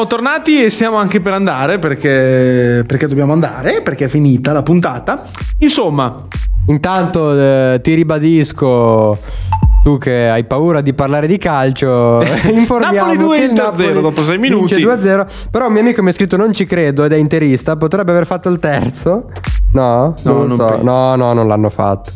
Siamo 0.01 0.07
tornati 0.07 0.65
e 0.65 0.71
stiamo 0.71 0.97
anche 0.97 1.21
per 1.21 1.35
andare 1.35 1.79
perché, 1.79 2.85
perché 2.87 3.07
dobbiamo 3.07 3.33
andare, 3.33 3.83
perché 3.83 4.07
è 4.07 4.09
finita 4.09 4.53
la 4.53 4.63
puntata. 4.63 5.25
Insomma, 5.59 6.27
Intanto 6.69 7.37
eh, 7.39 7.81
ti 7.83 7.95
ribadisco, 7.95 9.19
tu 9.83 9.99
che 9.99 10.29
hai 10.29 10.45
paura 10.45 10.81
di 10.83 10.93
parlare 10.95 11.27
di 11.27 11.37
calcio, 11.37 12.23
informiamo 12.53 12.97
Napoli 13.13 13.17
2 13.19 13.37
che 13.39 13.43
il 13.45 13.49
Inter 13.51 13.65
Napoli 13.65 13.85
0 13.89 14.01
dopo 14.01 14.25
sei 14.25 14.39
vince 14.39 14.77
minuti. 14.77 14.85
2-0. 15.07 15.27
Però 15.51 15.67
un 15.67 15.73
mio 15.73 15.81
amico 15.83 16.03
mi 16.03 16.09
ha 16.11 16.13
scritto 16.13 16.37
non 16.37 16.53
ci 16.53 16.65
credo 16.67 17.05
ed 17.05 17.13
è 17.13 17.17
interista, 17.17 17.77
potrebbe 17.77 18.13
aver 18.13 18.27
fatto 18.27 18.49
il 18.49 18.59
terzo. 18.59 19.31
No? 19.73 20.15
No, 20.23 20.33
Non 20.35 20.47
non 20.47 20.59
so. 20.59 20.79
no, 20.83 21.15
no, 21.17 21.33
non 21.33 21.47
l'hanno 21.49 21.71
fatto. 21.71 22.11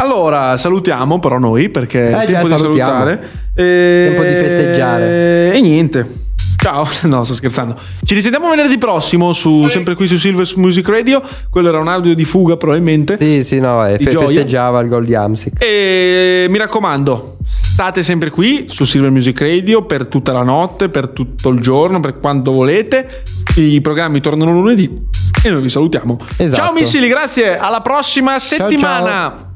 allora 0.00 0.56
salutiamo 0.56 1.18
però 1.18 1.38
noi 1.38 1.68
perché 1.70 2.10
è 2.10 2.22
Eh, 2.24 2.26
tempo 2.26 2.48
già, 2.48 2.54
di 2.56 2.60
salutiamo. 2.60 2.90
salutare. 2.90 3.28
E... 3.54 4.06
Tempo 4.08 4.22
di 4.22 4.34
festeggiare. 4.34 5.52
E 5.54 5.60
niente. 5.60 6.22
Ciao, 6.64 6.88
no, 7.04 7.24
sto 7.24 7.34
scherzando. 7.34 7.78
Ci 8.02 8.14
risentiamo 8.14 8.48
venerdì 8.48 8.78
prossimo, 8.78 9.34
su, 9.34 9.68
sempre 9.68 9.94
qui 9.94 10.06
su 10.06 10.16
Silver 10.16 10.50
Music 10.56 10.88
Radio. 10.88 11.20
Quello 11.50 11.68
era 11.68 11.78
un 11.78 11.88
audio 11.88 12.14
di 12.14 12.24
fuga, 12.24 12.56
probabilmente. 12.56 13.18
Sì, 13.18 13.44
sì, 13.44 13.60
no, 13.60 13.86
eh, 13.86 13.98
fe- 13.98 14.12
gioia. 14.12 14.28
festeggiava 14.28 14.80
il 14.80 14.88
gol 14.88 15.04
di 15.04 15.14
Amsic. 15.14 15.62
E 15.62 16.46
mi 16.48 16.56
raccomando, 16.56 17.36
state 17.44 18.02
sempre 18.02 18.30
qui 18.30 18.64
su 18.68 18.84
Silver 18.84 19.10
Music 19.10 19.38
Radio 19.42 19.84
per 19.84 20.06
tutta 20.06 20.32
la 20.32 20.42
notte, 20.42 20.88
per 20.88 21.08
tutto 21.08 21.50
il 21.50 21.60
giorno, 21.60 22.00
per 22.00 22.18
quando 22.18 22.50
volete. 22.50 23.24
I 23.56 23.82
programmi 23.82 24.22
tornano 24.22 24.52
lunedì 24.52 24.90
e 25.44 25.50
noi 25.50 25.60
vi 25.60 25.68
salutiamo. 25.68 26.18
Esatto. 26.38 26.62
Ciao 26.62 26.72
missili, 26.72 27.08
grazie. 27.08 27.58
Alla 27.58 27.82
prossima 27.82 28.38
settimana. 28.38 29.52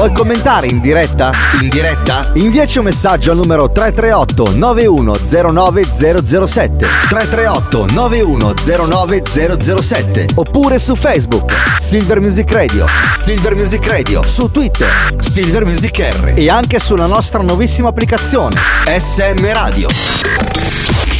Vuoi 0.00 0.14
commentare 0.14 0.66
in 0.66 0.80
diretta? 0.80 1.30
In 1.60 1.68
diretta? 1.68 2.30
Inviaci 2.32 2.78
un 2.78 2.84
messaggio 2.84 3.32
al 3.32 3.36
numero 3.36 3.70
338 3.70 4.56
9109007 4.56 6.86
338 7.10 7.84
9109007 7.92 10.28
oppure 10.36 10.78
su 10.78 10.96
Facebook 10.96 11.52
Silver 11.78 12.20
Music 12.20 12.50
Radio 12.50 12.86
Silver 13.14 13.54
Music 13.54 13.86
Radio 13.86 14.26
su 14.26 14.50
Twitter 14.50 14.88
Silver 15.20 15.66
Music 15.66 15.98
R 15.98 16.32
e 16.34 16.48
anche 16.48 16.78
sulla 16.78 17.04
nostra 17.04 17.42
nuovissima 17.42 17.90
applicazione 17.90 18.56
SM 18.86 19.52
Radio. 19.52 19.90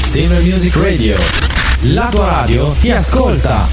Silver 0.07 0.41
Music 0.41 0.75
Radio. 0.77 1.19
La 1.93 2.09
tua 2.11 2.31
radio 2.31 2.75
ti 2.81 2.91
ascolta. 2.91 3.69